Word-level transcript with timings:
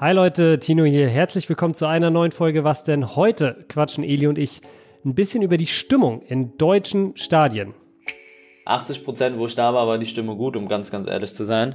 Hi 0.00 0.12
Leute, 0.12 0.60
Tino 0.60 0.84
hier. 0.84 1.08
Herzlich 1.08 1.48
willkommen 1.48 1.74
zu 1.74 1.86
einer 1.86 2.10
neuen 2.10 2.30
Folge. 2.30 2.62
Was 2.62 2.84
denn 2.84 3.16
heute 3.16 3.64
quatschen 3.68 4.04
Eli 4.04 4.28
und 4.28 4.38
ich 4.38 4.60
ein 5.04 5.16
bisschen 5.16 5.42
über 5.42 5.56
die 5.56 5.66
Stimmung 5.66 6.22
in 6.22 6.56
deutschen 6.56 7.16
Stadien. 7.16 7.74
80 8.64 9.04
Prozent, 9.04 9.38
wo 9.38 9.46
ich 9.46 9.56
da 9.56 9.74
war, 9.74 9.88
war 9.88 9.98
die 9.98 10.06
Stimme 10.06 10.36
gut, 10.36 10.54
um 10.54 10.68
ganz, 10.68 10.92
ganz 10.92 11.08
ehrlich 11.08 11.34
zu 11.34 11.42
sein. 11.42 11.74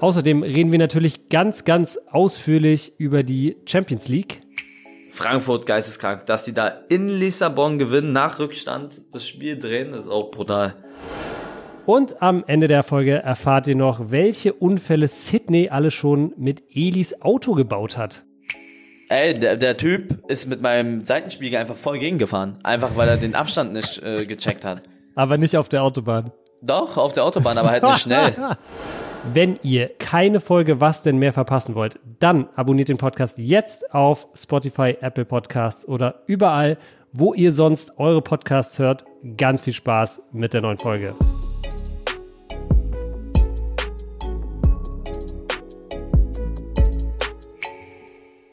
Außerdem 0.00 0.44
reden 0.44 0.72
wir 0.72 0.78
natürlich 0.78 1.28
ganz, 1.28 1.66
ganz 1.66 1.98
ausführlich 2.10 2.94
über 2.96 3.22
die 3.22 3.58
Champions 3.66 4.08
League. 4.08 4.40
Frankfurt 5.10 5.66
geisteskrank, 5.66 6.24
dass 6.24 6.46
sie 6.46 6.54
da 6.54 6.68
in 6.88 7.08
Lissabon 7.08 7.78
gewinnen, 7.78 8.14
nach 8.14 8.38
Rückstand 8.38 9.02
das 9.12 9.28
Spiel 9.28 9.58
drehen, 9.58 9.92
ist 9.92 10.08
auch 10.08 10.30
brutal. 10.30 10.74
Und 11.86 12.20
am 12.20 12.42
Ende 12.48 12.66
der 12.66 12.82
Folge 12.82 13.22
erfahrt 13.22 13.68
ihr 13.68 13.76
noch, 13.76 14.10
welche 14.10 14.52
Unfälle 14.52 15.06
Sydney 15.06 15.68
alle 15.70 15.92
schon 15.92 16.34
mit 16.36 16.64
Elis 16.74 17.22
Auto 17.22 17.54
gebaut 17.54 17.96
hat. 17.96 18.24
Ey, 19.08 19.38
der, 19.38 19.56
der 19.56 19.76
Typ 19.76 20.28
ist 20.28 20.48
mit 20.48 20.60
meinem 20.60 21.04
Seitenspiegel 21.04 21.60
einfach 21.60 21.76
voll 21.76 22.00
gegengefahren. 22.00 22.58
Einfach 22.64 22.96
weil 22.96 23.08
er 23.08 23.16
den 23.16 23.36
Abstand 23.36 23.72
nicht 23.72 24.02
äh, 24.02 24.26
gecheckt 24.26 24.64
hat. 24.64 24.82
Aber 25.14 25.38
nicht 25.38 25.56
auf 25.56 25.68
der 25.68 25.84
Autobahn. 25.84 26.32
Doch, 26.60 26.96
auf 26.96 27.12
der 27.12 27.24
Autobahn, 27.24 27.56
aber 27.56 27.70
halt 27.70 27.84
nicht 27.84 28.00
schnell. 28.00 28.34
Wenn 29.32 29.58
ihr 29.62 29.88
keine 29.98 30.40
Folge 30.40 30.80
Was 30.80 31.02
denn 31.02 31.18
mehr 31.18 31.32
verpassen 31.32 31.76
wollt, 31.76 32.00
dann 32.18 32.48
abonniert 32.56 32.88
den 32.88 32.98
Podcast 32.98 33.38
jetzt 33.38 33.94
auf 33.94 34.26
Spotify, 34.34 34.96
Apple 35.00 35.24
Podcasts 35.24 35.86
oder 35.86 36.22
überall, 36.26 36.78
wo 37.12 37.32
ihr 37.32 37.52
sonst 37.52 37.98
eure 37.98 38.22
Podcasts 38.22 38.80
hört. 38.80 39.04
Ganz 39.36 39.60
viel 39.60 39.72
Spaß 39.72 40.28
mit 40.32 40.52
der 40.52 40.62
neuen 40.62 40.78
Folge. 40.78 41.14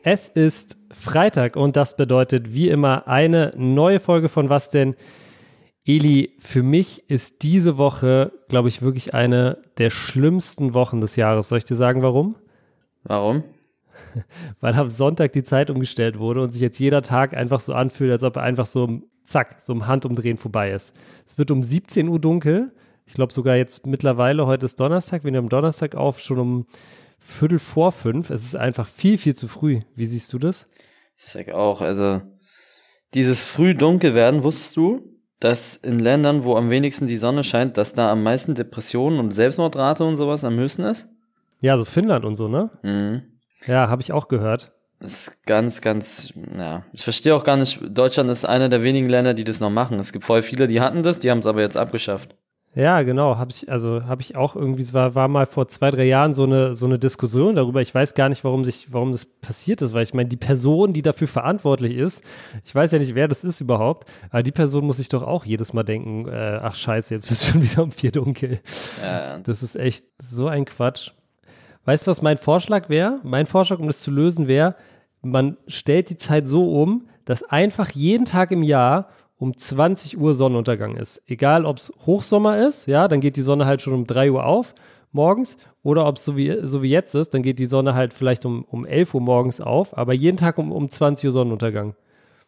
Es 0.06 0.28
ist 0.28 0.76
Freitag 0.92 1.56
und 1.56 1.78
das 1.78 1.96
bedeutet 1.96 2.54
wie 2.54 2.68
immer 2.68 3.08
eine 3.08 3.54
neue 3.56 4.02
Folge 4.02 4.28
von 4.28 4.50
Was 4.50 4.70
denn? 4.70 4.95
Eli, 5.86 6.36
für 6.40 6.62
mich 6.62 7.10
ist 7.10 7.42
diese 7.42 7.78
Woche, 7.78 8.34
glaube 8.50 8.68
ich, 8.68 8.82
wirklich 8.82 9.14
eine 9.14 9.60
der 9.78 9.90
schlimmsten 9.90 10.73
Wochen 10.73 11.00
des 11.00 11.16
Jahres. 11.16 11.48
Soll 11.48 11.60
ich 11.60 11.64
dir 11.64 11.78
sagen, 11.78 12.02
warum? 12.02 12.36
Warum? 13.04 13.45
Weil 14.60 14.73
am 14.73 14.90
Sonntag 14.90 15.32
die 15.32 15.44
Zeit 15.44 15.70
umgestellt 15.70 16.20
wurde 16.20 16.42
und 16.42 16.52
sich 16.52 16.62
jetzt 16.62 16.80
jeder 16.80 17.02
Tag 17.02 17.34
einfach 17.34 17.62
so 17.62 17.73
anfühlt, 17.73 18.12
als 18.12 18.23
ob 18.23 18.36
er 18.36 18.44
einfach 18.44 18.66
so, 18.66 19.04
zack, 19.23 19.62
so 19.62 19.72
im 19.72 19.88
Handumdrehen 19.88 20.38
vorbei 20.38 20.72
ist. 20.72 20.94
Es 21.26 21.38
wird 21.38 21.50
um 21.50 21.64
17 21.64 22.10
Uhr 22.10 22.20
dunkel. 22.20 22.73
Ich 23.06 23.14
glaube 23.14 23.32
sogar 23.32 23.56
jetzt 23.56 23.88
mittlerweile, 23.88 24.48
heute 24.48 24.66
ist 24.66 24.82
Donnerstag, 24.82 25.23
wir 25.23 25.32
nehmen 25.32 25.48
Donnerstag 25.48 25.95
auf, 25.95 26.20
schon 26.20 26.40
um 26.40 26.66
Viertel 27.26 27.58
vor 27.58 27.94
fünf. 27.94 28.30
Es 28.30 28.44
ist 28.44 28.56
einfach 28.56 28.86
viel, 28.86 29.18
viel 29.18 29.34
zu 29.34 29.48
früh. 29.48 29.82
Wie 29.96 30.06
siehst 30.06 30.32
du 30.34 30.40
das? 30.40 30.68
Ich 31.18 31.26
sag 31.26 31.52
auch, 31.52 31.80
also 31.80 32.22
dieses 33.14 33.44
früh 33.44 33.76
dunkel 33.76 34.14
werden, 34.14 34.44
wusstest 34.44 34.76
du, 34.76 35.02
dass 35.40 35.78
in 35.78 36.00
Ländern, 36.00 36.44
wo 36.44 36.58
am 36.58 36.70
wenigsten 36.70 37.08
die 37.08 37.16
Sonne 37.16 37.46
scheint, 37.46 37.78
dass 37.78 37.94
da 37.94 38.12
am 38.12 38.24
meisten 38.24 38.56
Depressionen 38.56 39.20
und 39.20 39.32
Selbstmordrate 39.32 40.04
und 40.04 40.18
sowas 40.18 40.44
am 40.44 40.58
höchsten 40.58 40.84
ist? 40.84 41.08
Ja, 41.62 41.78
so 41.78 41.86
Finnland 41.86 42.26
und 42.26 42.36
so, 42.36 42.50
ne? 42.50 42.72
Mhm. 42.84 43.24
Ja, 43.68 43.88
habe 43.88 44.02
ich 44.02 44.12
auch 44.12 44.28
gehört. 44.28 44.74
Das 45.00 45.28
ist 45.28 45.46
ganz, 45.46 45.80
ganz, 45.80 46.34
ja. 46.58 46.86
Ich 46.92 47.04
verstehe 47.04 47.36
auch 47.36 47.46
gar 47.46 47.56
nicht, 47.56 47.80
Deutschland 47.90 48.30
ist 48.30 48.44
einer 48.46 48.68
der 48.68 48.84
wenigen 48.84 49.08
Länder, 49.08 49.34
die 49.34 49.46
das 49.46 49.62
noch 49.62 49.70
machen. 49.70 49.98
Es 49.98 50.12
gibt 50.12 50.26
voll 50.26 50.42
viele, 50.42 50.68
die 50.68 50.82
hatten 50.82 51.04
das, 51.04 51.20
die 51.20 51.32
haben 51.32 51.40
es 51.40 51.48
aber 51.48 51.62
jetzt 51.62 51.78
abgeschafft. 51.78 52.36
Ja, 52.76 53.04
genau, 53.04 53.38
habe 53.38 53.52
ich 53.52 53.72
also 53.72 54.06
habe 54.06 54.22
ich 54.24 54.36
auch 54.36 54.56
irgendwie 54.56 54.82
es 54.82 54.94
war 54.94 55.14
war 55.14 55.28
mal 55.28 55.46
vor 55.46 55.68
zwei 55.68 55.92
drei 55.92 56.06
Jahren 56.06 56.34
so 56.34 56.44
eine 56.44 56.74
so 56.74 56.88
eine 56.88 56.98
Diskussion 56.98 57.54
darüber. 57.54 57.82
Ich 57.82 57.94
weiß 57.94 58.16
gar 58.16 58.30
nicht, 58.30 58.44
warum 58.44 58.66
sich 58.66 58.92
warum 58.92 59.12
das 59.12 59.26
passiert 59.26 59.84
ist, 59.84 59.94
weil 59.94 60.04
ich 60.04 60.16
meine 60.16 60.30
die 60.30 60.38
Person, 60.38 60.92
die 60.92 61.04
dafür 61.04 61.28
verantwortlich 61.28 61.96
ist, 61.96 62.24
ich 62.66 62.74
weiß 62.74 62.92
ja 62.92 62.98
nicht, 62.98 63.14
wer 63.14 63.28
das 63.28 63.44
ist 63.44 63.62
überhaupt, 63.62 64.10
aber 64.32 64.42
die 64.42 64.52
Person 64.52 64.86
muss 64.86 64.98
sich 64.98 65.10
doch 65.10 65.22
auch 65.22 65.46
jedes 65.46 65.74
Mal 65.74 65.83
denken, 65.83 66.28
äh, 66.28 66.60
ach 66.64 66.73
Scheiße, 66.73 67.14
jetzt 67.14 67.30
wird 67.30 67.39
schon 67.54 67.62
wieder 67.62 67.83
um 67.83 67.92
vier 67.92 68.12
dunkel. 68.12 68.60
Ja. 69.04 69.38
Das 69.38 69.62
ist 69.62 69.76
echt 69.76 70.06
so 70.17 70.48
ein 70.48 70.66
Quatsch. 70.66 71.12
Weißt 71.86 72.08
du, 72.08 72.12
was 72.12 72.22
mein 72.22 72.38
Vorschlag 72.38 72.89
wäre? 72.89 73.20
Mein 73.23 73.45
Vorschlag, 73.45 73.80
um 73.80 73.88
das 73.88 74.02
zu 74.02 74.10
lösen, 74.10 74.48
wäre, 74.48 74.76
man 75.22 75.58
stellt 75.67 76.10
die 76.10 76.17
Zeit 76.17 76.48
so 76.48 76.72
um, 76.72 77.08
dass 77.26 77.44
einfach 77.44 77.92
jeden 77.92 78.26
Tag 78.26 78.52
im 78.52 78.64
Jahr 78.64 79.10
um 79.43 79.58
20 79.58 80.17
Uhr 80.17 80.36
Sonnenuntergang 80.36 80.95
ist. 80.95 81.21
Egal, 81.27 81.65
ob 81.65 81.76
es 81.76 81.92
Hochsommer 82.05 82.65
ist, 82.65 82.87
ja, 82.87 83.09
dann 83.09 83.20
geht 83.20 83.36
die 83.36 83.42
Sonne 83.42 83.65
halt 83.65 83.81
schon 83.81 83.92
um 83.92 84.08
3 84.08 84.31
Uhr 84.31 84.45
auf 84.45 84.73
morgens 85.11 85.58
oder 85.83 86.08
ob 86.08 86.15
es 86.15 86.23
so 86.23 86.37
wie, 86.37 86.59
so 86.64 86.81
wie 86.81 86.89
jetzt 86.89 87.14
ist, 87.14 87.33
dann 87.33 87.42
geht 87.42 87.59
die 87.59 87.65
Sonne 87.65 87.93
halt 87.93 88.14
vielleicht 88.14 88.45
um, 88.45 88.64
um 88.64 88.86
11 88.86 89.14
Uhr 89.15 89.20
morgens 89.20 89.59
auf, 89.59 89.98
aber 89.98 90.14
jeden 90.14 90.37
Tag 90.37 90.58
um, 90.58 90.71
um 90.71 90.87
20 90.87 91.26
Uhr 91.26 91.33
Sonnenuntergang. 91.33 91.93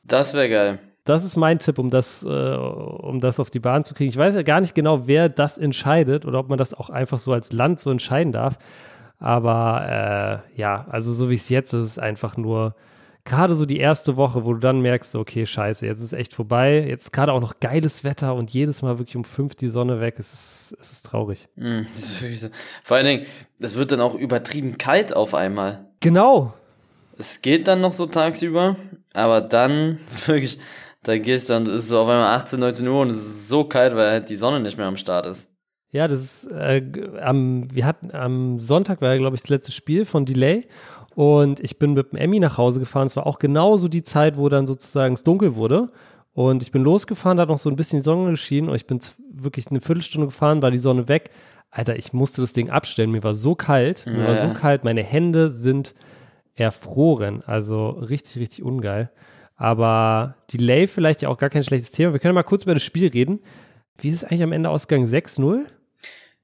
Das 0.05 0.33
wäre 0.33 0.49
geil. 0.49 0.79
Das 1.03 1.25
ist 1.25 1.35
mein 1.35 1.59
Tipp, 1.59 1.79
um 1.79 1.89
das, 1.89 2.23
äh, 2.23 2.27
um 2.29 3.19
das 3.19 3.41
auf 3.41 3.49
die 3.49 3.59
Bahn 3.59 3.83
zu 3.83 3.93
kriegen. 3.93 4.09
Ich 4.09 4.17
weiß 4.17 4.33
ja 4.33 4.43
gar 4.43 4.61
nicht 4.61 4.73
genau, 4.73 5.05
wer 5.05 5.27
das 5.27 5.57
entscheidet 5.57 6.25
oder 6.25 6.39
ob 6.39 6.47
man 6.47 6.57
das 6.57 6.73
auch 6.73 6.89
einfach 6.89 7.19
so 7.19 7.33
als 7.33 7.51
Land 7.51 7.77
so 7.77 7.91
entscheiden 7.91 8.31
darf. 8.31 8.57
Aber 9.19 10.43
äh, 10.55 10.57
ja, 10.57 10.85
also 10.89 11.11
so 11.11 11.29
wie 11.29 11.35
es 11.35 11.49
jetzt 11.49 11.73
ist, 11.73 11.83
ist 11.83 11.91
es 11.91 11.99
einfach 11.99 12.37
nur 12.37 12.73
gerade 13.25 13.55
so 13.55 13.65
die 13.65 13.79
erste 13.79 14.17
Woche, 14.17 14.45
wo 14.45 14.53
du 14.53 14.59
dann 14.59 14.81
merkst, 14.81 15.15
okay, 15.15 15.45
scheiße, 15.45 15.85
jetzt 15.85 16.01
ist 16.01 16.13
echt 16.13 16.33
vorbei. 16.33 16.85
Jetzt 16.87 17.11
gerade 17.11 17.33
auch 17.33 17.41
noch 17.41 17.59
geiles 17.59 18.03
Wetter 18.03 18.35
und 18.35 18.51
jedes 18.51 18.81
Mal 18.83 18.99
wirklich 18.99 19.17
um 19.17 19.25
fünf 19.25 19.55
die 19.55 19.69
Sonne 19.69 19.99
weg. 19.99 20.15
Es 20.19 20.33
ist, 20.33 20.77
es 20.79 20.91
ist 20.91 21.07
traurig. 21.07 21.47
Mm, 21.55 21.81
ist 21.93 22.41
so. 22.41 22.47
Vor 22.83 22.97
allen 22.97 23.05
Dingen, 23.05 23.25
es 23.59 23.75
wird 23.75 23.91
dann 23.91 24.01
auch 24.01 24.13
übertrieben 24.13 24.77
kalt 24.77 25.15
auf 25.15 25.33
einmal. 25.33 25.87
Genau. 25.99 26.53
Es 27.17 27.41
geht 27.41 27.67
dann 27.67 27.81
noch 27.81 27.93
so 27.93 28.05
tagsüber, 28.05 28.75
aber 29.13 29.41
dann 29.41 29.99
wirklich, 30.25 30.59
da 31.03 31.17
gehst 31.17 31.49
du 31.49 31.53
dann, 31.53 31.65
ist 31.65 31.83
es 31.83 31.89
so 31.89 32.01
auf 32.01 32.07
einmal 32.07 32.35
18, 32.35 32.59
19 32.59 32.87
Uhr 32.87 33.01
und 33.01 33.11
es 33.11 33.17
ist 33.17 33.49
so 33.49 33.63
kalt, 33.63 33.95
weil 33.95 34.11
halt 34.11 34.29
die 34.29 34.35
Sonne 34.35 34.59
nicht 34.59 34.77
mehr 34.77 34.87
am 34.87 34.97
Start 34.97 35.25
ist. 35.25 35.49
Ja, 35.95 36.09
das 36.09 36.19
ist, 36.43 36.51
äh, 36.51 36.83
am, 37.21 37.73
wir 37.73 37.85
hatten 37.85 38.13
am 38.13 38.59
Sonntag 38.59 38.99
war 38.99 39.13
ja, 39.13 39.17
glaube 39.17 39.37
ich, 39.37 39.41
das 39.41 39.49
letzte 39.49 39.71
Spiel 39.71 40.03
von 40.03 40.25
Delay 40.25 40.67
und 41.15 41.59
ich 41.61 41.79
bin 41.79 41.93
mit 41.93 42.11
dem 42.11 42.19
Emmy 42.19 42.39
nach 42.39 42.57
Hause 42.57 42.79
gefahren. 42.79 43.07
Es 43.07 43.15
war 43.15 43.25
auch 43.25 43.39
genauso 43.39 43.87
die 43.87 44.03
Zeit, 44.03 44.37
wo 44.37 44.49
dann 44.49 44.67
sozusagen 44.67 45.13
es 45.13 45.23
dunkel 45.23 45.55
wurde. 45.55 45.91
Und 46.33 46.61
ich 46.61 46.71
bin 46.71 46.83
losgefahren, 46.83 47.37
da 47.37 47.43
hat 47.43 47.49
noch 47.49 47.57
so 47.59 47.69
ein 47.69 47.77
bisschen 47.77 47.99
die 47.99 48.03
Sonne 48.03 48.29
geschienen 48.31 48.69
und 48.69 48.75
ich 48.75 48.85
bin 48.85 48.99
wirklich 49.31 49.67
eine 49.67 49.79
Viertelstunde 49.79 50.27
gefahren, 50.27 50.61
war 50.61 50.69
die 50.71 50.77
Sonne 50.77 51.07
weg. 51.07 51.29
Alter, 51.71 51.95
ich 51.97 52.11
musste 52.13 52.41
das 52.41 52.51
Ding 52.53 52.69
abstellen. 52.69 53.11
Mir 53.11 53.23
war 53.23 53.33
so 53.33 53.55
kalt, 53.55 54.05
mir 54.05 54.19
Ja. 54.23 54.27
war 54.27 54.35
so 54.35 54.53
kalt, 54.53 54.83
meine 54.83 55.03
Hände 55.03 55.49
sind 55.51 55.95
erfroren. 56.55 57.41
Also 57.45 57.89
richtig, 57.89 58.41
richtig 58.41 58.63
ungeil. 58.63 59.09
Aber 59.55 60.35
Delay 60.51 60.87
vielleicht 60.87 61.21
ja 61.21 61.29
auch 61.29 61.37
gar 61.37 61.49
kein 61.49 61.63
schlechtes 61.63 61.91
Thema. 61.91 62.11
Wir 62.11 62.19
können 62.19 62.35
mal 62.35 62.43
kurz 62.43 62.63
über 62.63 62.73
das 62.73 62.83
Spiel 62.83 63.07
reden. 63.07 63.39
Wie 63.97 64.09
ist 64.09 64.15
es 64.15 64.23
eigentlich 64.25 64.43
am 64.43 64.51
Ende 64.51 64.69
ausgegangen? 64.69 65.07
6-0? 65.07 65.65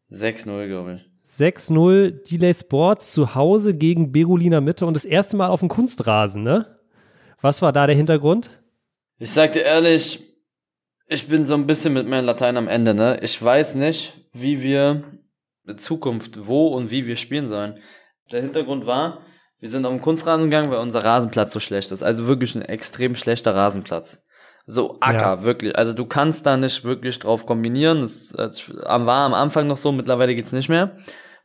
6-0, 0.09 0.67
glaube 0.67 0.93
ich. 0.95 1.10
6-0 1.37 2.29
Delay 2.29 2.53
Sports 2.53 3.13
zu 3.13 3.35
Hause 3.35 3.77
gegen 3.77 4.11
Berolina 4.11 4.59
Mitte 4.59 4.85
und 4.85 4.95
das 4.95 5.05
erste 5.05 5.37
Mal 5.37 5.47
auf 5.47 5.61
dem 5.61 5.69
Kunstrasen, 5.69 6.43
ne? 6.43 6.79
Was 7.39 7.61
war 7.61 7.71
da 7.71 7.87
der 7.87 7.95
Hintergrund? 7.95 8.61
Ich 9.17 9.31
sag 9.31 9.53
dir 9.53 9.63
ehrlich, 9.63 10.23
ich 11.07 11.27
bin 11.27 11.45
so 11.45 11.53
ein 11.53 11.67
bisschen 11.67 11.93
mit 11.93 12.07
meinem 12.07 12.25
Latein 12.25 12.57
am 12.57 12.67
Ende, 12.67 12.93
ne? 12.93 13.19
Ich 13.21 13.41
weiß 13.41 13.75
nicht, 13.75 14.13
wie 14.33 14.61
wir 14.61 15.03
in 15.67 15.77
Zukunft, 15.77 16.47
wo 16.47 16.67
und 16.67 16.91
wie 16.91 17.07
wir 17.07 17.15
spielen 17.15 17.47
sollen. 17.47 17.79
Der 18.31 18.41
Hintergrund 18.41 18.85
war, 18.85 19.21
wir 19.59 19.69
sind 19.69 19.85
auf 19.85 19.91
den 19.91 20.01
Kunstrasen 20.01 20.45
gegangen, 20.45 20.71
weil 20.71 20.79
unser 20.79 21.03
Rasenplatz 21.03 21.53
so 21.53 21.59
schlecht 21.59 21.91
ist. 21.91 22.03
Also 22.03 22.27
wirklich 22.27 22.55
ein 22.55 22.61
extrem 22.61 23.15
schlechter 23.15 23.55
Rasenplatz. 23.55 24.23
So 24.67 24.97
Acker, 24.99 25.17
Ja. 25.19 25.43
wirklich. 25.43 25.75
Also 25.75 25.93
du 25.93 26.05
kannst 26.05 26.45
da 26.45 26.55
nicht 26.57 26.83
wirklich 26.83 27.19
drauf 27.19 27.45
kombinieren. 27.45 28.01
Das 28.01 28.33
war 28.37 29.25
am 29.25 29.33
Anfang 29.33 29.67
noch 29.67 29.77
so, 29.77 29.91
mittlerweile 29.91 30.35
geht's 30.35 30.51
nicht 30.51 30.69
mehr. 30.69 30.95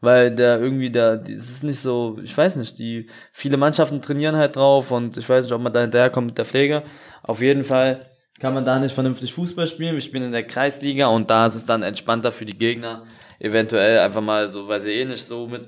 Weil 0.02 0.30
der 0.34 0.60
irgendwie 0.60 0.90
da, 0.90 1.16
das 1.16 1.30
ist 1.50 1.64
nicht 1.64 1.80
so, 1.80 2.18
ich 2.22 2.36
weiß 2.36 2.56
nicht, 2.56 2.78
die, 2.78 3.08
viele 3.32 3.56
Mannschaften 3.56 4.02
trainieren 4.02 4.36
halt 4.36 4.54
drauf 4.56 4.90
und 4.90 5.16
ich 5.16 5.26
weiß 5.28 5.44
nicht, 5.44 5.54
ob 5.54 5.62
man 5.62 5.72
da 5.72 5.80
hinterherkommt 5.80 6.26
mit 6.28 6.38
der 6.38 6.44
Pflege. 6.44 6.82
Auf 7.22 7.40
jeden 7.40 7.64
Fall 7.64 8.00
kann 8.38 8.52
man 8.52 8.66
da 8.66 8.78
nicht 8.78 8.94
vernünftig 8.94 9.32
Fußball 9.32 9.66
spielen. 9.66 9.94
Wir 9.94 10.02
spielen 10.02 10.24
in 10.24 10.32
der 10.32 10.46
Kreisliga 10.46 11.06
und 11.06 11.30
da 11.30 11.46
ist 11.46 11.54
es 11.54 11.64
dann 11.64 11.82
entspannter 11.82 12.30
für 12.30 12.44
die 12.44 12.58
Gegner. 12.58 13.04
Eventuell 13.38 13.98
einfach 14.00 14.20
mal 14.20 14.50
so, 14.50 14.68
weil 14.68 14.80
sie 14.82 14.92
eh 14.92 15.04
nicht 15.06 15.24
so 15.24 15.46
mit, 15.46 15.62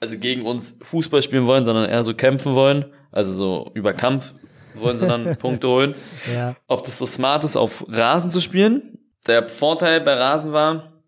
also 0.00 0.16
gegen 0.18 0.46
uns 0.46 0.78
Fußball 0.80 1.22
spielen 1.22 1.44
wollen, 1.44 1.66
sondern 1.66 1.88
eher 1.88 2.02
so 2.04 2.14
kämpfen 2.14 2.54
wollen. 2.54 2.86
Also 3.12 3.32
so 3.32 3.70
über 3.74 3.92
Kampf 3.92 4.32
wollen 4.74 4.98
sie 4.98 5.06
dann 5.06 5.36
Punkte 5.38 5.68
holen. 5.68 5.94
Ja. 6.32 6.56
Ob 6.66 6.84
das 6.84 6.98
so 6.98 7.06
smart 7.06 7.44
ist, 7.44 7.56
auf 7.56 7.84
Rasen 7.88 8.30
zu 8.30 8.40
spielen. 8.40 8.98
Der 9.26 9.48
Vorteil 9.48 10.00
bei 10.00 10.14
Rasen 10.14 10.52
war, 10.52 11.02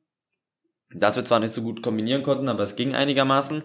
dass 0.95 1.17
wir 1.17 1.25
zwar 1.25 1.41
nicht 1.41 1.55
so 1.55 1.63
gut 1.63 1.83
kombinieren 1.83 2.23
konnten, 2.23 2.49
aber 2.49 2.63
es 2.63 2.77
ging 2.77 2.95
einigermaßen. 2.95 3.63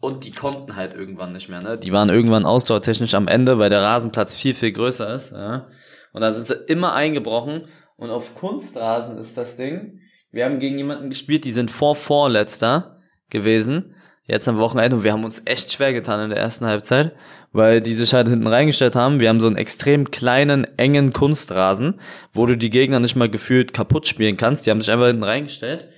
Und 0.00 0.24
die 0.24 0.32
konnten 0.32 0.76
halt 0.76 0.94
irgendwann 0.94 1.32
nicht 1.32 1.48
mehr, 1.48 1.62
ne? 1.62 1.78
Die 1.78 1.92
waren 1.92 2.10
irgendwann 2.10 2.44
ausdauertechnisch 2.44 3.14
am 3.14 3.28
Ende, 3.28 3.58
weil 3.58 3.70
der 3.70 3.82
Rasenplatz 3.82 4.34
viel, 4.34 4.54
viel 4.54 4.72
größer 4.72 5.14
ist, 5.14 5.32
ja. 5.32 5.68
Und 6.12 6.20
dann 6.20 6.34
sind 6.34 6.46
sie 6.46 6.54
immer 6.54 6.92
eingebrochen. 6.92 7.68
Und 7.96 8.10
auf 8.10 8.34
Kunstrasen 8.34 9.18
ist 9.18 9.36
das 9.38 9.56
Ding. 9.56 10.00
Wir 10.30 10.44
haben 10.44 10.58
gegen 10.58 10.76
jemanden 10.76 11.08
gespielt, 11.08 11.44
die 11.44 11.52
sind 11.52 11.70
vor 11.70 11.94
vorletzter 11.94 12.98
gewesen. 13.30 13.95
Jetzt 14.26 14.48
am 14.48 14.58
Wochenende 14.58 14.96
und 14.96 15.04
wir 15.04 15.12
haben 15.12 15.24
uns 15.24 15.42
echt 15.44 15.72
schwer 15.72 15.92
getan 15.92 16.20
in 16.20 16.30
der 16.30 16.38
ersten 16.38 16.66
Halbzeit, 16.66 17.12
weil 17.52 17.80
die 17.80 17.94
sich 17.94 18.12
halt 18.12 18.28
hinten 18.28 18.46
reingestellt 18.46 18.96
haben. 18.96 19.20
Wir 19.20 19.28
haben 19.28 19.40
so 19.40 19.46
einen 19.46 19.56
extrem 19.56 20.10
kleinen, 20.10 20.66
engen 20.78 21.12
Kunstrasen, 21.12 22.00
wo 22.32 22.46
du 22.46 22.56
die 22.56 22.70
Gegner 22.70 23.00
nicht 23.00 23.16
mal 23.16 23.30
gefühlt 23.30 23.72
kaputt 23.72 24.06
spielen 24.06 24.36
kannst. 24.36 24.66
Die 24.66 24.70
haben 24.70 24.80
sich 24.80 24.90
einfach 24.90 25.06
hinten 25.06 25.24
reingestellt. 25.24 25.88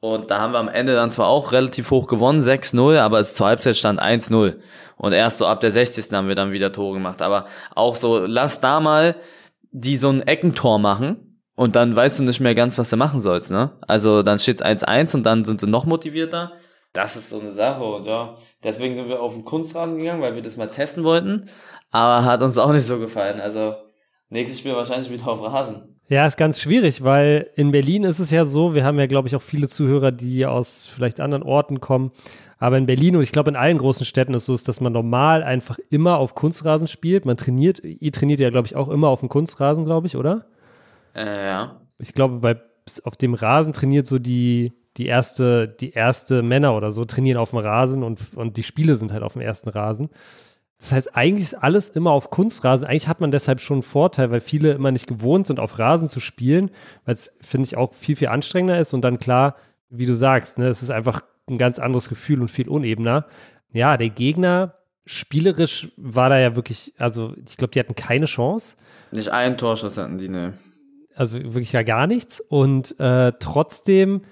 Und 0.00 0.30
da 0.30 0.38
haben 0.38 0.52
wir 0.52 0.58
am 0.58 0.68
Ende 0.68 0.94
dann 0.94 1.10
zwar 1.10 1.28
auch 1.28 1.52
relativ 1.52 1.90
hoch 1.90 2.08
gewonnen, 2.08 2.42
6-0, 2.42 2.98
aber 2.98 3.20
es 3.20 3.32
zur 3.32 3.46
Halbzeit 3.46 3.76
stand 3.76 4.02
1-0. 4.02 4.56
Und 4.96 5.12
erst 5.12 5.38
so 5.38 5.46
ab 5.46 5.60
der 5.60 5.72
60. 5.72 6.12
haben 6.12 6.28
wir 6.28 6.34
dann 6.34 6.52
wieder 6.52 6.72
Tore 6.72 6.94
gemacht. 6.94 7.22
Aber 7.22 7.46
auch 7.74 7.96
so, 7.96 8.18
lass 8.26 8.60
da 8.60 8.80
mal 8.80 9.16
die 9.70 9.96
so 9.96 10.10
ein 10.10 10.20
Eckentor 10.20 10.78
machen 10.78 11.40
und 11.56 11.74
dann 11.74 11.96
weißt 11.96 12.18
du 12.18 12.22
nicht 12.22 12.40
mehr 12.40 12.54
ganz, 12.54 12.78
was 12.78 12.90
du 12.90 12.96
machen 12.96 13.20
sollst, 13.20 13.50
ne? 13.50 13.72
Also 13.88 14.22
dann 14.22 14.38
steht's 14.38 14.62
1-1 14.62 15.16
und 15.16 15.24
dann 15.24 15.44
sind 15.44 15.60
sie 15.60 15.66
noch 15.66 15.84
motivierter. 15.84 16.52
Das 16.94 17.16
ist 17.16 17.28
so 17.28 17.40
eine 17.40 17.50
Sache 17.50 17.82
und 17.82 18.06
ja, 18.06 18.36
deswegen 18.62 18.94
sind 18.94 19.08
wir 19.08 19.20
auf 19.20 19.34
den 19.34 19.44
Kunstrasen 19.44 19.98
gegangen, 19.98 20.22
weil 20.22 20.36
wir 20.36 20.42
das 20.42 20.56
mal 20.56 20.70
testen 20.70 21.02
wollten, 21.02 21.50
aber 21.90 22.24
hat 22.24 22.40
uns 22.40 22.56
auch 22.56 22.72
nicht 22.72 22.86
so 22.86 23.00
gefallen. 23.00 23.40
Also 23.40 23.74
nächstes 24.28 24.60
Spiel 24.60 24.76
wahrscheinlich 24.76 25.10
wieder 25.10 25.26
auf 25.26 25.42
Rasen. 25.42 25.98
Ja, 26.06 26.24
ist 26.24 26.36
ganz 26.36 26.60
schwierig, 26.60 27.02
weil 27.02 27.50
in 27.56 27.72
Berlin 27.72 28.04
ist 28.04 28.20
es 28.20 28.30
ja 28.30 28.44
so, 28.44 28.76
wir 28.76 28.84
haben 28.84 29.00
ja, 29.00 29.06
glaube 29.06 29.26
ich, 29.26 29.34
auch 29.34 29.42
viele 29.42 29.68
Zuhörer, 29.68 30.12
die 30.12 30.46
aus 30.46 30.86
vielleicht 30.86 31.18
anderen 31.18 31.42
Orten 31.42 31.80
kommen. 31.80 32.12
Aber 32.58 32.78
in 32.78 32.86
Berlin 32.86 33.16
und 33.16 33.22
ich 33.22 33.32
glaube 33.32 33.50
in 33.50 33.56
allen 33.56 33.78
großen 33.78 34.06
Städten 34.06 34.32
ist 34.32 34.48
es 34.48 34.60
so, 34.60 34.66
dass 34.66 34.80
man 34.80 34.92
normal 34.92 35.42
einfach 35.42 35.78
immer 35.90 36.18
auf 36.18 36.36
Kunstrasen 36.36 36.86
spielt. 36.86 37.24
Man 37.24 37.36
trainiert, 37.36 37.80
ihr 37.82 38.12
trainiert 38.12 38.38
ja, 38.38 38.50
glaube 38.50 38.68
ich, 38.68 38.76
auch 38.76 38.88
immer 38.88 39.08
auf 39.08 39.18
dem 39.18 39.28
Kunstrasen, 39.28 39.84
glaube 39.84 40.06
ich, 40.06 40.16
oder? 40.16 40.46
Äh, 41.16 41.46
ja. 41.46 41.80
Ich 41.98 42.14
glaube, 42.14 42.36
bei, 42.38 42.60
auf 43.02 43.16
dem 43.16 43.34
Rasen 43.34 43.72
trainiert 43.72 44.06
so 44.06 44.20
die, 44.20 44.72
die 44.96 45.06
erste, 45.06 45.68
die 45.68 45.92
erste 45.92 46.42
Männer 46.42 46.76
oder 46.76 46.92
so 46.92 47.04
trainieren 47.04 47.38
auf 47.38 47.50
dem 47.50 47.58
Rasen 47.58 48.02
und, 48.02 48.20
und 48.34 48.56
die 48.56 48.62
Spiele 48.62 48.96
sind 48.96 49.12
halt 49.12 49.22
auf 49.22 49.32
dem 49.32 49.42
ersten 49.42 49.70
Rasen. 49.70 50.10
Das 50.78 50.92
heißt, 50.92 51.16
eigentlich 51.16 51.44
ist 51.44 51.54
alles 51.54 51.88
immer 51.88 52.10
auf 52.10 52.30
Kunstrasen. 52.30 52.86
Eigentlich 52.86 53.08
hat 53.08 53.20
man 53.20 53.30
deshalb 53.30 53.60
schon 53.60 53.76
einen 53.76 53.82
Vorteil, 53.82 54.30
weil 54.30 54.40
viele 54.40 54.72
immer 54.72 54.92
nicht 54.92 55.06
gewohnt 55.06 55.46
sind, 55.46 55.60
auf 55.60 55.78
Rasen 55.78 56.08
zu 56.08 56.20
spielen, 56.20 56.70
weil 57.04 57.14
es, 57.14 57.36
finde 57.40 57.66
ich, 57.66 57.76
auch 57.76 57.92
viel, 57.92 58.16
viel 58.16 58.28
anstrengender 58.28 58.78
ist. 58.78 58.92
Und 58.92 59.02
dann 59.02 59.18
klar, 59.18 59.56
wie 59.88 60.06
du 60.06 60.14
sagst, 60.14 60.58
ne, 60.58 60.68
es 60.68 60.82
ist 60.82 60.90
einfach 60.90 61.22
ein 61.48 61.58
ganz 61.58 61.78
anderes 61.78 62.08
Gefühl 62.08 62.40
und 62.40 62.50
viel 62.50 62.68
unebener. 62.68 63.26
Ja, 63.72 63.96
der 63.96 64.10
Gegner, 64.10 64.74
spielerisch 65.06 65.88
war 65.96 66.28
da 66.28 66.38
ja 66.38 66.56
wirklich, 66.56 66.94
also 66.98 67.34
ich 67.46 67.56
glaube, 67.56 67.72
die 67.72 67.80
hatten 67.80 67.94
keine 67.94 68.26
Chance. 68.26 68.76
Nicht 69.10 69.30
ein 69.30 69.56
Torschuss 69.56 69.96
hatten 69.96 70.18
die, 70.18 70.28
ne. 70.28 70.54
Also 71.14 71.38
wirklich 71.38 71.72
ja 71.72 71.82
gar 71.82 72.06
nichts. 72.06 72.40
Und 72.40 72.98
äh, 72.98 73.32
trotzdem 73.38 74.22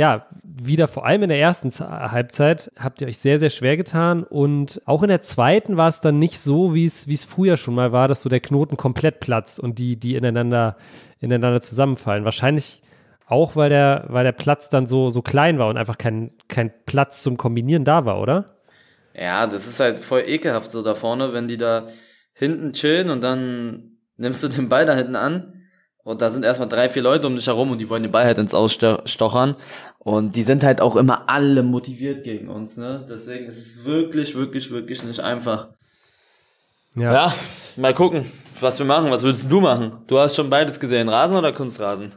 ja, 0.00 0.26
wieder 0.42 0.88
vor 0.88 1.04
allem 1.04 1.24
in 1.24 1.28
der 1.28 1.38
ersten 1.38 1.70
Halbzeit 1.70 2.72
habt 2.78 3.02
ihr 3.02 3.06
euch 3.06 3.18
sehr, 3.18 3.38
sehr 3.38 3.50
schwer 3.50 3.76
getan. 3.76 4.24
Und 4.24 4.80
auch 4.86 5.02
in 5.02 5.10
der 5.10 5.20
zweiten 5.20 5.76
war 5.76 5.90
es 5.90 6.00
dann 6.00 6.18
nicht 6.18 6.40
so, 6.40 6.74
wie 6.74 6.86
es, 6.86 7.24
früher 7.24 7.58
schon 7.58 7.74
mal 7.74 7.92
war, 7.92 8.08
dass 8.08 8.22
so 8.22 8.30
der 8.30 8.40
Knoten 8.40 8.78
komplett 8.78 9.20
platzt 9.20 9.60
und 9.60 9.78
die, 9.78 10.00
die 10.00 10.16
ineinander, 10.16 10.78
ineinander 11.18 11.60
zusammenfallen. 11.60 12.24
Wahrscheinlich 12.24 12.80
auch, 13.26 13.56
weil 13.56 13.68
der, 13.68 14.06
weil 14.08 14.24
der 14.24 14.32
Platz 14.32 14.70
dann 14.70 14.86
so, 14.86 15.10
so 15.10 15.20
klein 15.20 15.58
war 15.58 15.68
und 15.68 15.76
einfach 15.76 15.98
kein, 15.98 16.30
kein 16.48 16.72
Platz 16.86 17.22
zum 17.22 17.36
Kombinieren 17.36 17.84
da 17.84 18.06
war, 18.06 18.22
oder? 18.22 18.56
Ja, 19.12 19.46
das 19.46 19.66
ist 19.66 19.80
halt 19.80 19.98
voll 19.98 20.22
ekelhaft 20.26 20.70
so 20.70 20.82
da 20.82 20.94
vorne, 20.94 21.34
wenn 21.34 21.46
die 21.46 21.58
da 21.58 21.88
hinten 22.32 22.72
chillen 22.72 23.10
und 23.10 23.20
dann 23.20 23.98
nimmst 24.16 24.42
du 24.42 24.48
den 24.48 24.70
Ball 24.70 24.86
da 24.86 24.94
hinten 24.94 25.16
an 25.16 25.59
und 26.02 26.22
da 26.22 26.30
sind 26.30 26.44
erstmal 26.44 26.68
drei, 26.68 26.88
vier 26.88 27.02
Leute 27.02 27.26
um 27.26 27.36
dich 27.36 27.46
herum 27.46 27.70
und 27.70 27.78
die 27.78 27.88
wollen 27.88 28.02
den 28.02 28.12
Ball 28.12 28.24
halt 28.24 28.38
ins 28.38 28.54
Ausstochern. 28.54 29.56
Und 29.98 30.34
die 30.34 30.44
sind 30.44 30.64
halt 30.64 30.80
auch 30.80 30.96
immer 30.96 31.28
alle 31.28 31.62
motiviert 31.62 32.24
gegen 32.24 32.48
uns, 32.48 32.76
ne? 32.76 33.04
Deswegen 33.08 33.46
ist 33.46 33.58
es 33.58 33.84
wirklich, 33.84 34.34
wirklich, 34.34 34.70
wirklich 34.70 35.02
nicht 35.02 35.20
einfach. 35.20 35.68
Ja. 36.96 37.12
ja, 37.12 37.34
mal 37.76 37.94
gucken, 37.94 38.32
was 38.60 38.78
wir 38.78 38.86
machen. 38.86 39.10
Was 39.10 39.22
willst 39.22 39.50
du 39.50 39.60
machen? 39.60 39.98
Du 40.06 40.18
hast 40.18 40.34
schon 40.34 40.50
beides 40.50 40.80
gesehen, 40.80 41.08
Rasen 41.08 41.36
oder 41.36 41.52
Kunstrasen? 41.52 42.14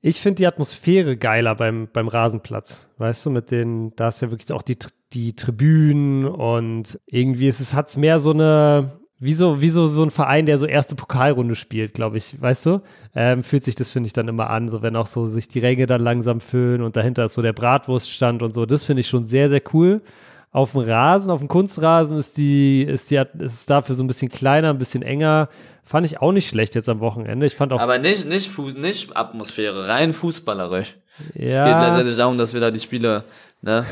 Ich 0.00 0.20
finde 0.20 0.36
die 0.36 0.46
Atmosphäre 0.46 1.16
geiler 1.16 1.54
beim, 1.54 1.88
beim 1.92 2.08
Rasenplatz. 2.08 2.88
Weißt 2.98 3.26
du, 3.26 3.30
mit 3.30 3.50
den, 3.50 3.94
da 3.96 4.08
ist 4.08 4.22
ja 4.22 4.30
wirklich 4.30 4.52
auch 4.52 4.62
die, 4.62 4.78
die 5.12 5.34
Tribünen 5.34 6.26
und 6.26 6.98
irgendwie 7.06 7.48
ist 7.48 7.60
es, 7.60 7.74
hat's 7.74 7.96
mehr 7.96 8.20
so 8.20 8.30
eine, 8.30 9.00
wie 9.18 9.34
so, 9.34 9.60
wie 9.60 9.70
so, 9.70 9.86
so 9.86 10.02
ein 10.02 10.10
Verein, 10.10 10.46
der 10.46 10.58
so 10.58 10.66
erste 10.66 10.94
Pokalrunde 10.94 11.54
spielt, 11.54 11.94
glaube 11.94 12.18
ich, 12.18 12.40
weißt 12.40 12.66
du? 12.66 12.82
Ähm, 13.14 13.42
fühlt 13.42 13.64
sich 13.64 13.74
das, 13.74 13.90
finde 13.90 14.08
ich, 14.08 14.12
dann 14.12 14.28
immer 14.28 14.50
an, 14.50 14.68
so 14.68 14.82
wenn 14.82 14.96
auch 14.96 15.06
so 15.06 15.26
sich 15.26 15.48
die 15.48 15.60
Ränge 15.60 15.86
dann 15.86 16.00
langsam 16.00 16.40
füllen 16.40 16.82
und 16.82 16.96
dahinter 16.96 17.24
ist 17.24 17.34
so 17.34 17.42
der 17.42 17.52
Bratwurststand 17.52 18.42
und 18.42 18.54
so. 18.54 18.66
Das 18.66 18.84
finde 18.84 19.00
ich 19.00 19.08
schon 19.08 19.26
sehr, 19.26 19.48
sehr 19.48 19.62
cool. 19.72 20.02
Auf 20.50 20.72
dem 20.72 20.82
Rasen, 20.82 21.30
auf 21.30 21.40
dem 21.40 21.48
Kunstrasen 21.48 22.18
ist 22.18 22.36
die, 22.36 22.82
ist 22.82 23.10
die, 23.10 23.16
ist 23.16 23.54
es 23.54 23.66
dafür 23.66 23.94
so 23.94 24.04
ein 24.04 24.06
bisschen 24.06 24.28
kleiner, 24.28 24.70
ein 24.70 24.78
bisschen 24.78 25.02
enger. 25.02 25.48
Fand 25.84 26.06
ich 26.06 26.20
auch 26.20 26.32
nicht 26.32 26.48
schlecht 26.48 26.74
jetzt 26.74 26.88
am 26.88 27.00
Wochenende. 27.00 27.46
Ich 27.46 27.54
fand 27.54 27.72
auch. 27.72 27.80
Aber 27.80 27.98
nicht, 27.98 28.26
nicht, 28.26 28.56
nicht 28.76 29.16
Atmosphäre, 29.16 29.88
rein 29.88 30.12
fußballerisch. 30.12 30.96
Ja. 31.34 31.44
Es 31.44 31.58
geht 31.58 31.88
letztendlich 31.88 32.16
darum, 32.16 32.38
dass 32.38 32.54
wir 32.54 32.60
da 32.60 32.70
die 32.70 32.80
Spiele 32.80 33.24
Ne? 33.64 33.82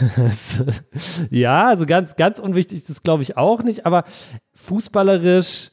ja, 1.30 1.68
also 1.68 1.86
ganz, 1.86 2.16
ganz 2.16 2.38
unwichtig 2.38 2.84
das 2.86 3.02
glaube 3.02 3.22
ich 3.22 3.36
auch 3.36 3.62
nicht, 3.62 3.86
aber 3.86 4.04
fußballerisch, 4.54 5.70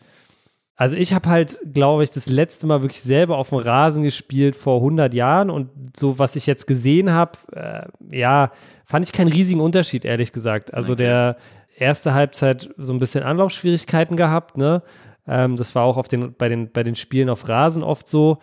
also 0.75 0.95
ich 0.95 1.13
habe 1.13 1.27
halt, 1.29 1.59
glaube 1.73 2.03
ich, 2.03 2.11
das 2.11 2.27
letzte 2.27 2.67
Mal 2.67 2.81
wirklich 2.83 3.01
selber 3.01 3.37
auf 3.37 3.49
dem 3.49 3.57
Rasen 3.57 4.03
gespielt 4.03 4.55
vor 4.55 4.77
100 4.77 5.13
Jahren 5.13 5.49
und 5.49 5.69
so, 5.97 6.19
was 6.19 6.35
ich 6.35 6.45
jetzt 6.45 6.67
gesehen 6.67 7.11
habe, 7.11 7.37
äh, 7.51 8.15
ja, 8.15 8.51
fand 8.85 9.05
ich 9.05 9.11
keinen 9.11 9.31
riesigen 9.31 9.59
Unterschied, 9.59 10.05
ehrlich 10.05 10.31
gesagt. 10.31 10.73
Also 10.73 10.93
okay. 10.93 11.03
der 11.03 11.37
erste 11.75 12.13
Halbzeit 12.13 12.69
so 12.77 12.93
ein 12.93 12.99
bisschen 12.99 13.23
Anlaufschwierigkeiten 13.23 14.17
gehabt, 14.17 14.57
ne? 14.57 14.83
Ähm, 15.27 15.57
das 15.57 15.75
war 15.75 15.83
auch 15.83 15.97
auf 15.97 16.07
den, 16.07 16.33
bei, 16.35 16.47
den, 16.47 16.71
bei 16.71 16.83
den 16.83 16.95
Spielen 16.95 17.29
auf 17.29 17.49
Rasen 17.49 17.83
oft 17.83 18.07
so. 18.07 18.37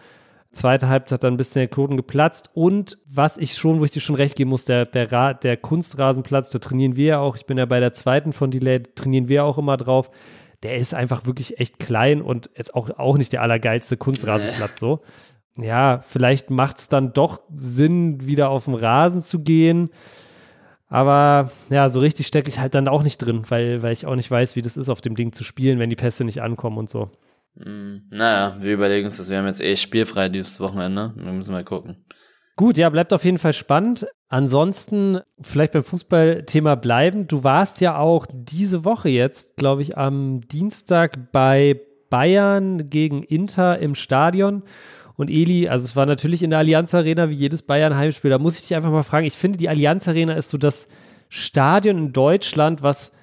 Zweite 0.54 0.88
Halbzeit 0.88 1.22
dann 1.22 1.34
ein 1.34 1.36
bisschen 1.36 1.60
der 1.60 1.68
Knoten 1.68 1.96
geplatzt. 1.96 2.50
Und 2.54 2.98
was 3.06 3.36
ich 3.38 3.56
schon, 3.56 3.80
wo 3.80 3.84
ich 3.84 3.90
dir 3.90 4.00
schon 4.00 4.16
recht 4.16 4.36
geben 4.36 4.50
muss, 4.50 4.64
der, 4.64 4.86
der, 4.86 5.34
der 5.34 5.56
Kunstrasenplatz, 5.56 6.50
da 6.50 6.58
trainieren 6.58 6.96
wir 6.96 7.06
ja 7.06 7.18
auch. 7.18 7.36
Ich 7.36 7.46
bin 7.46 7.58
ja 7.58 7.66
bei 7.66 7.80
der 7.80 7.92
zweiten 7.92 8.32
von 8.32 8.50
Delay, 8.50 8.82
trainieren 8.82 9.28
wir 9.28 9.44
auch 9.44 9.58
immer 9.58 9.76
drauf. 9.76 10.10
Der 10.62 10.76
ist 10.76 10.94
einfach 10.94 11.26
wirklich 11.26 11.60
echt 11.60 11.78
klein 11.78 12.22
und 12.22 12.46
ist 12.46 12.74
auch, 12.74 12.90
auch 12.98 13.18
nicht 13.18 13.32
der 13.32 13.42
allergeilste 13.42 13.96
Kunstrasenplatz 13.96 14.80
so. 14.80 15.02
Ja, 15.58 16.00
vielleicht 16.06 16.50
macht 16.50 16.78
es 16.78 16.88
dann 16.88 17.12
doch 17.12 17.42
Sinn, 17.54 18.26
wieder 18.26 18.48
auf 18.48 18.64
den 18.64 18.74
Rasen 18.74 19.22
zu 19.22 19.42
gehen. 19.44 19.90
Aber 20.88 21.50
ja, 21.70 21.88
so 21.88 22.00
richtig 22.00 22.26
stecke 22.26 22.48
ich 22.48 22.60
halt 22.60 22.74
dann 22.74 22.88
auch 22.88 23.02
nicht 23.02 23.18
drin, 23.18 23.42
weil, 23.48 23.82
weil 23.82 23.92
ich 23.92 24.06
auch 24.06 24.14
nicht 24.14 24.30
weiß, 24.30 24.56
wie 24.56 24.62
das 24.62 24.76
ist, 24.76 24.88
auf 24.88 25.00
dem 25.00 25.16
Ding 25.16 25.32
zu 25.32 25.44
spielen, 25.44 25.78
wenn 25.78 25.90
die 25.90 25.96
Pässe 25.96 26.24
nicht 26.24 26.42
ankommen 26.42 26.78
und 26.78 26.88
so. 26.90 27.10
Hm, 27.56 28.08
naja, 28.10 28.56
wir 28.60 28.74
überlegen 28.74 29.06
uns 29.06 29.16
das. 29.16 29.28
Wir 29.28 29.38
haben 29.38 29.46
jetzt 29.46 29.62
eh 29.62 29.76
spielfrei 29.76 30.28
dieses 30.28 30.60
Wochenende. 30.60 31.12
Wir 31.16 31.32
müssen 31.32 31.52
mal 31.52 31.64
gucken. 31.64 32.04
Gut, 32.56 32.78
ja, 32.78 32.88
bleibt 32.88 33.12
auf 33.12 33.24
jeden 33.24 33.38
Fall 33.38 33.52
spannend. 33.52 34.06
Ansonsten 34.28 35.20
vielleicht 35.40 35.72
beim 35.72 35.84
Fußballthema 35.84 36.76
bleiben. 36.76 37.26
Du 37.26 37.42
warst 37.42 37.80
ja 37.80 37.98
auch 37.98 38.26
diese 38.32 38.84
Woche 38.84 39.08
jetzt, 39.08 39.56
glaube 39.56 39.82
ich, 39.82 39.98
am 39.98 40.40
Dienstag 40.42 41.32
bei 41.32 41.80
Bayern 42.10 42.90
gegen 42.90 43.22
Inter 43.24 43.78
im 43.80 43.94
Stadion. 43.94 44.62
Und 45.16 45.30
Eli, 45.30 45.68
also 45.68 45.84
es 45.84 45.96
war 45.96 46.06
natürlich 46.06 46.42
in 46.42 46.50
der 46.50 46.60
Allianz 46.60 46.94
Arena 46.94 47.28
wie 47.28 47.34
jedes 47.34 47.62
Bayern-Heimspiel. 47.62 48.30
Da 48.30 48.38
muss 48.38 48.56
ich 48.56 48.62
dich 48.62 48.74
einfach 48.76 48.90
mal 48.90 49.02
fragen. 49.02 49.26
Ich 49.26 49.34
finde, 49.34 49.58
die 49.58 49.68
Allianz 49.68 50.06
Arena 50.08 50.34
ist 50.34 50.50
so 50.50 50.58
das 50.58 50.88
Stadion 51.28 51.98
in 51.98 52.12
Deutschland, 52.12 52.82
was 52.82 53.16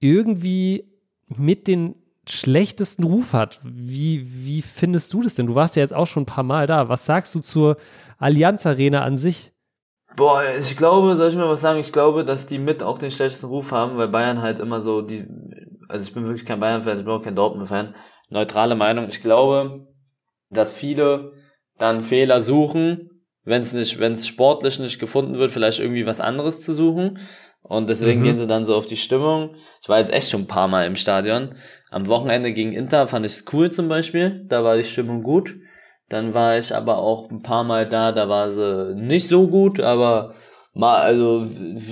irgendwie 0.00 0.84
mit 1.28 1.66
den 1.66 1.96
schlechtesten 2.28 3.04
Ruf 3.04 3.32
hat. 3.32 3.60
Wie, 3.62 4.26
wie 4.44 4.62
findest 4.62 5.12
du 5.12 5.22
das 5.22 5.34
denn? 5.34 5.46
Du 5.46 5.54
warst 5.54 5.76
ja 5.76 5.82
jetzt 5.82 5.94
auch 5.94 6.06
schon 6.06 6.22
ein 6.22 6.26
paar 6.26 6.44
Mal 6.44 6.66
da. 6.66 6.88
Was 6.88 7.06
sagst 7.06 7.34
du 7.34 7.40
zur 7.40 7.76
Allianz 8.18 8.66
Arena 8.66 9.02
an 9.02 9.18
sich? 9.18 9.52
Boah, 10.16 10.42
ich 10.58 10.76
glaube, 10.76 11.14
soll 11.16 11.30
ich 11.30 11.36
mal 11.36 11.48
was 11.48 11.60
sagen? 11.60 11.78
Ich 11.78 11.92
glaube, 11.92 12.24
dass 12.24 12.46
die 12.46 12.58
mit 12.58 12.82
auch 12.82 12.98
den 12.98 13.10
schlechtesten 13.10 13.46
Ruf 13.46 13.70
haben, 13.70 13.96
weil 13.96 14.08
Bayern 14.08 14.42
halt 14.42 14.58
immer 14.58 14.80
so 14.80 15.02
die, 15.02 15.26
also 15.88 16.06
ich 16.06 16.12
bin 16.12 16.24
wirklich 16.24 16.44
kein 16.44 16.60
Bayern-Fan, 16.60 16.98
ich 16.98 17.04
bin 17.04 17.14
auch 17.14 17.22
kein 17.22 17.36
Dortmund-Fan. 17.36 17.94
Neutrale 18.30 18.74
Meinung. 18.74 19.08
Ich 19.08 19.22
glaube, 19.22 19.86
dass 20.50 20.72
viele 20.72 21.32
dann 21.78 22.02
Fehler 22.02 22.40
suchen, 22.40 23.10
wenn 23.44 23.62
es 23.62 23.72
nicht, 23.72 23.98
wenn 24.00 24.12
es 24.12 24.26
sportlich 24.26 24.78
nicht 24.78 24.98
gefunden 24.98 25.38
wird, 25.38 25.52
vielleicht 25.52 25.78
irgendwie 25.78 26.06
was 26.06 26.20
anderes 26.20 26.60
zu 26.60 26.74
suchen. 26.74 27.18
Und 27.68 27.88
deswegen 27.88 28.20
mhm. 28.20 28.24
gehen 28.24 28.36
sie 28.36 28.46
dann 28.46 28.64
so 28.64 28.74
auf 28.74 28.86
die 28.86 28.96
Stimmung. 28.96 29.54
Ich 29.82 29.88
war 29.88 29.98
jetzt 29.98 30.12
echt 30.12 30.30
schon 30.30 30.42
ein 30.42 30.46
paar 30.46 30.68
Mal 30.68 30.86
im 30.86 30.96
Stadion. 30.96 31.54
Am 31.90 32.08
Wochenende 32.08 32.52
gegen 32.52 32.72
Inter 32.72 33.06
fand 33.06 33.26
ich 33.26 33.32
es 33.32 33.44
cool 33.52 33.70
zum 33.70 33.88
Beispiel. 33.88 34.44
Da 34.48 34.64
war 34.64 34.76
die 34.76 34.84
Stimmung 34.84 35.22
gut. 35.22 35.54
Dann 36.08 36.32
war 36.32 36.58
ich 36.58 36.74
aber 36.74 36.98
auch 36.98 37.30
ein 37.30 37.42
paar 37.42 37.64
Mal 37.64 37.86
da, 37.86 38.12
da 38.12 38.28
war 38.28 38.50
sie 38.50 38.94
nicht 38.94 39.28
so 39.28 39.46
gut, 39.46 39.78
aber 39.78 40.32
mal, 40.72 41.02
also 41.02 41.46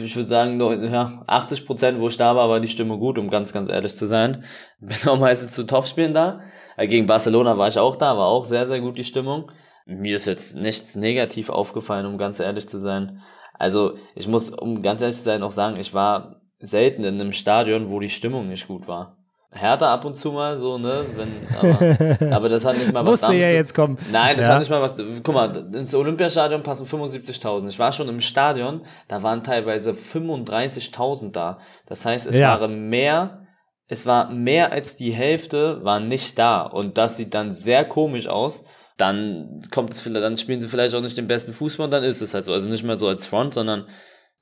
ich 0.05 0.17
würde 0.17 0.29
sagen, 0.29 0.59
ja, 0.91 1.23
80 1.27 1.67
Prozent, 1.67 2.01
wo 2.01 2.09
ich 2.09 2.17
da 2.17 2.35
war, 2.35 2.49
war 2.49 2.61
die 2.61 2.69
Stimme 2.69 2.97
gut, 2.97 3.19
um 3.19 3.29
ganz, 3.29 3.53
ganz 3.53 3.69
ehrlich 3.69 3.95
zu 3.95 4.07
sein. 4.07 4.45
Bin 4.81 4.97
auch 5.07 5.19
meistens 5.19 5.53
zu 5.53 5.65
Topspielen 5.65 6.15
da. 6.15 6.41
Äh, 6.79 6.89
gegen 6.89 7.07
Barcelona 7.07 7.59
war 7.59 7.69
ich 7.69 7.79
auch 7.79 7.97
da, 7.97 8.17
war 8.17 8.27
auch 8.27 8.47
sehr, 8.47 8.67
sehr 8.67 8.81
gut 8.81 8.97
die 8.97 9.05
Stimmung. 9.05 9.51
Mir 9.85 10.17
ist 10.17 10.27
jetzt 10.27 10.57
nichts 10.57 10.97
negativ 10.97 11.51
aufgefallen, 11.51 12.07
um 12.07 12.17
ganz 12.17 12.41
ehrlich 12.41 12.69
zu 12.69 12.79
sein. 12.79 13.21
Also 13.59 13.97
ich 14.15 14.29
muss, 14.29 14.51
um 14.51 14.83
ganz 14.83 15.01
ehrlich 15.01 15.17
zu 15.17 15.25
sein, 15.25 15.43
auch 15.43 15.53
sagen, 15.53 15.77
ich 15.79 15.95
war 15.95 16.41
selten 16.59 17.05
in 17.05 17.21
einem 17.21 17.33
Stadion, 17.33 17.91
wo 17.91 18.01
die 18.01 18.09
Stimmung 18.09 18.49
nicht 18.49 18.69
gut 18.69 18.89
war. 18.89 19.17
Härter 19.51 19.89
ab 19.89 20.05
und 20.05 20.17
zu 20.17 20.33
mal 20.33 20.59
so, 20.59 20.77
ne? 20.77 21.05
Wenn, 21.17 21.33
aber, 21.59 22.35
aber 22.37 22.49
das 22.49 22.65
hat 22.65 22.77
nicht 22.77 22.93
mal 22.93 23.07
was 23.07 23.21
damit 23.21 23.41
ja 23.41 23.49
jetzt 23.49 23.75
kommen. 23.75 23.97
Nein, 24.13 24.37
das 24.37 24.47
ja. 24.47 24.53
hat 24.53 24.61
nicht 24.61 24.71
mal 24.71 24.83
was. 24.83 24.97
Guck 25.23 25.35
mal, 25.35 25.75
ins 25.75 25.95
Olympiastadion 25.95 26.63
passen 26.63 26.87
75.000. 26.87 27.69
Ich 27.69 27.79
war 27.79 27.93
schon 27.93 28.09
im 28.09 28.21
Stadion, 28.21 28.83
da 29.09 29.23
waren 29.23 29.43
teilweise 29.43 29.93
35.000 29.93 31.33
da. 31.33 31.59
Das 31.87 32.05
heißt, 32.05 32.27
es 32.27 32.37
ja. 32.37 32.61
waren 32.61 32.89
mehr, 32.89 33.47
es 33.89 34.05
war 34.05 34.31
mehr 34.31 34.73
als 34.73 34.97
die 34.97 35.13
Hälfte 35.13 35.83
waren 35.85 36.09
nicht 36.09 36.39
da. 36.39 36.63
Und 36.63 36.99
das 36.99 37.17
sieht 37.17 37.33
dann 37.33 37.53
sehr 37.53 37.85
komisch 37.85 38.27
aus. 38.27 38.65
Dann 38.97 39.63
kommt 39.71 39.93
es 39.93 40.01
vielleicht, 40.01 40.25
dann 40.25 40.37
spielen 40.37 40.61
sie 40.61 40.69
vielleicht 40.69 40.95
auch 40.95 41.03
nicht 41.03 41.19
den 41.19 41.27
besten 41.27 41.53
Fußball 41.53 41.85
und 41.85 41.91
dann 41.91 42.05
ist 42.05 42.23
es 42.23 42.33
halt 42.35 42.45
so. 42.45 42.53
Also 42.53 42.69
nicht 42.69 42.85
mehr 42.85 42.97
so 42.97 43.09
als 43.09 43.27
Front, 43.27 43.55
sondern 43.55 43.87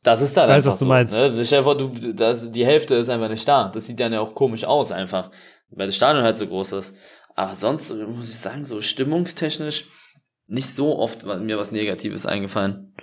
das 0.03 0.21
ist 0.23 0.37
dann 0.37 0.49
ich 0.51 0.57
weiß, 0.57 0.67
was 0.67 0.79
so, 0.79 0.85
du 0.85 0.91
meinst. 0.91 1.15
Ne? 1.15 1.45
Stell 1.45 1.61
dir 1.61 1.65
vor, 1.65 1.77
du, 1.77 2.13
das, 2.13 2.53
die 2.53 2.67
Hälfte 2.67 2.95
ist 2.95 3.09
einfach 3.09 3.31
nicht 3.31 3.49
da. 3.49 3.69
Das 3.69 3.87
sieht 3.87 3.99
dann 3.99 4.13
ja 4.13 4.21
auch 4.21 4.35
komisch 4.35 4.65
aus 4.65 4.93
einfach, 4.93 5.31
weil 5.71 5.87
das 5.87 5.97
Stadion 5.97 6.25
halt 6.25 6.39
so 6.39 6.47
groß 6.47 6.73
ist. 6.73 6.95
Aber 7.35 7.55
sonst 7.55 7.93
muss 7.93 8.29
ich 8.29 8.37
sagen, 8.37 8.65
so 8.65 8.81
stimmungstechnisch 8.81 9.87
nicht 10.47 10.69
so 10.69 10.99
oft 10.99 11.25
mir 11.25 11.59
was 11.59 11.73
Negatives 11.73 12.27
eingefallen. 12.27 12.95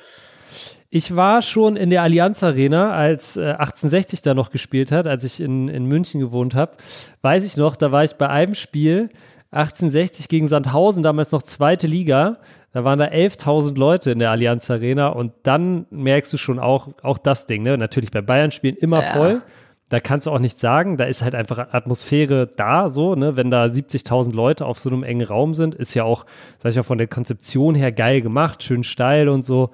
Ich 0.89 1.15
war 1.15 1.41
schon 1.41 1.77
in 1.77 1.89
der 1.89 2.01
Allianz 2.01 2.43
Arena, 2.43 2.91
als 2.91 3.37
äh, 3.37 3.51
1860 3.51 4.21
da 4.21 4.33
noch 4.33 4.51
gespielt 4.51 4.91
hat, 4.91 5.07
als 5.07 5.23
ich 5.23 5.39
in, 5.39 5.69
in 5.69 5.85
München 5.85 6.19
gewohnt 6.19 6.53
habe. 6.53 6.75
Weiß 7.21 7.45
ich 7.45 7.55
noch, 7.55 7.77
da 7.77 7.91
war 7.93 8.03
ich 8.03 8.15
bei 8.15 8.29
einem 8.29 8.55
Spiel 8.55 9.09
1860 9.51 10.29
gegen 10.29 10.47
Sandhausen, 10.47 11.03
damals 11.03 11.31
noch 11.31 11.43
zweite 11.43 11.85
Liga. 11.85 12.37
Da 12.71 12.85
waren 12.85 12.99
da 12.99 13.05
11.000 13.05 13.77
Leute 13.77 14.11
in 14.11 14.19
der 14.19 14.31
Allianz 14.31 14.71
Arena 14.71 15.09
und 15.09 15.33
dann 15.43 15.85
merkst 15.89 16.31
du 16.31 16.37
schon 16.37 16.57
auch, 16.57 16.89
auch 17.03 17.17
das 17.17 17.45
Ding, 17.45 17.63
ne? 17.63 17.77
Natürlich 17.77 18.11
bei 18.11 18.21
Bayern 18.21 18.51
spielen 18.51 18.77
immer 18.77 19.03
ja. 19.03 19.11
voll. 19.11 19.41
Da 19.89 19.99
kannst 19.99 20.25
du 20.25 20.31
auch 20.31 20.39
nichts 20.39 20.61
sagen. 20.61 20.95
Da 20.95 21.03
ist 21.03 21.21
halt 21.21 21.35
einfach 21.35 21.73
Atmosphäre 21.73 22.47
da, 22.47 22.89
so, 22.89 23.15
ne? 23.15 23.35
Wenn 23.35 23.51
da 23.51 23.65
70.000 23.65 24.33
Leute 24.33 24.65
auf 24.65 24.79
so 24.79 24.89
einem 24.89 25.03
engen 25.03 25.27
Raum 25.27 25.53
sind, 25.53 25.75
ist 25.75 25.93
ja 25.95 26.05
auch, 26.05 26.25
sag 26.59 26.69
ich 26.69 26.77
mal, 26.77 26.83
von 26.83 26.97
der 26.97 27.07
Konzeption 27.07 27.75
her 27.75 27.91
geil 27.91 28.21
gemacht, 28.21 28.63
schön 28.63 28.85
steil 28.85 29.27
und 29.27 29.45
so. 29.45 29.71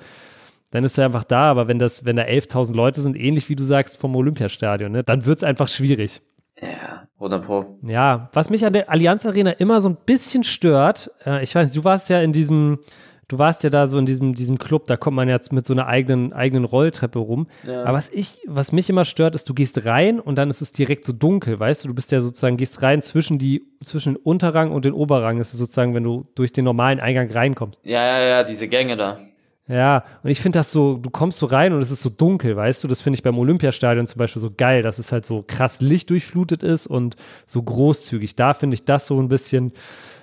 Dann 0.72 0.84
ist 0.84 0.98
er 0.98 1.06
einfach 1.06 1.24
da. 1.24 1.52
Aber 1.52 1.68
wenn 1.68 1.78
das, 1.78 2.04
wenn 2.04 2.16
da 2.16 2.24
11.000 2.24 2.74
Leute 2.74 3.04
sind, 3.04 3.16
ähnlich 3.16 3.48
wie 3.50 3.56
du 3.56 3.64
sagst 3.64 4.00
vom 4.00 4.16
Olympiastadion, 4.16 4.92
ne? 4.92 5.04
Dann 5.04 5.28
wird's 5.28 5.44
einfach 5.44 5.68
schwierig. 5.68 6.20
Ja, 6.62 7.08
oder 7.20 7.40
Pro. 7.40 7.78
Ja, 7.84 8.30
was 8.34 8.50
mich 8.50 8.66
an 8.66 8.74
der 8.74 8.90
Allianz 8.90 9.26
Arena 9.26 9.52
immer 9.52 9.80
so 9.82 9.90
ein 9.90 9.98
bisschen 10.06 10.44
stört, 10.44 11.12
äh, 11.26 11.44
ich 11.44 11.54
weiß, 11.54 11.72
du 11.72 11.84
warst 11.84 12.10
ja 12.10 12.22
in 12.22 12.34
diesem, 12.34 12.80
du 13.28 13.38
warst 13.38 13.64
ja 13.64 13.70
da 13.70 13.88
so 13.88 14.00
in 14.00 14.06
diesem, 14.06 14.34
diesem 14.34 14.58
Club, 14.58 14.88
da 14.88 14.98
kommt 14.98 15.16
man 15.16 15.30
jetzt 15.30 15.54
mit 15.54 15.66
so 15.66 15.74
einer 15.74 15.88
eigenen, 15.88 16.34
eigenen 16.34 16.66
Rolltreppe 16.66 17.20
rum. 17.20 17.48
Ja. 17.68 17.84
Aber 17.84 17.98
was 17.98 18.10
ich, 18.10 18.40
was 18.48 18.72
mich 18.72 18.90
immer 18.90 19.06
stört, 19.06 19.36
ist, 19.36 19.48
du 19.50 19.54
gehst 19.54 19.86
rein 19.86 20.20
und 20.20 20.36
dann 20.36 20.50
ist 20.50 20.62
es 20.62 20.72
direkt 20.72 21.06
so 21.06 21.14
dunkel, 21.14 21.60
weißt 21.60 21.84
du? 21.84 21.90
Du 21.90 21.94
bist 21.94 22.12
ja 22.12 22.22
sozusagen, 22.22 22.58
gehst 22.58 22.82
rein 22.82 23.04
zwischen 23.04 23.38
die, 23.38 23.68
zwischen 23.84 24.16
den 24.16 24.22
Unterrang 24.24 24.72
und 24.72 24.86
den 24.86 24.94
Oberrang. 24.94 25.40
Ist 25.40 25.52
sozusagen, 25.52 25.94
wenn 25.94 26.04
du 26.04 26.28
durch 26.34 26.54
den 26.54 26.66
normalen 26.66 27.00
Eingang 27.00 27.30
reinkommst. 27.30 27.80
Ja, 27.84 28.04
ja, 28.04 28.28
ja, 28.28 28.44
diese 28.44 28.68
Gänge 28.68 28.98
da. 28.98 29.20
Ja, 29.68 30.06
und 30.24 30.30
ich 30.30 30.40
finde 30.40 30.60
das 30.60 30.72
so, 30.72 30.98
du 30.98 31.10
kommst 31.10 31.40
so 31.40 31.46
rein 31.46 31.74
und 31.74 31.82
es 31.82 31.92
ist 31.92 32.02
so 32.02 32.10
dunkel, 32.10 32.56
weißt 32.56 32.84
du? 32.84 32.88
Das 32.88 33.02
finde 33.02 33.16
ich 33.18 33.24
beim 33.24 33.38
Olympiastadion 33.38 34.08
zum 34.08 34.20
Beispiel 34.20 34.42
so 34.42 34.50
geil, 34.56 34.82
dass 34.82 34.98
es 34.98 35.12
halt 35.12 35.26
so 35.26 35.44
krass 35.46 35.82
lichtdurchflutet 35.82 36.64
ist 36.64 36.88
und 36.88 37.18
so 37.46 37.62
großzügig. 37.62 38.38
Da 38.38 38.54
finde 38.54 38.76
ich 38.76 38.86
das 38.86 39.08
so 39.08 39.22
ein 39.22 39.28
bisschen 39.28 39.74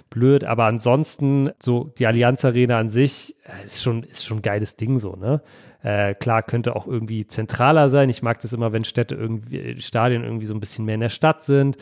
blöd, 0.08 0.44
aber 0.44 0.64
ansonsten 0.64 1.50
so 1.62 1.92
die 1.98 2.06
Allianz 2.06 2.44
Arena 2.44 2.78
an 2.78 2.88
sich 2.88 3.36
äh, 3.44 3.66
ist 3.66 3.82
schon, 3.82 4.02
ist 4.04 4.24
schon 4.24 4.38
ein 4.38 4.42
geiles 4.42 4.76
Ding 4.76 4.98
so, 4.98 5.16
ne? 5.16 5.42
Äh, 5.82 6.14
klar, 6.14 6.42
könnte 6.42 6.74
auch 6.74 6.86
irgendwie 6.86 7.26
zentraler 7.26 7.90
sein. 7.90 8.08
Ich 8.08 8.22
mag 8.22 8.40
das 8.40 8.54
immer, 8.54 8.72
wenn 8.72 8.84
Städte 8.84 9.14
irgendwie, 9.16 9.82
Stadien 9.82 10.24
irgendwie 10.24 10.46
so 10.46 10.54
ein 10.54 10.60
bisschen 10.60 10.86
mehr 10.86 10.94
in 10.94 11.02
der 11.02 11.10
Stadt 11.10 11.42
sind. 11.42 11.76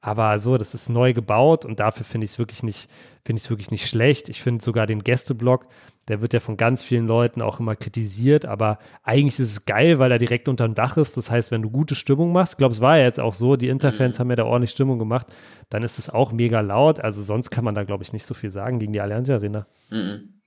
Aber 0.00 0.38
so, 0.38 0.56
das 0.58 0.74
ist 0.74 0.88
neu 0.90 1.12
gebaut 1.12 1.64
und 1.64 1.80
dafür 1.80 2.04
finde 2.04 2.26
ich 2.26 2.32
es 2.32 2.38
wirklich 2.38 2.62
nicht, 2.62 2.88
finde 3.24 3.38
ich 3.38 3.44
es 3.46 3.50
wirklich 3.50 3.72
nicht 3.72 3.88
schlecht. 3.88 4.28
Ich 4.28 4.40
finde 4.42 4.62
sogar 4.62 4.86
den 4.86 5.02
Gästeblock, 5.02 5.66
der 6.08 6.20
wird 6.20 6.32
ja 6.32 6.40
von 6.40 6.56
ganz 6.56 6.82
vielen 6.82 7.06
Leuten 7.06 7.42
auch 7.42 7.60
immer 7.60 7.76
kritisiert, 7.76 8.46
aber 8.46 8.78
eigentlich 9.02 9.38
ist 9.38 9.50
es 9.50 9.66
geil, 9.66 9.98
weil 9.98 10.10
er 10.10 10.18
direkt 10.18 10.48
unter 10.48 10.66
dem 10.66 10.74
Dach 10.74 10.96
ist. 10.96 11.16
Das 11.16 11.30
heißt, 11.30 11.50
wenn 11.50 11.62
du 11.62 11.70
gute 11.70 11.94
Stimmung 11.94 12.32
machst, 12.32 12.54
ich 12.54 12.58
glaube, 12.58 12.74
es 12.74 12.80
war 12.80 12.98
ja 12.98 13.04
jetzt 13.04 13.20
auch 13.20 13.34
so, 13.34 13.56
die 13.56 13.68
Interfans 13.68 14.18
mhm. 14.18 14.20
haben 14.20 14.30
ja 14.30 14.36
da 14.36 14.44
ordentlich 14.44 14.70
Stimmung 14.70 14.98
gemacht, 14.98 15.26
dann 15.70 15.82
ist 15.82 15.98
es 15.98 16.10
auch 16.10 16.32
mega 16.32 16.60
laut. 16.60 17.00
Also 17.00 17.22
sonst 17.22 17.50
kann 17.50 17.64
man 17.64 17.74
da, 17.74 17.84
glaube 17.84 18.02
ich, 18.02 18.12
nicht 18.12 18.24
so 18.24 18.34
viel 18.34 18.50
sagen 18.50 18.78
gegen 18.78 18.92
die 18.92 19.00
Allianz 19.00 19.28
Arena. 19.28 19.66
Mhm. 19.90 20.40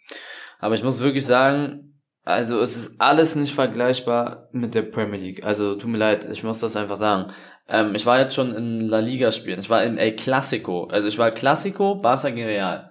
Aber 0.59 0.75
ich 0.75 0.83
muss 0.83 1.01
wirklich 1.01 1.25
sagen, 1.25 1.91
also 2.23 2.59
es 2.59 2.75
ist 2.75 3.01
alles 3.01 3.35
nicht 3.35 3.55
vergleichbar 3.55 4.49
mit 4.51 4.75
der 4.75 4.83
Premier 4.83 5.19
League. 5.19 5.43
Also 5.43 5.75
tut 5.75 5.89
mir 5.89 5.97
leid, 5.97 6.27
ich 6.31 6.43
muss 6.43 6.59
das 6.59 6.75
einfach 6.75 6.97
sagen. 6.97 7.31
Ähm, 7.67 7.95
ich 7.95 8.05
war 8.05 8.19
jetzt 8.19 8.35
schon 8.35 8.53
in 8.53 8.81
La 8.81 8.99
Liga 8.99 9.31
spielen. 9.31 9.59
Ich 9.59 9.69
war 9.69 9.83
im 9.83 9.97
El 9.97 10.15
Clasico. 10.15 10.85
Also 10.85 11.07
ich 11.07 11.17
war 11.17 11.31
Clasico, 11.31 11.95
Barca 11.95 12.29
gegen 12.29 12.45
Real. 12.45 12.90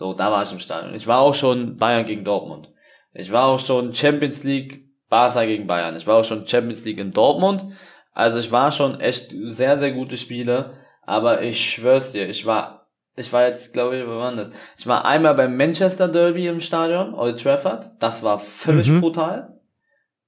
So, 0.00 0.14
da 0.14 0.32
war 0.32 0.42
ich 0.42 0.50
im 0.50 0.58
Stadion. 0.58 0.94
Ich 0.94 1.06
war 1.06 1.18
auch 1.18 1.34
schon 1.34 1.76
Bayern 1.76 2.06
gegen 2.06 2.24
Dortmund. 2.24 2.72
Ich 3.12 3.30
war 3.32 3.44
auch 3.44 3.58
schon 3.58 3.94
Champions 3.94 4.44
League 4.44 4.88
Barca 5.10 5.44
gegen 5.44 5.66
Bayern. 5.66 5.94
Ich 5.94 6.06
war 6.06 6.16
auch 6.16 6.24
schon 6.24 6.46
Champions 6.46 6.86
League 6.86 6.98
in 6.98 7.12
Dortmund. 7.12 7.66
Also 8.14 8.38
ich 8.38 8.50
war 8.50 8.72
schon 8.72 8.98
echt 8.98 9.34
sehr, 9.48 9.76
sehr 9.76 9.92
gute 9.92 10.16
Spiele. 10.16 10.72
Aber 11.02 11.42
ich 11.42 11.60
schwör's 11.62 12.12
dir, 12.12 12.26
ich 12.26 12.46
war, 12.46 12.86
ich 13.14 13.30
war 13.34 13.46
jetzt, 13.46 13.74
glaube 13.74 13.98
ich, 13.98 14.06
wo 14.06 14.12
war 14.12 14.34
das? 14.34 14.52
Ich 14.78 14.86
war 14.86 15.04
einmal 15.04 15.34
beim 15.34 15.54
Manchester 15.54 16.08
Derby 16.08 16.46
im 16.46 16.60
Stadion, 16.60 17.12
Old 17.12 17.38
Trafford. 17.42 17.84
Das 17.98 18.22
war 18.22 18.38
völlig 18.38 18.88
mhm. 18.88 19.02
brutal. 19.02 19.60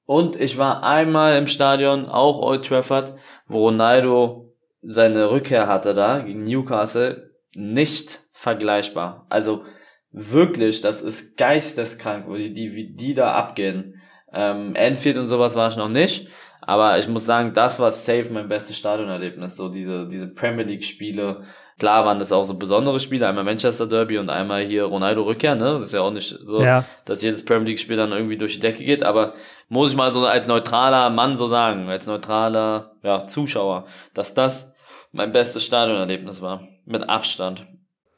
Und 0.05 0.37
ich 0.37 0.59
war 0.59 0.83
einmal 0.83 1.39
im 1.39 1.47
Stadion, 1.47 2.05
auch 2.05 2.43
Old 2.43 2.67
Trafford, 2.67 3.15
wo 3.47 3.69
Ronaldo 3.69 4.53
seine 4.83 5.31
Rückkehr 5.31 5.67
hatte 5.67 5.95
da 5.95 6.19
gegen 6.19 6.45
Newcastle. 6.45 7.31
Nicht 7.55 8.22
vergleichbar. 8.43 9.25
Also 9.29 9.65
wirklich, 10.11 10.81
das 10.81 11.01
ist 11.01 11.37
geisteskrank, 11.39 12.25
wo 12.27 12.35
die, 12.35 12.53
die, 12.53 12.75
wie 12.75 12.93
die 12.93 13.15
da 13.15 13.35
abgehen. 13.35 14.03
Ähm, 14.33 14.75
Enfield 14.75 15.17
und 15.17 15.27
sowas 15.27 15.55
war 15.55 15.69
ich 15.69 15.77
noch 15.77 15.89
nicht. 15.89 16.29
Aber 16.61 16.99
ich 16.99 17.07
muss 17.07 17.25
sagen, 17.25 17.53
das 17.53 17.79
war 17.79 17.91
safe 17.93 18.29
mein 18.33 18.49
bestes 18.49 18.77
Stadionerlebnis. 18.77 19.57
So 19.57 19.69
diese, 19.69 20.09
diese 20.09 20.27
Premier 20.27 20.65
League 20.65 20.85
Spiele. 20.85 21.43
Klar 21.79 22.05
waren 22.05 22.19
das 22.19 22.33
auch 22.33 22.43
so 22.43 22.55
besondere 22.55 22.99
Spiele. 22.99 23.29
Einmal 23.29 23.45
Manchester 23.45 23.87
Derby 23.87 24.19
und 24.19 24.29
einmal 24.29 24.65
hier 24.65 24.85
Ronaldo 24.85 25.23
Rückkehr, 25.23 25.55
ne? 25.55 25.75
Das 25.75 25.87
ist 25.87 25.95
ja 25.95 26.01
auch 26.01 26.13
nicht 26.13 26.37
so, 26.45 26.63
ja. 26.63 26.85
dass 27.05 27.23
jedes 27.23 27.45
Premier 27.45 27.69
League 27.69 27.81
Spiel 27.81 27.97
dann 27.97 28.13
irgendwie 28.13 28.37
durch 28.39 28.55
die 28.55 28.61
Decke 28.61 28.83
geht. 28.83 29.05
Aber 29.05 29.35
muss 29.69 29.93
ich 29.93 29.97
mal 29.97 30.11
so 30.11 30.27
als 30.27 30.49
neutraler 30.49 31.11
Mann 31.11 31.37
so 31.37 31.47
sagen, 31.47 31.89
als 31.89 32.07
neutraler, 32.07 32.93
ja, 33.03 33.27
Zuschauer, 33.27 33.87
dass 34.15 34.35
das 34.35 34.75
mein 35.13 35.31
bestes 35.31 35.65
Stadionerlebnis 35.65 36.43
war. 36.43 36.67
Mit 36.85 37.09
Abstand. 37.09 37.67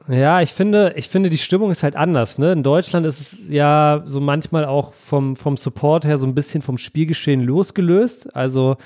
Ja, 0.06 0.42
ich 0.42 0.52
finde, 0.52 0.92
ich 0.96 1.08
finde, 1.08 1.30
die 1.30 1.38
Stimmung 1.38 1.70
ist 1.70 1.82
halt 1.82 1.96
anders. 1.96 2.38
Ne? 2.38 2.52
In 2.52 2.62
Deutschland 2.62 3.06
ist 3.06 3.20
es 3.20 3.48
ja 3.48 4.02
so 4.04 4.20
manchmal 4.20 4.66
auch 4.66 4.92
vom, 4.92 5.34
vom 5.34 5.56
Support 5.56 6.04
her 6.04 6.18
so 6.18 6.26
ein 6.26 6.34
bisschen 6.34 6.60
vom 6.60 6.76
Spielgeschehen 6.76 7.40
losgelöst. 7.40 8.36
Also 8.36 8.76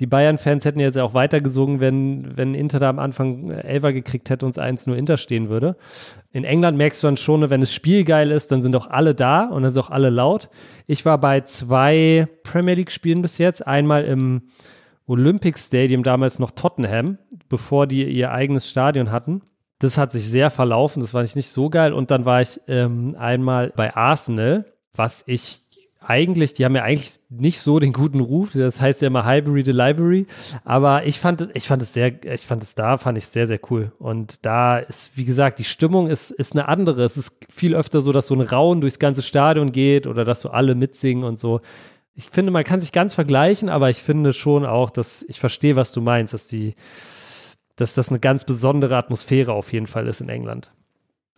die 0.00 0.06
Bayern-Fans 0.06 0.66
hätten 0.66 0.78
jetzt 0.78 0.98
auch 0.98 1.14
weitergesungen, 1.14 1.80
wenn, 1.80 2.36
wenn 2.36 2.54
Inter 2.54 2.78
da 2.78 2.90
am 2.90 2.98
Anfang 2.98 3.50
Elfer 3.50 3.94
gekriegt 3.94 4.28
hätte 4.28 4.44
und 4.44 4.50
es 4.50 4.58
1 4.58 4.86
nur 4.86 4.96
Inter 4.96 5.16
stehen 5.16 5.48
würde. 5.48 5.76
In 6.32 6.44
England 6.44 6.76
merkst 6.76 7.02
du 7.02 7.06
dann 7.06 7.16
schon, 7.16 7.48
wenn 7.48 7.62
das 7.62 7.72
Spiel 7.72 8.04
geil 8.04 8.30
ist, 8.30 8.52
dann 8.52 8.60
sind 8.60 8.76
auch 8.76 8.88
alle 8.88 9.14
da 9.14 9.46
und 9.46 9.62
dann 9.62 9.72
sind 9.72 9.82
auch 9.82 9.90
alle 9.90 10.10
laut. 10.10 10.50
Ich 10.86 11.04
war 11.06 11.18
bei 11.18 11.40
zwei 11.40 12.28
Premier 12.44 12.74
League-Spielen 12.74 13.22
bis 13.22 13.38
jetzt. 13.38 13.66
Einmal 13.66 14.04
im 14.04 14.42
Olympic 15.06 15.58
Stadium, 15.58 16.02
damals 16.02 16.38
noch 16.38 16.50
Tottenham, 16.50 17.16
bevor 17.48 17.86
die 17.86 18.04
ihr 18.04 18.30
eigenes 18.30 18.68
Stadion 18.68 19.10
hatten. 19.10 19.40
Das 19.78 19.96
hat 19.96 20.12
sich 20.12 20.24
sehr 20.24 20.50
verlaufen, 20.50 21.00
das 21.00 21.12
fand 21.12 21.28
ich 21.28 21.36
nicht 21.36 21.50
so 21.50 21.70
geil. 21.70 21.92
Und 21.92 22.10
dann 22.10 22.24
war 22.24 22.40
ich 22.40 22.60
ähm, 22.66 23.14
einmal 23.18 23.72
bei 23.76 23.94
Arsenal, 23.94 24.64
was 24.92 25.22
ich 25.26 25.62
eigentlich, 26.00 26.54
die 26.54 26.64
haben 26.64 26.74
ja 26.76 26.84
eigentlich 26.84 27.20
nicht 27.28 27.60
so 27.60 27.78
den 27.78 27.92
guten 27.92 28.20
Ruf, 28.20 28.52
das 28.54 28.80
heißt 28.80 29.02
ja 29.02 29.08
immer 29.08 29.24
Highbury 29.24 29.62
the 29.64 29.72
Library, 29.72 30.26
aber 30.64 31.04
ich 31.06 31.18
fand, 31.18 31.50
ich 31.54 31.66
fand 31.66 31.82
es 31.82 31.92
sehr, 31.92 32.24
ich 32.24 32.42
fand 32.42 32.62
es 32.62 32.74
da, 32.74 32.96
fand 32.96 33.18
ich 33.18 33.26
sehr, 33.26 33.46
sehr 33.46 33.60
cool. 33.70 33.92
Und 33.98 34.44
da 34.46 34.78
ist, 34.78 35.16
wie 35.16 35.24
gesagt, 35.24 35.58
die 35.58 35.64
Stimmung 35.64 36.08
ist, 36.08 36.30
ist 36.30 36.52
eine 36.52 36.68
andere. 36.68 37.02
Es 37.02 37.16
ist 37.16 37.44
viel 37.50 37.74
öfter 37.74 38.00
so, 38.00 38.12
dass 38.12 38.28
so 38.28 38.34
ein 38.34 38.40
Raun 38.40 38.80
durchs 38.80 38.98
ganze 38.98 39.22
Stadion 39.22 39.72
geht 39.72 40.06
oder 40.06 40.24
dass 40.24 40.40
so 40.40 40.50
alle 40.50 40.74
mitsingen 40.74 41.24
und 41.24 41.38
so. 41.38 41.60
Ich 42.14 42.30
finde, 42.30 42.52
man 42.52 42.64
kann 42.64 42.80
sich 42.80 42.92
ganz 42.92 43.14
vergleichen, 43.14 43.68
aber 43.68 43.90
ich 43.90 43.98
finde 43.98 44.32
schon 44.32 44.66
auch, 44.66 44.90
dass 44.90 45.22
ich 45.28 45.38
verstehe, 45.38 45.76
was 45.76 45.92
du 45.92 46.00
meinst, 46.00 46.32
dass 46.32 46.48
die, 46.48 46.74
dass 47.80 47.94
das 47.94 48.10
eine 48.10 48.18
ganz 48.18 48.44
besondere 48.44 48.96
Atmosphäre 48.96 49.52
auf 49.52 49.72
jeden 49.72 49.86
Fall 49.86 50.06
ist 50.06 50.20
in 50.20 50.28
England. 50.28 50.72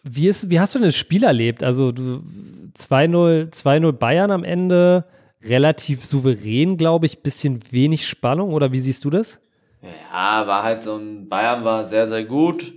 Wie, 0.02 0.28
ist, 0.28 0.48
wie 0.50 0.58
hast 0.58 0.74
du 0.74 0.78
denn 0.78 0.88
das 0.88 0.96
Spiel 0.96 1.24
erlebt? 1.24 1.62
Also 1.62 1.88
2-0 1.88 3.50
2-0 3.50 3.92
Bayern 3.92 4.30
am 4.30 4.44
Ende, 4.44 5.04
relativ 5.42 6.04
souverän, 6.04 6.76
glaube 6.76 7.06
ich, 7.06 7.22
bisschen 7.22 7.60
wenig 7.70 8.08
Spannung 8.08 8.52
oder 8.52 8.72
wie 8.72 8.80
siehst 8.80 9.04
du 9.04 9.10
das? 9.10 9.40
Ja, 9.82 10.46
war 10.46 10.62
halt 10.62 10.82
so 10.82 10.96
ein 10.96 11.28
Bayern 11.28 11.64
war 11.64 11.84
sehr, 11.84 12.06
sehr 12.06 12.24
gut. 12.24 12.72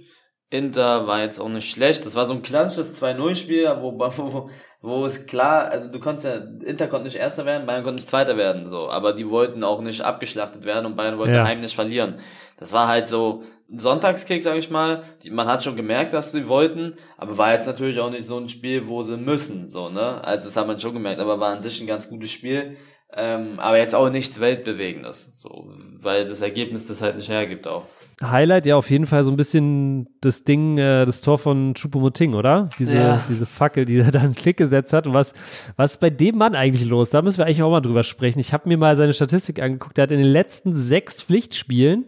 Inter 0.50 1.08
war 1.08 1.22
jetzt 1.22 1.40
auch 1.40 1.50
nicht 1.50 1.70
schlecht. 1.70 2.06
Das 2.06 2.16
war 2.16 2.26
so 2.26 2.34
ein 2.34 2.44
klassisches 2.44 3.02
2-0-Spiel, 3.02 3.66
wo, 3.80 3.98
wo, 3.98 4.50
wo 4.84 5.06
es 5.06 5.26
klar, 5.26 5.70
also 5.72 5.90
du 5.90 5.98
konntest 5.98 6.26
ja, 6.26 6.36
Inter 6.68 6.88
konnte 6.88 7.06
nicht 7.06 7.16
Erster 7.16 7.46
werden, 7.46 7.66
Bayern 7.66 7.84
konnte 7.84 7.96
nicht 7.96 8.10
Zweiter 8.10 8.36
werden, 8.36 8.68
so. 8.68 8.90
Aber 8.90 9.14
die 9.14 9.30
wollten 9.30 9.64
auch 9.64 9.80
nicht 9.80 10.02
abgeschlachtet 10.02 10.66
werden 10.66 10.86
und 10.86 10.98
Bayern 10.98 11.18
wollte 11.18 11.36
ja. 11.36 11.46
heimlich 11.46 11.74
verlieren. 11.74 12.16
Das 12.58 12.74
war 12.74 12.90
halt 12.90 13.08
so 13.08 13.44
ein 13.72 13.80
Sonntagskick, 13.80 14.44
sag 14.44 14.58
ich 14.58 14.70
mal. 14.70 15.04
Die, 15.24 15.32
man 15.32 15.48
hat 15.48 15.64
schon 15.64 15.78
gemerkt, 15.78 16.14
dass 16.14 16.34
sie 16.34 16.50
wollten, 16.50 16.96
aber 17.18 17.38
war 17.38 17.54
jetzt 17.54 17.66
natürlich 17.66 18.02
auch 18.02 18.10
nicht 18.10 18.26
so 18.26 18.38
ein 18.38 18.50
Spiel, 18.50 18.86
wo 18.86 19.02
sie 19.04 19.16
müssen, 19.16 19.70
so, 19.70 19.88
ne? 19.88 20.22
Also 20.22 20.46
das 20.46 20.58
hat 20.58 20.68
man 20.68 20.78
schon 20.78 20.94
gemerkt, 20.94 21.22
aber 21.22 21.40
war 21.40 21.54
an 21.54 21.62
sich 21.62 21.80
ein 21.80 21.88
ganz 21.88 22.10
gutes 22.10 22.32
Spiel. 22.32 22.76
Ähm, 23.16 23.60
aber 23.60 23.78
jetzt 23.78 23.94
auch 23.94 24.10
nichts 24.10 24.40
Weltbewegendes, 24.40 25.40
so, 25.40 25.68
weil 26.00 26.28
das 26.28 26.42
Ergebnis 26.42 26.88
das 26.88 27.02
halt 27.02 27.16
nicht 27.16 27.30
hergibt 27.30 27.68
auch. 27.68 27.86
Highlight 28.22 28.66
ja 28.66 28.76
auf 28.76 28.90
jeden 28.90 29.06
Fall 29.06 29.24
so 29.24 29.32
ein 29.32 29.38
bisschen 29.38 30.08
das 30.22 30.44
Ding, 30.44 30.78
äh, 30.78 31.06
das 31.06 31.22
Tor 31.22 31.38
von 31.38 31.74
Chupomoting, 31.76 32.34
oder? 32.34 32.70
Diese, 32.80 32.96
ja. 32.96 33.24
diese 33.28 33.46
Fackel, 33.46 33.86
die 33.86 33.98
er 34.00 34.12
da 34.12 34.22
einen 34.22 34.36
Klick 34.36 34.58
gesetzt 34.58 34.94
hat. 34.94 35.08
Und 35.08 35.14
was, 35.14 35.34
was 35.76 35.94
ist 35.94 36.00
bei 36.00 36.10
dem 36.10 36.38
Mann 36.38 36.56
eigentlich 36.56 36.88
los? 36.88 37.10
Da 37.10 37.22
müssen 37.22 37.40
wir 37.40 37.46
eigentlich 37.46 37.64
auch 37.64 37.72
mal 37.72 37.82
drüber 37.82 38.04
sprechen. 38.04 38.40
Ich 38.40 38.54
habe 38.54 38.70
mir 38.70 38.78
mal 38.78 38.96
seine 38.96 39.14
Statistik 39.14 39.62
angeguckt. 39.62 39.98
Er 39.98 40.04
hat 40.04 40.12
in 40.12 40.20
den 40.20 40.28
letzten 40.28 40.76
sechs 40.76 41.22
Pflichtspielen 41.22 42.06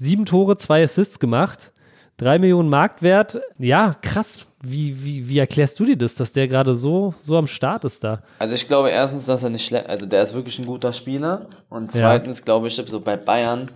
sieben 0.00 0.24
Tore, 0.24 0.56
zwei 0.56 0.82
Assists 0.82 1.20
gemacht. 1.20 1.72
Drei 2.16 2.38
Millionen 2.38 2.68
Marktwert. 2.68 3.40
Ja, 3.58 3.94
krass. 4.02 4.46
Wie, 4.62 5.02
wie, 5.04 5.26
wie 5.26 5.38
erklärst 5.38 5.80
du 5.80 5.86
dir 5.86 5.96
das, 5.96 6.14
dass 6.14 6.32
der 6.32 6.46
gerade 6.46 6.74
so, 6.74 7.14
so 7.18 7.36
am 7.36 7.46
Start 7.46 7.86
ist 7.86 8.04
da? 8.04 8.22
Also 8.38 8.54
ich 8.54 8.68
glaube 8.68 8.90
erstens, 8.90 9.24
dass 9.24 9.42
er 9.42 9.48
nicht 9.48 9.64
schlecht, 9.64 9.86
also 9.86 10.04
der 10.04 10.22
ist 10.22 10.34
wirklich 10.34 10.58
ein 10.58 10.66
guter 10.66 10.92
Spieler. 10.92 11.48
Und 11.70 11.90
zweitens 11.90 12.40
ja. 12.40 12.44
glaube 12.44 12.68
ich, 12.68 12.74
so 12.74 13.00
bei 13.00 13.16
Bayern 13.16 13.70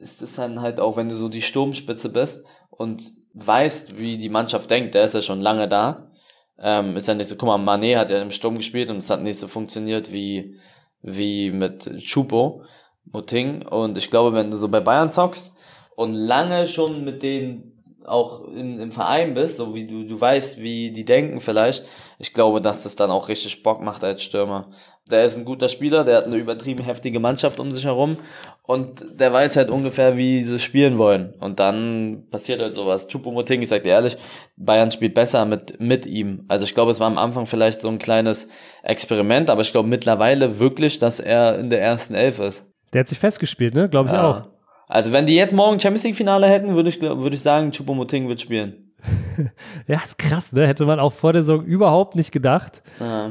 ist 0.00 0.22
es 0.22 0.36
dann 0.36 0.62
halt 0.62 0.80
auch, 0.80 0.96
wenn 0.96 1.10
du 1.10 1.16
so 1.16 1.28
die 1.28 1.42
Sturmspitze 1.42 2.08
bist 2.08 2.46
und 2.70 3.02
weißt, 3.34 3.98
wie 3.98 4.16
die 4.16 4.28
Mannschaft 4.28 4.70
denkt, 4.70 4.94
der 4.94 5.04
ist 5.04 5.14
ja 5.14 5.22
schon 5.22 5.40
lange 5.40 5.68
da. 5.68 6.10
Ähm, 6.58 6.96
ist 6.96 7.08
ja 7.08 7.14
nicht 7.14 7.28
so, 7.28 7.36
guck 7.36 7.48
mal, 7.48 7.58
Mané 7.58 7.98
hat 7.98 8.10
ja 8.10 8.22
im 8.22 8.30
Sturm 8.30 8.56
gespielt 8.56 8.88
und 8.88 8.98
es 8.98 9.10
hat 9.10 9.22
nicht 9.22 9.38
so 9.38 9.48
funktioniert 9.48 10.12
wie, 10.12 10.58
wie 11.02 11.50
mit 11.50 11.98
Chupo, 11.98 12.62
Moting. 13.04 13.66
Und 13.66 13.98
ich 13.98 14.08
glaube, 14.08 14.34
wenn 14.34 14.50
du 14.50 14.56
so 14.56 14.68
bei 14.68 14.80
Bayern 14.80 15.10
zockst 15.10 15.52
und 15.96 16.14
lange 16.14 16.66
schon 16.66 17.04
mit 17.04 17.22
denen 17.22 17.73
auch 18.06 18.48
in, 18.48 18.78
im 18.78 18.90
Verein 18.90 19.34
bist, 19.34 19.56
so 19.56 19.74
wie 19.74 19.86
du, 19.86 20.04
du 20.04 20.20
weißt, 20.20 20.60
wie 20.60 20.90
die 20.90 21.04
denken 21.04 21.40
vielleicht, 21.40 21.84
ich 22.18 22.32
glaube, 22.32 22.60
dass 22.60 22.82
das 22.82 22.96
dann 22.96 23.10
auch 23.10 23.28
richtig 23.28 23.62
Bock 23.62 23.80
macht 23.80 24.04
als 24.04 24.22
Stürmer. 24.22 24.70
Der 25.10 25.24
ist 25.24 25.36
ein 25.36 25.44
guter 25.44 25.68
Spieler, 25.68 26.04
der 26.04 26.16
hat 26.16 26.24
eine 26.24 26.36
übertrieben 26.36 26.82
heftige 26.82 27.20
Mannschaft 27.20 27.60
um 27.60 27.72
sich 27.72 27.84
herum 27.84 28.16
und 28.62 29.04
der 29.20 29.32
weiß 29.32 29.56
halt 29.56 29.68
ungefähr, 29.68 30.16
wie 30.16 30.40
sie 30.40 30.58
spielen 30.58 30.96
wollen. 30.96 31.34
Und 31.40 31.60
dann 31.60 32.26
passiert 32.30 32.62
halt 32.62 32.74
sowas. 32.74 33.06
Chupomoting, 33.08 33.60
ich 33.60 33.68
sag 33.68 33.82
dir 33.82 33.90
ehrlich, 33.90 34.16
Bayern 34.56 34.90
spielt 34.90 35.14
besser 35.14 35.44
mit, 35.44 35.78
mit 35.80 36.06
ihm. 36.06 36.44
Also 36.48 36.64
ich 36.64 36.74
glaube, 36.74 36.90
es 36.90 37.00
war 37.00 37.08
am 37.08 37.18
Anfang 37.18 37.44
vielleicht 37.44 37.82
so 37.82 37.88
ein 37.88 37.98
kleines 37.98 38.48
Experiment, 38.82 39.50
aber 39.50 39.60
ich 39.60 39.72
glaube 39.72 39.88
mittlerweile 39.88 40.58
wirklich, 40.58 40.98
dass 40.98 41.20
er 41.20 41.58
in 41.58 41.68
der 41.68 41.82
ersten 41.82 42.14
Elf 42.14 42.38
ist. 42.38 42.70
Der 42.94 43.00
hat 43.00 43.08
sich 43.08 43.18
festgespielt, 43.18 43.74
ne? 43.74 43.88
Glaube 43.88 44.08
ich 44.08 44.14
ja. 44.14 44.30
auch. 44.30 44.53
Also 44.86 45.12
wenn 45.12 45.26
die 45.26 45.34
jetzt 45.34 45.54
morgen 45.54 45.80
Champions 45.80 46.04
League 46.04 46.16
Finale 46.16 46.48
hätten, 46.48 46.74
würde 46.74 46.88
ich, 46.88 47.00
würde 47.00 47.34
ich 47.34 47.42
sagen, 47.42 47.72
Chupomoting 47.72 48.28
wird 48.28 48.40
spielen. 48.40 48.92
ja, 49.86 50.00
ist 50.02 50.18
krass, 50.18 50.52
ne? 50.52 50.66
Hätte 50.66 50.86
man 50.86 51.00
auch 51.00 51.12
vor 51.12 51.32
der 51.32 51.42
Saison 51.42 51.64
überhaupt 51.64 52.16
nicht 52.16 52.32
gedacht. 52.32 52.82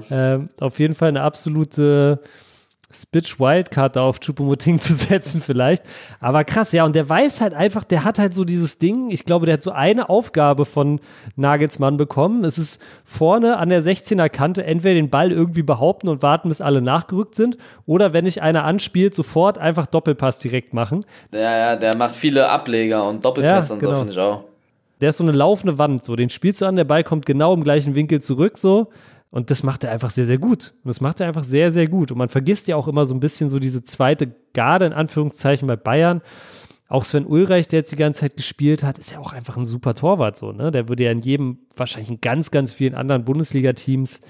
Ähm, 0.09 0.49
auf 0.59 0.79
jeden 0.79 0.93
Fall 0.93 1.09
eine 1.09 1.21
absolute 1.21 2.19
Spitch 2.93 3.39
Wildcard 3.39 3.95
da 3.95 4.03
auf 4.03 4.19
Chupomoting 4.19 4.79
zu 4.81 4.93
setzen 4.93 5.41
vielleicht. 5.41 5.83
Aber 6.19 6.43
krass, 6.43 6.71
ja, 6.71 6.85
und 6.85 6.95
der 6.95 7.07
weiß 7.09 7.41
halt 7.41 7.53
einfach, 7.53 7.83
der 7.83 8.03
hat 8.03 8.19
halt 8.19 8.33
so 8.33 8.45
dieses 8.45 8.77
Ding, 8.79 9.09
ich 9.09 9.25
glaube, 9.25 9.45
der 9.45 9.53
hat 9.53 9.63
so 9.63 9.71
eine 9.71 10.09
Aufgabe 10.09 10.65
von 10.65 10.99
Nagelsmann 11.35 11.97
bekommen. 11.97 12.45
Es 12.45 12.57
ist 12.57 12.81
vorne 13.03 13.57
an 13.57 13.69
der 13.69 13.83
16er 13.83 14.29
Kante 14.29 14.63
entweder 14.63 14.95
den 14.95 15.09
Ball 15.09 15.31
irgendwie 15.31 15.63
behaupten 15.63 16.09
und 16.09 16.21
warten, 16.21 16.49
bis 16.49 16.61
alle 16.61 16.81
nachgerückt 16.81 17.35
sind 17.35 17.57
oder 17.85 18.13
wenn 18.13 18.25
nicht 18.25 18.41
einer 18.41 18.63
anspielt, 18.63 19.15
sofort 19.15 19.57
einfach 19.57 19.87
Doppelpass 19.87 20.39
direkt 20.39 20.73
machen. 20.73 21.05
Ja, 21.31 21.57
ja, 21.57 21.75
der 21.75 21.95
macht 21.95 22.15
viele 22.15 22.49
Ableger 22.49 23.07
und 23.07 23.25
Doppelpass 23.25 23.69
ja, 23.69 23.73
und 23.73 23.79
genau. 23.79 23.91
so, 23.93 23.97
finde 23.99 24.13
ich 24.13 24.19
auch. 24.19 24.43
Der 25.01 25.09
ist 25.09 25.17
so 25.17 25.23
eine 25.23 25.33
laufende 25.33 25.77
Wand, 25.77 26.05
so. 26.05 26.15
Den 26.15 26.29
spielst 26.29 26.61
du 26.61 26.65
an, 26.65 26.77
der 26.77 26.85
Ball 26.85 27.03
kommt 27.03 27.25
genau 27.25 27.53
im 27.53 27.63
gleichen 27.63 27.93
Winkel 27.93 28.21
zurück, 28.21 28.57
so. 28.57 28.87
Und 29.33 29.49
das 29.49 29.63
macht 29.63 29.83
er 29.83 29.89
einfach 29.89 30.11
sehr, 30.11 30.27
sehr 30.27 30.37
gut. 30.37 30.75
Und 30.83 30.89
das 30.89 31.01
macht 31.01 31.19
er 31.19 31.27
einfach 31.27 31.43
sehr, 31.43 31.71
sehr 31.71 31.87
gut. 31.87 32.11
Und 32.11 32.19
man 32.19 32.29
vergisst 32.29 32.67
ja 32.67 32.75
auch 32.75 32.87
immer 32.87 33.07
so 33.07 33.15
ein 33.15 33.19
bisschen 33.19 33.49
so 33.49 33.57
diese 33.57 33.83
zweite 33.83 34.31
Garde 34.53 34.85
in 34.85 34.93
Anführungszeichen 34.93 35.67
bei 35.67 35.75
Bayern. 35.75 36.21
Auch 36.87 37.03
Sven 37.03 37.25
Ulreich, 37.25 37.67
der 37.67 37.79
jetzt 37.79 37.91
die 37.91 37.95
ganze 37.95 38.19
Zeit 38.19 38.37
gespielt 38.37 38.83
hat, 38.83 38.99
ist 38.99 39.11
ja 39.11 39.17
auch 39.17 39.33
einfach 39.33 39.57
ein 39.57 39.65
super 39.65 39.95
Torwart 39.95 40.37
so, 40.37 40.51
ne? 40.51 40.69
Der 40.69 40.87
würde 40.87 41.05
ja 41.05 41.11
in 41.11 41.21
jedem, 41.21 41.57
wahrscheinlich 41.75 42.11
in 42.11 42.21
ganz, 42.21 42.51
ganz 42.51 42.73
vielen 42.73 42.93
anderen 42.93 43.25
Bundesliga-Teams 43.25 44.21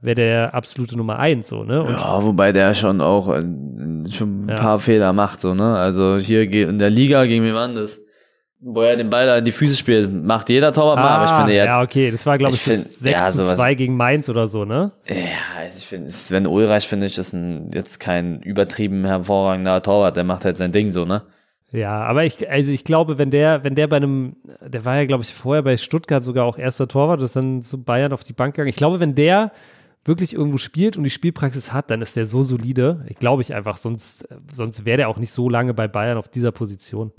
wäre 0.00 0.14
der 0.14 0.54
absolute 0.54 0.96
Nummer 0.96 1.18
eins, 1.18 1.48
so, 1.48 1.64
ne? 1.64 1.82
Und 1.82 2.00
ja, 2.00 2.24
wobei 2.24 2.52
der 2.52 2.72
schon 2.72 3.02
auch 3.02 3.26
schon 3.26 4.46
ein 4.46 4.48
ja. 4.48 4.54
paar 4.54 4.78
Fehler 4.78 5.12
macht, 5.12 5.42
so, 5.42 5.52
ne? 5.52 5.76
Also 5.76 6.16
hier 6.16 6.50
in 6.50 6.78
der 6.78 6.88
Liga 6.88 7.26
gegen 7.26 7.52
war 7.52 7.68
das? 7.68 8.00
Wo 8.60 8.82
er 8.82 8.96
den 8.96 9.08
Ball 9.08 9.26
da 9.26 9.38
in 9.38 9.44
die 9.44 9.52
Füße 9.52 9.76
spielt, 9.76 10.12
macht 10.12 10.48
jeder 10.48 10.72
Torwart 10.72 10.98
ah, 10.98 11.02
mal, 11.02 11.10
aber 11.10 11.24
ich 11.26 11.36
finde 11.38 11.54
jetzt. 11.54 11.66
Ja, 11.66 11.82
okay, 11.82 12.10
das 12.10 12.26
war, 12.26 12.38
glaube 12.38 12.54
ich, 12.54 12.66
ich 12.66 12.72
find, 12.72 12.84
6 12.84 13.12
ja, 13.12 13.32
zu 13.32 13.42
2 13.44 13.74
gegen 13.74 13.96
Mainz 13.96 14.28
oder 14.28 14.48
so, 14.48 14.64
ne? 14.64 14.92
Ja, 15.06 15.14
also 15.58 15.78
ich 15.78 15.86
finde, 15.86 16.10
Sven 16.10 16.46
Ulreich 16.46 16.88
finde 16.88 17.06
ich, 17.06 17.16
ist 17.18 17.32
ein, 17.32 17.70
jetzt 17.72 18.00
kein 18.00 18.40
übertrieben 18.42 19.04
hervorragender 19.04 19.82
Torwart, 19.82 20.16
der 20.16 20.24
macht 20.24 20.44
halt 20.44 20.56
sein 20.56 20.72
Ding 20.72 20.90
so, 20.90 21.04
ne? 21.04 21.22
Ja, 21.70 22.02
aber 22.02 22.24
ich, 22.24 22.50
also 22.50 22.72
ich 22.72 22.82
glaube, 22.82 23.18
wenn 23.18 23.30
der, 23.30 23.62
wenn 23.62 23.74
der 23.74 23.86
bei 23.88 23.96
einem, 23.96 24.36
der 24.66 24.84
war 24.84 24.96
ja, 24.96 25.04
glaube 25.04 25.22
ich, 25.22 25.32
vorher 25.32 25.62
bei 25.62 25.76
Stuttgart 25.76 26.22
sogar 26.22 26.46
auch 26.46 26.58
erster 26.58 26.88
Torwart, 26.88 27.20
das 27.20 27.30
ist 27.30 27.36
dann 27.36 27.62
zu 27.62 27.82
Bayern 27.82 28.12
auf 28.12 28.24
die 28.24 28.32
Bank 28.32 28.54
gegangen. 28.54 28.70
Ich 28.70 28.76
glaube, 28.76 29.00
wenn 29.00 29.14
der 29.14 29.52
wirklich 30.04 30.32
irgendwo 30.32 30.56
spielt 30.56 30.96
und 30.96 31.04
die 31.04 31.10
Spielpraxis 31.10 31.72
hat, 31.72 31.90
dann 31.90 32.00
ist 32.00 32.16
der 32.16 32.24
so 32.24 32.42
solide. 32.42 33.04
Ich 33.08 33.18
glaube 33.18 33.42
ich 33.42 33.54
einfach, 33.54 33.76
sonst, 33.76 34.26
sonst 34.50 34.86
wäre 34.86 34.96
der 34.96 35.08
auch 35.10 35.18
nicht 35.18 35.32
so 35.32 35.50
lange 35.50 35.74
bei 35.74 35.86
Bayern 35.86 36.16
auf 36.16 36.28
dieser 36.28 36.52
Position. 36.52 37.12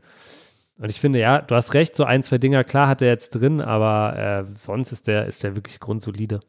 Und 0.80 0.90
ich 0.90 1.00
finde, 1.00 1.20
ja, 1.20 1.42
du 1.42 1.56
hast 1.56 1.74
recht, 1.74 1.96
so 1.96 2.06
ein, 2.06 2.24
zwei 2.24 2.38
Dinger, 2.38 2.64
klar 2.64 2.88
hat 2.88 3.02
er 3.02 3.10
jetzt 3.10 3.32
drin, 3.32 3.60
aber 3.60 4.48
äh, 4.50 4.56
sonst 4.56 4.92
ist 4.92 5.08
der, 5.08 5.26
ist 5.28 5.44
der 5.44 5.56
wirklich 5.56 5.80
grundsolide. 5.80 6.40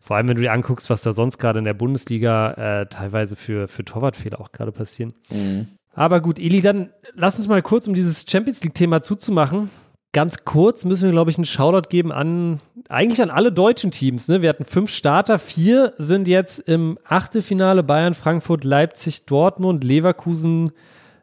Vor 0.00 0.16
allem, 0.16 0.28
wenn 0.28 0.36
du 0.36 0.42
dir 0.42 0.52
anguckst, 0.52 0.88
was 0.88 1.02
da 1.02 1.12
sonst 1.12 1.38
gerade 1.38 1.58
in 1.58 1.64
der 1.64 1.74
Bundesliga 1.74 2.52
äh, 2.52 2.86
teilweise 2.86 3.34
für, 3.34 3.66
für 3.66 3.84
Torwartfehler 3.84 4.40
auch 4.40 4.52
gerade 4.52 4.70
passieren. 4.70 5.14
Mhm. 5.30 5.66
Aber 5.94 6.20
gut, 6.20 6.38
Eli, 6.38 6.60
dann 6.60 6.90
lass 7.14 7.36
uns 7.36 7.48
mal 7.48 7.62
kurz, 7.62 7.88
um 7.88 7.94
dieses 7.94 8.24
Champions 8.28 8.62
League-Thema 8.62 9.02
zuzumachen. 9.02 9.70
Ganz 10.12 10.44
kurz 10.44 10.84
müssen 10.84 11.04
wir, 11.04 11.10
glaube 11.10 11.30
ich, 11.30 11.36
einen 11.36 11.44
Shoutout 11.44 11.88
geben 11.88 12.12
an, 12.12 12.60
eigentlich 12.88 13.20
an 13.20 13.30
alle 13.30 13.50
deutschen 13.50 13.90
Teams. 13.90 14.28
Ne? 14.28 14.42
Wir 14.42 14.50
hatten 14.50 14.64
fünf 14.64 14.90
Starter, 14.90 15.38
vier 15.38 15.94
sind 15.98 16.28
jetzt 16.28 16.60
im 16.60 16.98
Achtelfinale 17.04 17.82
Bayern, 17.82 18.14
Frankfurt, 18.14 18.62
Leipzig, 18.62 19.26
Dortmund, 19.26 19.82
Leverkusen 19.82 20.70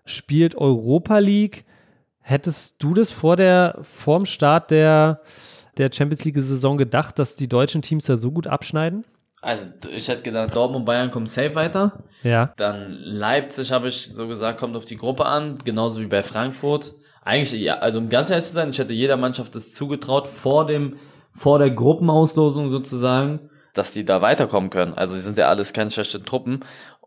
spielt 0.06 0.56
Europa 0.56 1.20
League. 1.20 1.66
Hättest 2.24 2.82
du 2.82 2.94
das 2.94 3.12
vor 3.12 3.36
der, 3.36 3.78
vorm 3.82 4.26
Start 4.26 4.72
der, 4.72 5.22
der 5.78 5.92
Champions 5.94 6.24
League-Saison 6.24 6.78
gedacht, 6.78 7.20
dass 7.20 7.36
die 7.36 7.50
deutschen 7.50 7.82
Teams 7.82 8.06
da 8.06 8.16
so 8.16 8.32
gut 8.32 8.48
abschneiden? 8.48 9.04
Also 9.42 9.68
ich 9.94 10.08
hätte 10.08 10.24
gedacht, 10.24 10.56
Dortmund 10.56 10.82
und 10.82 10.86
Bayern 10.86 11.12
kommen 11.12 11.26
safe 11.26 11.54
weiter. 11.56 12.04
Ja. 12.24 12.54
Dann 12.56 12.94
Leipzig, 12.94 13.74
habe 13.74 13.90
ich 13.90 14.10
so 14.14 14.30
gesagt, 14.30 14.58
kommt 14.58 14.78
auf 14.78 14.86
die 14.86 14.96
Gruppe 14.96 15.26
an, 15.26 15.58
genauso 15.66 16.00
wie 16.00 16.06
bei 16.06 16.24
Frankfurt. 16.24 16.96
Eigentlich, 17.24 17.62
ja, 17.62 17.80
also 17.80 18.00
um 18.00 18.08
ganz 18.08 18.30
ehrlich 18.30 18.46
zu 18.46 18.54
sein, 18.54 18.70
ich 18.70 18.80
hätte 18.80 18.94
jeder 18.94 19.18
Mannschaft 19.18 19.54
das 19.54 19.74
zugetraut, 19.74 20.28
vor 20.28 20.66
dem, 20.66 20.96
vor 21.36 21.60
der 21.60 21.72
Gruppenauslosung 21.72 22.70
sozusagen, 22.70 23.50
dass 23.74 23.92
die 23.92 24.06
da 24.06 24.22
weiterkommen 24.22 24.70
können. 24.70 24.94
Also 24.94 25.16
sie 25.16 25.22
sind 25.22 25.38
ja 25.38 25.50
alles 25.50 25.74
keine 25.74 25.92
schlechten 25.92 26.24
Truppen. 26.24 26.62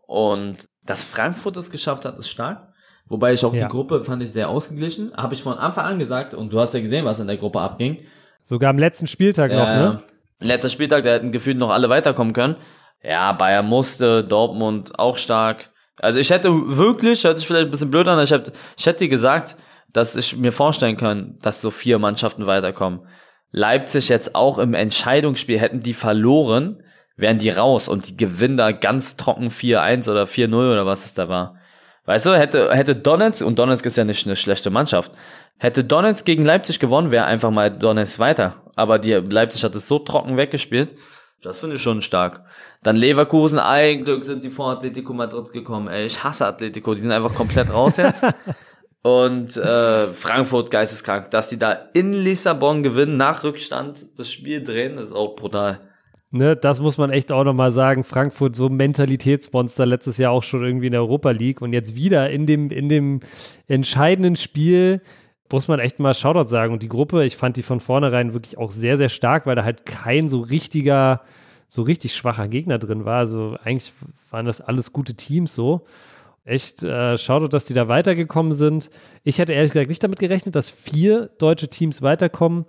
Und 0.05 0.69
dass 0.85 1.03
Frankfurt 1.03 1.57
es 1.57 1.71
geschafft 1.71 2.05
hat, 2.05 2.19
ist 2.19 2.29
stark. 2.29 2.71
Wobei 3.09 3.33
ich 3.33 3.45
auch 3.45 3.53
ja. 3.53 3.65
die 3.65 3.71
Gruppe 3.71 4.03
fand 4.03 4.21
ich 4.21 4.31
sehr 4.31 4.49
ausgeglichen. 4.49 5.13
Habe 5.15 5.33
ich 5.33 5.43
von 5.43 5.57
Anfang 5.57 5.85
an 5.85 5.99
gesagt, 5.99 6.33
und 6.33 6.51
du 6.51 6.59
hast 6.59 6.73
ja 6.73 6.81
gesehen, 6.81 7.05
was 7.05 7.19
in 7.19 7.27
der 7.27 7.37
Gruppe 7.37 7.61
abging. 7.61 7.99
Sogar 8.43 8.69
am 8.69 8.77
letzten 8.77 9.07
Spieltag 9.07 9.51
noch, 9.51 9.67
ne? 9.67 9.99
Letzter 10.39 10.69
Spieltag, 10.69 11.03
da 11.03 11.11
hätten 11.11 11.31
gefühlt 11.31 11.57
noch 11.57 11.69
alle 11.69 11.89
weiterkommen 11.89 12.33
können. 12.33 12.55
Ja, 13.03 13.31
Bayern 13.31 13.65
musste, 13.65 14.23
Dortmund 14.23 14.99
auch 14.99 15.17
stark. 15.17 15.69
Also 15.99 16.19
ich 16.19 16.29
hätte 16.29 16.49
wirklich, 16.51 17.23
hört 17.23 17.37
sich 17.37 17.47
vielleicht 17.47 17.67
ein 17.67 17.71
bisschen 17.71 17.91
blöd 17.91 18.07
an, 18.07 18.21
ich 18.21 18.31
hätte, 18.31 18.51
ich 18.77 18.85
hätte 18.85 18.99
dir 18.99 19.09
gesagt, 19.09 19.57
dass 19.93 20.15
ich 20.15 20.37
mir 20.37 20.51
vorstellen 20.51 20.97
kann, 20.97 21.37
dass 21.41 21.61
so 21.61 21.71
vier 21.71 21.97
Mannschaften 21.97 22.45
weiterkommen. 22.45 23.01
Leipzig 23.51 24.09
jetzt 24.09 24.35
auch 24.35 24.59
im 24.59 24.73
Entscheidungsspiel 24.73 25.59
hätten 25.59 25.81
die 25.81 25.93
verloren, 25.93 26.83
wären 27.15 27.39
die 27.39 27.49
raus 27.49 27.87
und 27.87 28.09
die 28.09 28.17
gewinnen 28.17 28.57
da 28.57 28.71
ganz 28.71 29.17
trocken 29.17 29.49
4-1 29.49 30.11
oder 30.11 30.23
4-0 30.23 30.53
oder 30.53 30.85
was 30.85 31.05
es 31.05 31.13
da 31.15 31.29
war. 31.29 31.56
Weißt 32.07 32.25
du, 32.25 32.37
hätte, 32.37 32.73
hätte 32.73 32.95
Donetsk, 32.95 33.45
und 33.45 33.59
Donetsk 33.59 33.85
ist 33.85 33.97
ja 33.97 34.05
nicht 34.05 34.25
eine 34.25 34.37
schlechte 34.37 34.69
Mannschaft, 34.69 35.11
hätte 35.57 35.83
Donetsk 35.83 36.25
gegen 36.25 36.45
Leipzig 36.45 36.79
gewonnen, 36.79 37.11
wäre 37.11 37.25
einfach 37.25 37.51
mal 37.51 37.69
Donetsk 37.69 38.19
weiter. 38.19 38.55
Aber 38.77 38.97
die 38.97 39.11
Leipzig 39.11 39.65
hat 39.65 39.75
es 39.75 39.89
so 39.89 39.99
trocken 39.99 40.37
weggespielt. 40.37 40.97
Das 41.41 41.59
finde 41.59 41.75
ich 41.75 41.81
schon 41.81 42.01
stark. 42.01 42.45
Dann 42.81 42.95
Leverkusen, 42.95 43.59
ein 43.59 44.05
Glück 44.05 44.23
sind 44.23 44.41
die 44.45 44.49
vor 44.49 44.71
Atletico 44.71 45.11
Madrid 45.11 45.51
gekommen. 45.51 45.89
Ey, 45.89 46.05
ich 46.05 46.23
hasse 46.23 46.45
Atletico, 46.45 46.95
die 46.95 47.01
sind 47.01 47.11
einfach 47.11 47.35
komplett 47.35 47.73
raus 47.73 47.97
jetzt. 47.97 48.23
Und 49.01 49.57
äh, 49.57 50.07
Frankfurt 50.07 50.71
geisteskrank. 50.71 51.29
Dass 51.31 51.49
sie 51.49 51.59
da 51.59 51.73
in 51.93 52.13
Lissabon 52.13 52.83
gewinnen, 52.83 53.17
nach 53.17 53.43
Rückstand 53.43 54.17
das 54.17 54.31
Spiel 54.31 54.63
drehen, 54.63 54.97
ist 54.97 55.11
auch 55.11 55.35
brutal. 55.35 55.81
Ne, 56.37 56.55
das 56.55 56.81
muss 56.81 56.99
man 56.99 57.09
echt 57.09 57.31
auch 57.31 57.43
nochmal 57.43 57.71
sagen. 57.71 58.03
Frankfurt 58.03 58.55
so 58.55 58.69
Mentalitätsmonster 58.69 59.87
letztes 59.87 60.17
Jahr 60.17 60.31
auch 60.31 60.43
schon 60.43 60.63
irgendwie 60.63 60.85
in 60.85 60.91
der 60.91 61.01
Europa 61.01 61.31
League 61.31 61.61
und 61.61 61.73
jetzt 61.73 61.95
wieder 61.95 62.29
in 62.29 62.45
dem, 62.45 62.69
in 62.69 62.89
dem 62.89 63.21
entscheidenden 63.67 64.35
Spiel 64.35 65.01
muss 65.51 65.67
man 65.67 65.79
echt 65.79 65.99
mal 65.99 66.13
Shoutout 66.13 66.47
sagen. 66.47 66.73
Und 66.73 66.83
die 66.83 66.89
Gruppe, 66.89 67.25
ich 67.25 67.37
fand 67.37 67.57
die 67.57 67.63
von 67.63 67.79
vornherein 67.79 68.33
wirklich 68.33 68.57
auch 68.57 68.71
sehr, 68.71 68.97
sehr 68.97 69.09
stark, 69.09 69.47
weil 69.47 69.55
da 69.55 69.63
halt 69.63 69.85
kein 69.87 70.29
so 70.29 70.41
richtiger, 70.41 71.21
so 71.67 71.81
richtig 71.81 72.13
schwacher 72.13 72.47
Gegner 72.47 72.77
drin 72.77 73.05
war. 73.05 73.17
Also 73.17 73.57
eigentlich 73.63 73.93
waren 74.29 74.45
das 74.45 74.61
alles 74.61 74.93
gute 74.93 75.15
Teams 75.15 75.55
so. 75.55 75.85
Echt 76.45 76.83
äh, 76.83 77.17
Shoutout, 77.17 77.47
dass 77.47 77.65
die 77.65 77.73
da 77.73 77.87
weitergekommen 77.87 78.53
sind. 78.53 78.91
Ich 79.23 79.39
hätte 79.39 79.53
ehrlich 79.53 79.71
gesagt 79.71 79.89
nicht 79.89 80.03
damit 80.03 80.19
gerechnet, 80.19 80.55
dass 80.55 80.69
vier 80.69 81.29
deutsche 81.39 81.67
Teams 81.67 82.03
weiterkommen. 82.03 82.65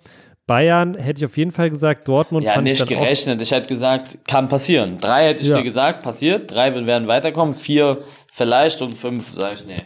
Bayern 0.48 0.94
hätte 0.96 1.18
ich 1.20 1.24
auf 1.26 1.36
jeden 1.36 1.52
Fall 1.52 1.70
gesagt, 1.70 2.08
Dortmund 2.08 2.44
Ja, 2.44 2.54
fand 2.54 2.64
nicht 2.64 2.72
ich 2.72 2.78
dann 2.80 2.88
gerechnet. 2.88 3.40
Ich 3.40 3.52
hätte 3.52 3.68
gesagt, 3.68 4.18
kann 4.26 4.48
passieren. 4.48 4.98
Drei 4.98 5.28
hätte 5.28 5.42
ich 5.42 5.48
Ja. 5.48 5.58
dir 5.58 5.62
gesagt, 5.62 6.02
passiert. 6.02 6.50
Drei 6.52 6.74
werden 6.74 7.06
weiterkommen. 7.06 7.54
Vier 7.54 7.98
vielleicht 8.32 8.82
und 8.82 8.94
fünf 8.96 9.32
sage 9.32 9.54
ich 9.60 9.66
nee. 9.66 9.76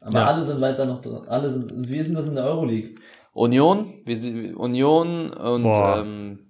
Aber 0.00 0.18
Ja. 0.18 0.26
alle 0.26 0.44
sind 0.44 0.60
weiter 0.60 0.84
noch 0.84 1.00
drin. 1.00 1.20
Alle 1.28 1.50
sind, 1.50 1.72
wie 1.88 1.96
ist 1.96 2.08
denn 2.08 2.14
das 2.16 2.28
in 2.28 2.34
der 2.34 2.44
Euroleague? 2.44 2.96
Union, 3.32 3.94
Union 4.56 5.30
und 5.32 5.62
Boah. 5.62 6.00
ähm, 6.00 6.40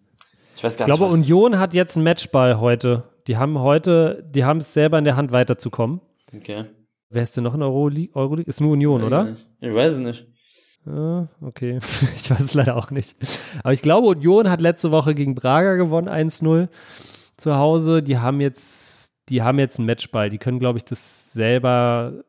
ich 0.56 0.64
weiß 0.64 0.76
gar 0.76 0.88
Ich 0.88 0.94
glaube, 0.96 1.12
nicht. 1.16 1.30
Union 1.30 1.58
hat 1.58 1.74
jetzt 1.74 1.96
einen 1.96 2.04
Matchball 2.04 2.58
heute. 2.60 3.04
Die 3.26 3.36
haben 3.36 3.58
heute, 3.60 4.24
die 4.30 4.44
haben 4.44 4.58
es 4.60 4.72
selber 4.72 4.98
in 4.98 5.04
der 5.04 5.16
Hand 5.16 5.30
weiterzukommen. 5.32 6.00
was- 6.32 6.40
okay. 6.40 6.64
Wer 7.10 7.22
ist 7.22 7.36
denn 7.36 7.44
noch 7.44 7.54
in 7.54 7.60
der 7.60 7.68
Euroleague? 7.68 8.14
Euroleague? 8.14 8.48
Ist 8.48 8.60
nur 8.60 8.72
Union, 8.72 9.02
oder? 9.02 9.36
Ich 9.60 9.74
weiß 9.74 9.94
es 9.94 9.98
nicht. 9.98 10.26
Ja, 10.88 11.28
okay. 11.42 11.78
Ich 12.16 12.30
weiß 12.30 12.40
es 12.40 12.54
leider 12.54 12.76
auch 12.76 12.90
nicht. 12.90 13.16
Aber 13.62 13.72
ich 13.72 13.82
glaube, 13.82 14.08
Union 14.08 14.50
hat 14.50 14.60
letzte 14.60 14.90
Woche 14.90 15.14
gegen 15.14 15.34
Braga 15.34 15.74
gewonnen, 15.74 16.08
1-0 16.08 16.68
zu 17.36 17.56
Hause. 17.56 18.02
Die 18.02 18.18
haben 18.18 18.40
jetzt, 18.40 19.28
die 19.28 19.42
haben 19.42 19.58
jetzt 19.58 19.78
einen 19.78 19.86
Matchball. 19.86 20.30
Die 20.30 20.38
können, 20.38 20.58
glaube 20.58 20.78
ich, 20.78 20.84
das 20.84 21.32
selber 21.32 22.24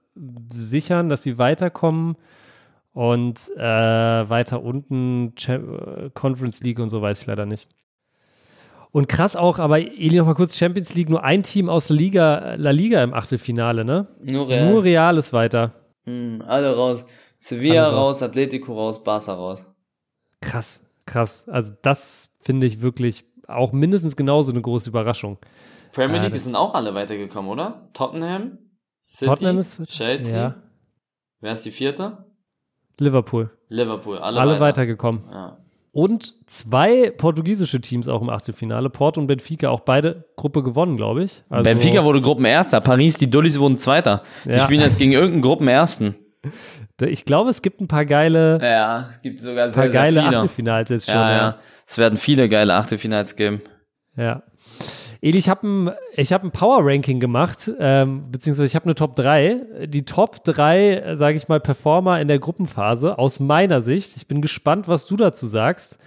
sichern, 0.54 1.10
dass 1.10 1.24
sie 1.24 1.38
weiterkommen. 1.38 2.16
Und 2.92 3.40
äh, 3.56 3.62
weiter 3.62 4.62
unten 4.64 5.34
äh, 5.48 6.10
Conference 6.14 6.62
League 6.62 6.80
und 6.80 6.90
so 6.90 7.02
weiß 7.02 7.22
ich 7.22 7.28
leider 7.28 7.46
nicht. 7.46 7.70
Und 8.92 9.08
krass 9.08 9.36
auch, 9.36 9.60
aber 9.60 9.80
Eli 9.80 10.18
noch 10.18 10.26
mal 10.26 10.34
kurz 10.34 10.58
Champions 10.58 10.96
League, 10.96 11.10
nur 11.10 11.24
ein 11.24 11.44
Team 11.44 11.70
aus 11.70 11.88
der 11.88 11.96
Liga, 11.96 12.56
La 12.56 12.72
Liga 12.72 13.04
im 13.04 13.14
Achtelfinale, 13.14 13.86
ne? 13.86 14.08
Nur 14.22 14.50
Real. 14.50 14.72
Nur 14.72 14.84
Real 14.84 15.18
ist 15.18 15.32
weiter. 15.32 15.74
Hm, 16.06 16.44
alle 16.46 16.76
raus. 16.76 17.06
Sevilla 17.42 17.86
Alle 17.88 17.96
raus. 17.96 18.18
raus, 18.18 18.24
Atletico 18.24 18.74
raus, 18.76 19.04
Barca 19.04 19.34
raus. 19.34 19.66
Krass, 20.42 20.82
krass. 21.06 21.48
Also 21.50 21.74
das 21.82 22.38
finde 22.42 22.68
ich 22.68 22.82
wirklich 22.82 23.24
auch 23.48 23.72
mindestens 23.72 24.16
genauso 24.16 24.52
eine 24.52 24.62
große 24.62 24.90
Überraschung. 24.90 25.38
Premier 25.94 26.18
Ja, 26.18 26.24
League 26.24 26.34
das- 26.34 26.44
sind 26.44 26.56
auch 26.56 26.76
alle 26.76 26.94
weitergekommen, 26.94 27.50
oder? 27.50 27.90
Tottenham, 27.94 28.60
City, 29.04 29.26
Tottenham 29.26 29.58
ist- 29.58 29.82
Chelsea. 29.88 30.38
Ja. 30.40 30.56
Wer 31.42 31.54
ist 31.54 31.66
die 31.66 31.72
vierte? 31.72 32.26
Liverpool. 33.00 33.50
Liverpool. 33.70 34.18
Alle, 34.20 34.40
Alle 34.42 34.52
weiter. 34.52 34.60
weitergekommen. 34.62 35.24
Ja. 35.32 35.58
Und 35.92 36.48
zwei 36.50 37.10
portugiesische 37.10 37.82
Teams 37.82 38.08
auch 38.08 38.22
im 38.22 38.30
Achtelfinale. 38.30 38.90
Porto 38.90 39.20
und 39.20 39.28
Benfica, 39.28 39.70
auch 39.70 39.80
beide 39.80 40.26
Gruppe 40.36 40.62
gewonnen, 40.62 40.98
glaube 40.98 41.24
ich. 41.24 41.44
Also, 41.50 41.64
Benfica 41.64 42.04
wurde 42.04 42.22
Gruppenerster, 42.22 42.82
Paris, 42.82 43.18
die 43.18 43.30
Dullis 43.30 43.58
wurden 43.60 43.80
Zweiter. 43.80 44.22
Die 44.46 44.50
Ja. 44.52 44.60
spielen 44.60 44.82
jetzt 44.82 45.00
gegen 45.00 45.14
irgendeinen 45.14 45.42
Gruppenersten. 45.42 46.14
Ich 47.02 47.26
glaube, 47.26 47.50
es 47.50 47.62
gibt 47.62 47.82
ein 47.82 47.88
paar 47.88 48.06
geile, 48.06 48.60
Ja, 48.62 49.10
es 49.10 49.22
gibt 49.22 49.40
sogar 49.42 49.66
paar 49.68 49.74
sehr, 49.74 49.92
sehr 49.92 50.02
geile 50.02 50.22
viele. 50.22 50.38
Achtelfinals 50.38 50.90
jetzt 50.90 51.06
schon. 51.06 51.16
ja, 51.16 51.32
ja. 51.32 51.38
ja. 51.38 51.56
Es 51.88 51.98
werden 51.98 52.18
viele 52.18 52.50
geile 52.50 52.76
Achtelfinals 52.76 53.36
geben. 53.36 53.62
Ja. 54.16 54.44
Eli, 55.22 55.38
ich 55.38 55.50
habe 55.50 55.68
ein, 55.68 55.92
ich 56.16 56.32
hab 56.32 56.44
ein 56.44 56.52
Power-Ranking 56.52 57.20
gemacht, 57.20 57.70
ähm, 57.80 58.32
beziehungsweise 58.32 58.68
ich 58.68 58.76
habe 58.76 58.86
eine 58.86 58.96
Top 58.96 59.16
3. 59.16 59.86
Die 59.86 60.06
Top 60.06 60.44
3, 60.46 61.16
sage 61.16 61.36
ich 61.36 61.50
mal, 61.50 61.60
Performer 61.60 62.22
in 62.22 62.30
der 62.30 62.40
Gruppenphase 62.40 63.18
aus 63.18 63.42
meiner 63.42 63.82
Sicht. 63.82 64.16
Ich 64.16 64.28
bin 64.28 64.42
gespannt, 64.42 64.88
was 64.88 65.06
du 65.06 65.18
dazu 65.18 65.46
sagst. 65.46 65.98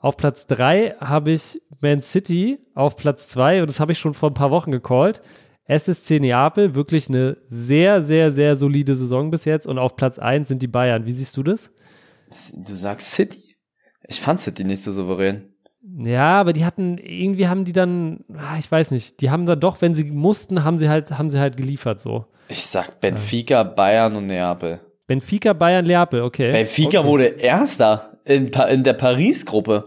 Auf 0.00 0.16
Platz 0.16 0.46
3 0.46 0.96
habe 1.00 1.32
ich 1.32 1.62
Man 1.80 2.02
City, 2.02 2.58
auf 2.74 2.96
Platz 2.96 3.28
2, 3.28 3.62
und 3.62 3.70
das 3.70 3.80
habe 3.80 3.92
ich 3.92 3.98
schon 3.98 4.14
vor 4.14 4.30
ein 4.30 4.34
paar 4.34 4.50
Wochen 4.50 4.70
gecallt. 4.70 5.22
SSC 5.68 6.18
Neapel, 6.18 6.74
wirklich 6.74 7.08
eine 7.08 7.36
sehr, 7.46 8.02
sehr, 8.02 8.32
sehr 8.32 8.56
solide 8.56 8.96
Saison 8.96 9.30
bis 9.30 9.44
jetzt. 9.44 9.66
Und 9.66 9.78
auf 9.78 9.96
Platz 9.96 10.18
1 10.18 10.48
sind 10.48 10.62
die 10.62 10.66
Bayern. 10.66 11.04
Wie 11.04 11.12
siehst 11.12 11.36
du 11.36 11.42
das? 11.42 11.70
Du 12.54 12.74
sagst 12.74 13.12
City? 13.12 13.56
Ich 14.06 14.20
fand 14.20 14.40
City 14.40 14.64
nicht 14.64 14.82
so 14.82 14.92
souverän. 14.92 15.52
Ja, 16.00 16.40
aber 16.40 16.52
die 16.52 16.64
hatten, 16.64 16.98
irgendwie 16.98 17.48
haben 17.48 17.64
die 17.64 17.72
dann, 17.72 18.24
ah, 18.34 18.56
ich 18.58 18.70
weiß 18.70 18.90
nicht, 18.90 19.20
die 19.20 19.30
haben 19.30 19.46
dann 19.46 19.60
doch, 19.60 19.80
wenn 19.80 19.94
sie 19.94 20.04
mussten, 20.04 20.64
haben 20.64 20.78
sie 20.78 20.88
halt, 20.88 21.18
haben 21.18 21.30
sie 21.30 21.40
halt 21.40 21.56
geliefert 21.56 22.00
so. 22.00 22.26
Ich 22.48 22.64
sag 22.66 23.00
Benfica, 23.00 23.62
Bayern 23.62 24.16
und 24.16 24.26
Neapel. 24.26 24.80
Benfica, 25.06 25.52
Bayern, 25.52 25.86
Neapel, 25.86 26.22
okay. 26.22 26.52
Benfica 26.52 27.00
okay. 27.00 27.08
wurde 27.08 27.24
Erster 27.24 28.18
in, 28.24 28.48
in 28.48 28.84
der 28.84 28.92
Paris-Gruppe. 28.92 29.86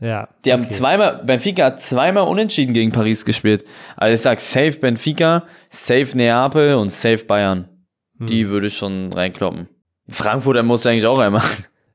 Ja. 0.00 0.28
Die 0.44 0.52
haben 0.52 0.64
okay. 0.64 0.72
zweimal, 0.72 1.24
Benfica 1.24 1.64
hat 1.66 1.80
zweimal 1.80 2.28
unentschieden 2.28 2.72
gegen 2.72 2.92
Paris 2.92 3.24
gespielt. 3.24 3.64
Also 3.96 4.14
ich 4.14 4.20
sag 4.20 4.40
safe 4.40 4.78
Benfica, 4.78 5.44
safe 5.70 6.16
Neapel 6.16 6.76
und 6.76 6.90
safe 6.90 7.24
Bayern. 7.24 7.68
Hm. 8.18 8.26
Die 8.26 8.48
würde 8.48 8.68
ich 8.68 8.76
schon 8.76 9.12
reinkloppen. 9.12 9.68
Frankfurt, 10.08 10.62
muss 10.64 10.86
eigentlich 10.86 11.06
auch 11.06 11.18
einmal. 11.18 11.42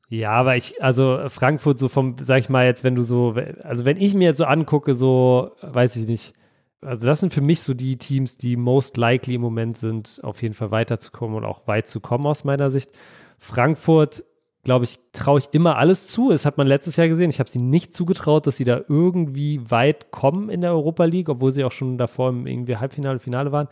Ja, 0.10 0.30
aber 0.34 0.56
ich, 0.56 0.80
also 0.80 1.22
Frankfurt 1.28 1.80
so 1.80 1.90
vom, 1.90 2.18
sag 2.20 2.38
ich 2.38 2.48
mal 2.48 2.68
jetzt, 2.68 2.84
wenn 2.84 2.94
du 2.94 3.02
so, 3.02 3.34
also 3.64 3.84
wenn 3.84 3.98
ich 3.98 4.14
mir 4.14 4.26
jetzt 4.26 4.38
so 4.38 4.46
angucke, 4.46 4.94
so, 4.94 5.56
weiß 5.64 5.96
ich 5.96 6.06
nicht, 6.06 6.36
also 6.82 7.08
das 7.08 7.22
sind 7.22 7.34
für 7.34 7.42
mich 7.42 7.62
so 7.62 7.74
die 7.74 7.98
Teams, 7.98 8.38
die 8.38 8.56
most 8.56 8.98
likely 8.98 9.36
im 9.36 9.42
Moment 9.42 9.76
sind, 9.76 10.20
auf 10.22 10.44
jeden 10.44 10.54
Fall 10.54 10.70
weiterzukommen 10.70 11.36
und 11.36 11.46
auch 11.46 11.68
weit 11.68 11.88
zu 11.88 12.00
kommen 12.00 12.28
aus 12.28 12.44
meiner 12.44 12.70
Sicht. 12.70 12.92
Frankfurt, 13.40 14.24
glaube 14.64 14.86
ich, 14.86 15.00
traue 15.12 15.40
ich 15.40 15.50
immer 15.52 15.78
alles 15.78 16.08
zu. 16.08 16.30
Das 16.30 16.46
hat 16.46 16.58
man 16.58 16.68
letztes 16.68 16.96
Jahr 16.96 17.08
gesehen. 17.08 17.30
Ich 17.30 17.40
habe 17.40 17.50
sie 17.50 17.60
nicht 17.60 17.94
zugetraut, 17.94 18.48
dass 18.48 18.58
sie 18.58 18.66
da 18.66 18.82
irgendwie 18.88 19.60
weit 19.70 20.12
kommen 20.12 20.50
in 20.50 20.62
der 20.62 20.72
Europa 20.72 21.04
League, 21.06 21.30
obwohl 21.30 21.52
sie 21.52 21.64
auch 21.64 21.72
schon 21.72 21.98
davor 21.98 22.30
im 22.30 22.48
irgendwie 22.48 22.78
Halbfinale, 22.78 23.20
Finale 23.20 23.52
waren. 23.52 23.68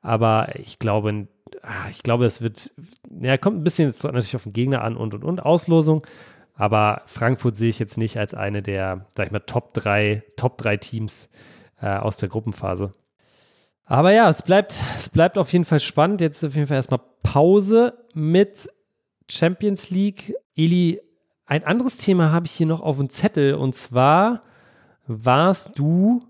Aber 0.00 0.48
ich 0.58 0.80
glaube, 0.80 1.28
ah, 1.62 1.88
ich 1.90 2.02
glaube, 2.02 2.24
es 2.24 2.42
wird, 2.42 2.72
ja, 3.20 3.38
kommt 3.38 3.58
ein 3.58 3.64
bisschen 3.64 3.88
jetzt 3.88 4.02
natürlich 4.02 4.34
auf 4.34 4.42
den 4.42 4.52
Gegner 4.52 4.82
an 4.82 4.96
und 4.96 5.14
und 5.14 5.24
und 5.24 5.40
Auslosung. 5.40 6.04
Aber 6.54 7.02
Frankfurt 7.06 7.56
sehe 7.56 7.70
ich 7.70 7.78
jetzt 7.78 7.96
nicht 7.96 8.18
als 8.18 8.34
eine 8.34 8.62
der, 8.62 9.06
sag 9.16 9.26
ich 9.26 9.32
mal, 9.32 9.40
Top 9.40 9.72
3, 9.74 10.22
Top 10.36 10.58
3 10.58 10.76
Teams 10.76 11.30
äh, 11.80 11.86
aus 11.86 12.18
der 12.18 12.28
Gruppenphase. 12.28 12.92
Aber 13.84 14.12
ja, 14.12 14.28
es 14.28 14.42
bleibt, 14.42 14.80
es 14.96 15.08
bleibt 15.08 15.38
auf 15.38 15.52
jeden 15.52 15.64
Fall 15.64 15.80
spannend. 15.80 16.20
Jetzt 16.20 16.44
auf 16.44 16.54
jeden 16.54 16.66
Fall 16.66 16.76
erstmal 16.76 17.00
Pause 17.22 17.94
mit 18.14 18.68
Champions 19.32 19.90
League. 19.90 20.34
Eli, 20.56 21.00
ein 21.46 21.64
anderes 21.64 21.96
Thema 21.96 22.32
habe 22.32 22.46
ich 22.46 22.52
hier 22.52 22.66
noch 22.66 22.80
auf 22.80 22.98
dem 22.98 23.08
Zettel 23.08 23.54
und 23.54 23.74
zwar 23.74 24.42
warst 25.06 25.78
du 25.78 26.24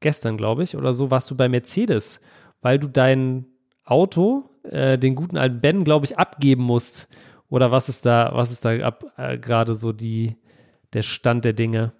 gestern, 0.00 0.36
glaube 0.36 0.62
ich, 0.62 0.76
oder 0.76 0.92
so, 0.92 1.10
warst 1.10 1.30
du 1.30 1.36
bei 1.36 1.48
Mercedes, 1.48 2.20
weil 2.60 2.78
du 2.78 2.88
dein 2.88 3.46
Auto, 3.84 4.50
äh, 4.64 4.98
den 4.98 5.14
guten 5.14 5.36
alten 5.36 5.60
Ben, 5.60 5.84
glaube 5.84 6.04
ich, 6.04 6.18
abgeben 6.18 6.62
musst. 6.62 7.08
Oder 7.48 7.70
was 7.70 7.88
ist 7.88 8.04
da, 8.04 8.30
was 8.34 8.52
ist 8.52 8.64
da 8.64 8.76
ab, 8.80 9.04
äh, 9.16 9.38
gerade 9.38 9.74
so 9.74 9.92
die, 9.92 10.36
der 10.92 11.02
Stand 11.02 11.44
der 11.44 11.54
Dinge? 11.54 11.92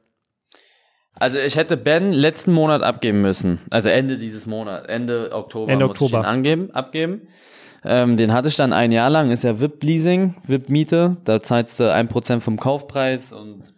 Also 1.15 1.39
ich 1.39 1.57
hätte 1.57 1.77
Ben 1.77 2.13
letzten 2.13 2.53
Monat 2.53 2.83
abgeben 2.83 3.23
müssen. 3.23 3.61
Also 3.71 3.89
Ende 3.89 4.19
dieses 4.19 4.47
Monat, 4.47 4.89
Ende 4.89 5.31
Oktober 5.33 5.73
Ende 5.73 5.87
Oktober. 5.87 6.25
angeben, 6.25 6.71
abgeben. 6.73 7.29
Ähm, 7.85 8.17
den 8.17 8.33
hatte 8.33 8.49
ich 8.49 8.57
dann 8.57 8.73
ein 8.73 8.93
Jahr 8.93 9.11
lang, 9.11 9.31
ist 9.31 9.45
ja 9.45 9.61
VIP-Leasing, 9.61 10.37
VIP-Miete. 10.47 11.17
Da 11.25 11.41
zahlst 11.41 11.79
du 11.81 11.93
ein 11.93 12.09
Prozent 12.09 12.43
vom 12.43 12.59
Kaufpreis 12.59 13.33
und 13.33 13.75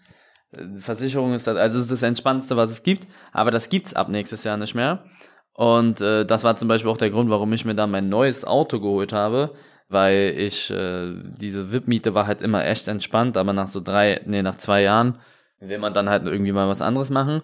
äh, 0.53 0.79
Versicherung 0.79 1.35
ist 1.35 1.47
das, 1.47 1.57
also 1.57 1.79
ist 1.79 1.91
das 1.91 2.03
Entspannendste, 2.03 2.57
was 2.57 2.71
es 2.71 2.83
gibt. 2.83 3.07
Aber 3.33 3.51
das 3.51 3.69
gibt's 3.69 3.95
ab 3.95 4.09
nächstes 4.09 4.45
Jahr 4.45 4.57
nicht 4.57 4.75
mehr. 4.75 5.05
Und 5.55 6.01
äh, 6.01 6.25
das 6.25 6.45
war 6.45 6.57
zum 6.57 6.69
Beispiel 6.69 6.91
auch 6.91 6.97
der 6.97 7.11
Grund, 7.11 7.29
warum 7.31 7.53
ich 7.53 7.65
mir 7.65 7.75
dann 7.75 7.91
mein 7.91 8.09
neues 8.09 8.45
Auto 8.45 8.81
geholt 8.81 9.13
habe, 9.13 9.55
weil 9.89 10.35
ich 10.37 10.71
äh, 10.71 11.13
diese 11.39 11.73
VIP-Miete 11.73 12.15
war 12.15 12.27
halt 12.27 12.41
immer 12.41 12.65
echt 12.65 12.89
entspannt, 12.89 13.37
aber 13.37 13.53
nach 13.53 13.69
so 13.69 13.81
drei, 13.81 14.21
nee, 14.25 14.43
nach 14.43 14.57
zwei 14.57 14.83
Jahren 14.83 15.19
will 15.59 15.79
man 15.79 15.93
dann 15.93 16.09
halt 16.09 16.25
irgendwie 16.25 16.53
mal 16.53 16.69
was 16.69 16.81
anderes 16.81 17.11
machen. 17.11 17.43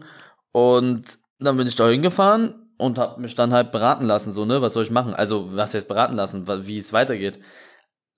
Und 0.52 1.18
dann 1.38 1.58
bin 1.58 1.66
ich 1.66 1.74
da 1.74 1.88
hingefahren 1.88 2.65
und 2.78 2.98
habe 2.98 3.20
mich 3.20 3.34
dann 3.34 3.52
halt 3.52 3.72
beraten 3.72 4.04
lassen, 4.04 4.32
so, 4.32 4.44
ne, 4.44 4.62
was 4.62 4.74
soll 4.74 4.84
ich 4.84 4.90
machen? 4.90 5.14
Also, 5.14 5.54
was 5.54 5.72
jetzt 5.72 5.88
beraten 5.88 6.14
lassen, 6.14 6.46
wie 6.66 6.78
es 6.78 6.92
weitergeht. 6.92 7.38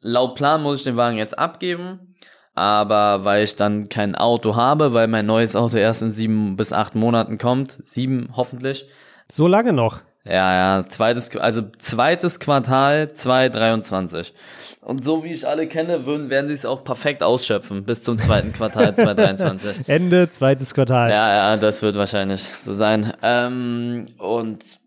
Laut 0.00 0.34
Plan 0.34 0.62
muss 0.62 0.78
ich 0.78 0.84
den 0.84 0.96
Wagen 0.96 1.16
jetzt 1.18 1.38
abgeben, 1.38 2.14
aber 2.54 3.24
weil 3.24 3.44
ich 3.44 3.56
dann 3.56 3.88
kein 3.88 4.14
Auto 4.14 4.56
habe, 4.56 4.94
weil 4.94 5.08
mein 5.08 5.26
neues 5.26 5.56
Auto 5.56 5.76
erst 5.76 6.02
in 6.02 6.12
sieben 6.12 6.56
bis 6.56 6.72
acht 6.72 6.94
Monaten 6.94 7.38
kommt, 7.38 7.72
sieben 7.84 8.30
hoffentlich, 8.36 8.88
So 9.30 9.46
lange 9.46 9.74
noch. 9.74 10.00
Ja, 10.24 10.78
ja, 10.78 10.88
zweites, 10.88 11.34
also 11.36 11.62
zweites 11.78 12.38
Quartal 12.38 13.12
2023. 13.14 14.34
Und 14.82 15.02
so 15.02 15.24
wie 15.24 15.32
ich 15.32 15.46
alle 15.46 15.66
kenne, 15.66 16.06
würden, 16.06 16.28
werden 16.28 16.48
sie 16.48 16.54
es 16.54 16.66
auch 16.66 16.84
perfekt 16.84 17.22
ausschöpfen 17.22 17.84
bis 17.84 18.02
zum 18.02 18.18
zweiten 18.18 18.52
Quartal 18.52 18.94
2023. 18.94 19.86
Ende 19.88 20.28
zweites 20.28 20.74
Quartal. 20.74 21.10
Ja, 21.10 21.34
ja, 21.34 21.56
das 21.56 21.82
wird 21.82 21.96
wahrscheinlich 21.96 22.42
so 22.42 22.74
sein. 22.74 23.12
Ähm, 23.22 24.06
und 24.18 24.78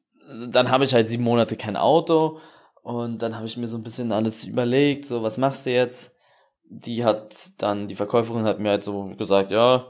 dann 0.50 0.70
habe 0.70 0.84
ich 0.84 0.94
halt 0.94 1.08
sieben 1.08 1.24
Monate 1.24 1.56
kein 1.56 1.76
Auto 1.76 2.39
und 2.84 3.22
dann 3.22 3.36
habe 3.36 3.46
ich 3.46 3.58
mir 3.58 3.67
so 3.67 3.78
ein 3.78 3.84
bisschen 3.84 4.12
alles 4.12 4.44
überlegt, 4.44 5.06
so 5.06 5.24
was 5.24 5.38
machst 5.38 5.65
du 5.65 5.72
jetzt? 5.72 6.15
Die 6.63 7.04
hat 7.04 7.52
dann, 7.58 7.88
die 7.88 7.96
Verkäuferin 7.96 8.46
hat 8.46 8.60
mir 8.60 8.70
halt 8.70 8.84
so 8.84 9.06
gesagt, 9.17 9.52
ja, 9.52 9.88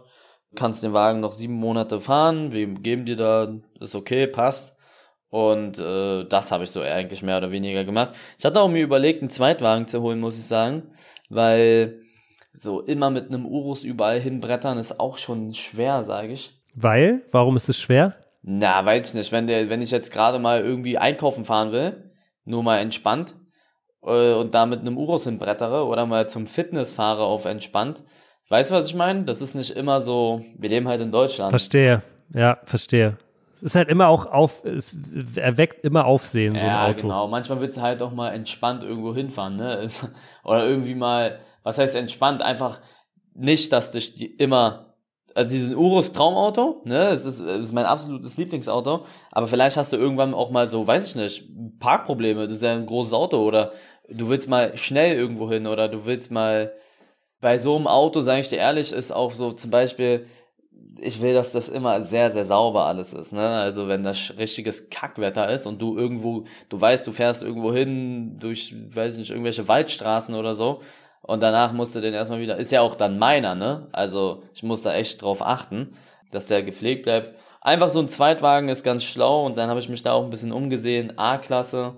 kannst 0.56 0.84
den 0.84 0.94
Wagen 0.94 1.20
noch 1.20 1.32
sieben 1.32 1.54
Monate 1.54 2.02
fahren, 2.02 2.52
wir 2.52 2.68
geben 2.68 3.06
dir 3.06 3.16
da, 3.16 3.54
ist 3.80 3.96
okay, 3.96 4.28
passt. 4.28 4.76
Und 5.32 5.80
äh, 5.80 6.26
das 6.26 6.52
habe 6.52 6.66
ich 6.66 6.72
so 6.72 6.82
eigentlich 6.82 7.24
mehr 7.24 7.38
oder 7.38 7.52
weniger 7.52 7.86
gemacht. 7.86 8.12
Ich 8.38 8.46
hatte 8.46 8.60
auch 8.60 8.68
mir 8.68 8.84
überlegt, 8.84 9.22
einen 9.22 9.30
Zweitwagen 9.30 9.88
zu 9.88 10.02
holen, 10.02 10.20
muss 10.20 10.38
ich 10.38 10.44
sagen, 10.44 10.84
weil 11.30 12.02
so 12.52 12.82
immer 12.82 13.10
mit 13.10 13.30
einem 13.30 13.46
Urus 13.46 13.86
überall 13.86 14.20
hinbrettern 14.20 14.78
ist 14.78 15.00
auch 15.00 15.18
schon 15.18 15.54
schwer, 15.54 16.04
sage 16.04 16.34
ich. 16.34 16.62
Weil? 16.76 17.22
Warum 17.32 17.56
ist 17.56 17.70
es 17.70 17.80
schwer? 17.80 18.18
Na, 18.44 18.86
weiß 18.86 19.10
ich 19.10 19.14
nicht. 19.14 19.32
Wenn 19.32 19.48
der, 19.48 19.70
wenn 19.70 19.82
ich 19.82 19.92
jetzt 19.92 20.12
gerade 20.12 20.38
mal 20.38 20.60
irgendwie 20.60 20.98
einkaufen 20.98 21.46
fahren 21.46 21.72
will, 21.72 22.12
nur 22.44 22.62
mal 22.62 22.80
entspannt 22.80 23.36
äh, 24.04 24.34
und 24.34 24.54
da 24.54 24.66
mit 24.66 24.82
einem 24.82 24.98
Urus 24.98 25.24
hinbrettere 25.24 25.86
oder 25.86 26.06
mal 26.06 26.30
zum 26.30 26.46
Fitness 26.46 26.92
fahre 26.92 27.24
auf 27.24 27.46
entspannt, 27.46 28.04
weißt 28.50 28.72
du, 28.72 28.76
was 28.76 28.88
ich 28.88 28.96
meine? 28.96 29.24
Das 29.24 29.42
ist 29.42 29.56
nicht 29.56 29.72
immer 29.78 30.02
so. 30.02 30.44
Wir 30.58 30.70
leben 30.70 30.90
halt 30.90 31.00
in 31.00 31.12
Deutschland. 31.14 31.52
Verstehe. 31.52 32.02
Ja, 32.34 32.60
verstehe. 32.66 33.18
Es 33.62 33.68
ist 33.72 33.76
halt 33.76 33.90
immer 33.90 34.08
auch 34.08 34.26
auf, 34.26 34.64
es 34.66 35.00
erweckt 35.38 35.86
immer 35.86 36.06
Aufsehen, 36.06 36.56
so 36.58 36.64
ein 36.64 36.68
Ja, 36.72 36.88
Auto. 36.88 37.04
genau. 37.04 37.28
Manchmal 37.28 37.62
willst 37.62 37.78
du 37.78 37.82
halt 37.82 38.02
auch 38.02 38.12
mal 38.12 38.30
entspannt 38.30 38.84
irgendwo 38.84 39.14
hinfahren, 39.14 39.56
ne? 39.56 39.88
Oder 40.44 40.66
irgendwie 40.68 40.96
mal, 40.96 41.40
was 41.64 41.78
heißt 41.78 41.96
entspannt? 41.96 42.42
Einfach 42.42 42.82
nicht, 43.36 43.72
dass 43.72 43.92
dich 43.92 44.16
die 44.16 44.26
immer, 44.26 44.96
also 45.36 45.50
diesen 45.52 45.76
Urus 45.78 46.12
Traumauto, 46.12 46.82
ne? 46.86 47.10
Es 47.10 47.26
ist, 47.26 47.40
es 47.40 47.66
ist 47.68 47.74
mein 47.74 47.86
absolutes 47.86 48.36
Lieblingsauto. 48.38 49.06
Aber 49.32 49.48
vielleicht 49.48 49.78
hast 49.78 49.94
du 49.94 49.98
irgendwann 49.98 50.34
auch 50.34 50.50
mal 50.50 50.66
so, 50.66 50.88
weiß 50.88 51.08
ich 51.08 51.16
nicht, 51.16 51.48
Parkprobleme. 51.80 52.46
Das 52.46 52.54
ist 52.56 52.64
ja 52.64 52.74
ein 52.74 52.86
großes 52.88 53.14
Auto. 53.14 53.38
Oder 53.46 53.72
du 54.10 54.28
willst 54.28 54.50
mal 54.50 54.76
schnell 54.76 55.16
irgendwo 55.16 55.50
hin. 55.52 55.68
Oder 55.68 55.88
du 55.88 56.06
willst 56.06 56.32
mal, 56.32 56.74
bei 57.42 57.58
so 57.58 57.76
einem 57.76 57.88
Auto, 57.88 58.22
sage 58.22 58.40
ich 58.42 58.50
dir 58.50 58.58
ehrlich, 58.58 58.92
ist 58.92 59.12
auch 59.12 59.34
so 59.34 59.52
zum 59.52 59.72
Beispiel, 59.72 60.28
ich 61.02 61.22
will, 61.22 61.34
dass 61.34 61.52
das 61.52 61.68
immer 61.68 62.02
sehr, 62.02 62.30
sehr 62.32 62.46
sauber 62.46 62.86
alles 62.86 63.14
ist. 63.14 63.34
Ne? 63.34 63.48
Also 63.48 63.88
wenn 63.88 64.04
das 64.04 64.34
richtiges 64.38 64.90
Kackwetter 64.90 65.50
ist 65.50 65.66
und 65.66 65.82
du 65.82 65.98
irgendwo, 65.98 66.46
du 66.70 66.80
weißt, 66.80 67.06
du 67.08 67.12
fährst 67.12 67.42
irgendwo 67.42 67.74
hin 67.74 68.38
durch, 68.40 68.76
weiß 68.94 69.14
ich 69.14 69.20
nicht, 69.20 69.32
irgendwelche 69.32 69.68
Waldstraßen 69.68 70.36
oder 70.36 70.54
so 70.54 70.82
und 71.24 71.42
danach 71.42 71.74
musst 71.74 71.96
du 71.96 72.02
den 72.02 72.14
erstmal 72.14 72.40
wieder, 72.40 72.58
ist 72.58 72.72
ja 72.72 72.82
auch 72.82 72.96
dann 72.96 73.18
meiner, 73.18 73.56
ne? 73.56 73.88
Also 73.92 74.44
ich 74.54 74.64
muss 74.64 74.84
da 74.84 74.94
echt 74.94 75.22
drauf 75.22 75.42
achten, 75.42 75.92
dass 76.32 76.48
der 76.48 76.64
gepflegt 76.64 77.04
bleibt. 77.04 77.36
Einfach 77.62 77.90
so 77.90 78.00
ein 78.00 78.08
Zweitwagen 78.08 78.70
ist 78.70 78.84
ganz 78.84 79.04
schlau 79.04 79.46
und 79.46 79.58
dann 79.58 79.70
habe 79.70 79.80
ich 79.80 79.90
mich 79.90 80.04
da 80.04 80.14
auch 80.14 80.24
ein 80.24 80.30
bisschen 80.30 80.52
umgesehen, 80.52 81.18
A-Klasse 81.18 81.96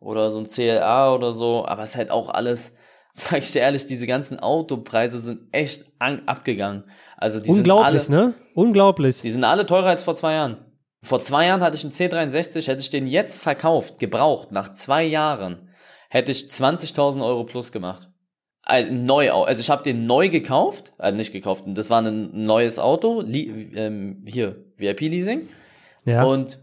oder 0.00 0.30
so 0.30 0.38
ein 0.38 0.48
CLA 0.48 1.12
oder 1.12 1.32
so, 1.32 1.66
aber 1.66 1.82
es 1.82 1.90
ist 1.90 1.96
halt 1.96 2.10
auch 2.10 2.28
alles, 2.28 2.76
sag 3.16 3.38
ich 3.38 3.52
dir 3.52 3.60
ehrlich, 3.60 3.86
diese 3.86 4.06
ganzen 4.06 4.40
Autopreise 4.40 5.20
sind 5.20 5.42
echt 5.52 5.86
an, 6.00 6.22
abgegangen. 6.26 6.84
Also 7.16 7.40
die 7.40 7.48
Unglaublich, 7.48 8.02
sind 8.02 8.14
alle, 8.14 8.26
ne? 8.28 8.34
Unglaublich. 8.54 9.20
Die 9.20 9.30
sind 9.30 9.44
alle 9.44 9.64
teurer 9.66 9.86
als 9.86 10.02
vor 10.02 10.16
zwei 10.16 10.34
Jahren. 10.34 10.56
Vor 11.02 11.22
zwei 11.22 11.46
Jahren 11.46 11.60
hatte 11.60 11.76
ich 11.76 11.84
einen 11.84 11.92
C63, 11.92 12.66
hätte 12.66 12.80
ich 12.80 12.90
den 12.90 13.06
jetzt 13.06 13.40
verkauft, 13.40 13.98
gebraucht, 13.98 14.50
nach 14.50 14.72
zwei 14.72 15.04
Jahren, 15.04 15.68
hätte 16.08 16.32
ich 16.32 16.46
20.000 16.46 17.24
Euro 17.24 17.44
plus 17.44 17.72
gemacht. 17.72 18.08
Ein 18.62 19.04
neu, 19.04 19.30
also 19.30 19.60
ich 19.60 19.68
habe 19.68 19.82
den 19.82 20.06
neu 20.06 20.30
gekauft, 20.30 20.92
also 20.96 21.16
nicht 21.16 21.32
gekauft, 21.32 21.64
das 21.66 21.90
war 21.90 22.00
ein 22.00 22.44
neues 22.44 22.78
Auto, 22.78 23.20
li, 23.20 23.72
ähm, 23.74 24.24
hier, 24.26 24.64
VIP-Leasing. 24.78 25.42
Ja. 26.06 26.24
Und 26.24 26.58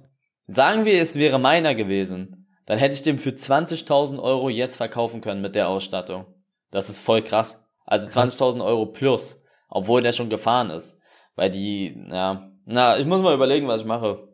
sagen 0.47 0.85
wir, 0.85 0.99
es 0.99 1.15
wäre 1.17 1.39
meiner 1.39 1.75
gewesen, 1.75 2.47
dann 2.65 2.79
hätte 2.79 2.95
ich 2.95 3.03
den 3.03 3.19
für 3.19 3.29
20.000 3.29 4.19
Euro 4.19 4.49
jetzt 4.49 4.77
verkaufen 4.77 5.21
können 5.21 5.41
mit 5.41 5.53
der 5.53 5.69
Ausstattung. 5.69 6.25
Das 6.71 6.89
ist 6.89 6.99
voll 6.99 7.21
krass. 7.21 7.63
Also 7.85 8.07
20.000 8.07 8.63
Euro 8.63 8.85
plus, 8.85 9.43
obwohl 9.69 10.01
der 10.01 10.13
schon 10.13 10.29
gefahren 10.29 10.69
ist. 10.69 10.99
Weil 11.35 11.51
die, 11.51 11.97
ja, 12.09 12.49
na, 12.65 12.97
ich 12.97 13.05
muss 13.05 13.21
mal 13.21 13.33
überlegen, 13.33 13.67
was 13.67 13.81
ich 13.81 13.87
mache. 13.87 14.27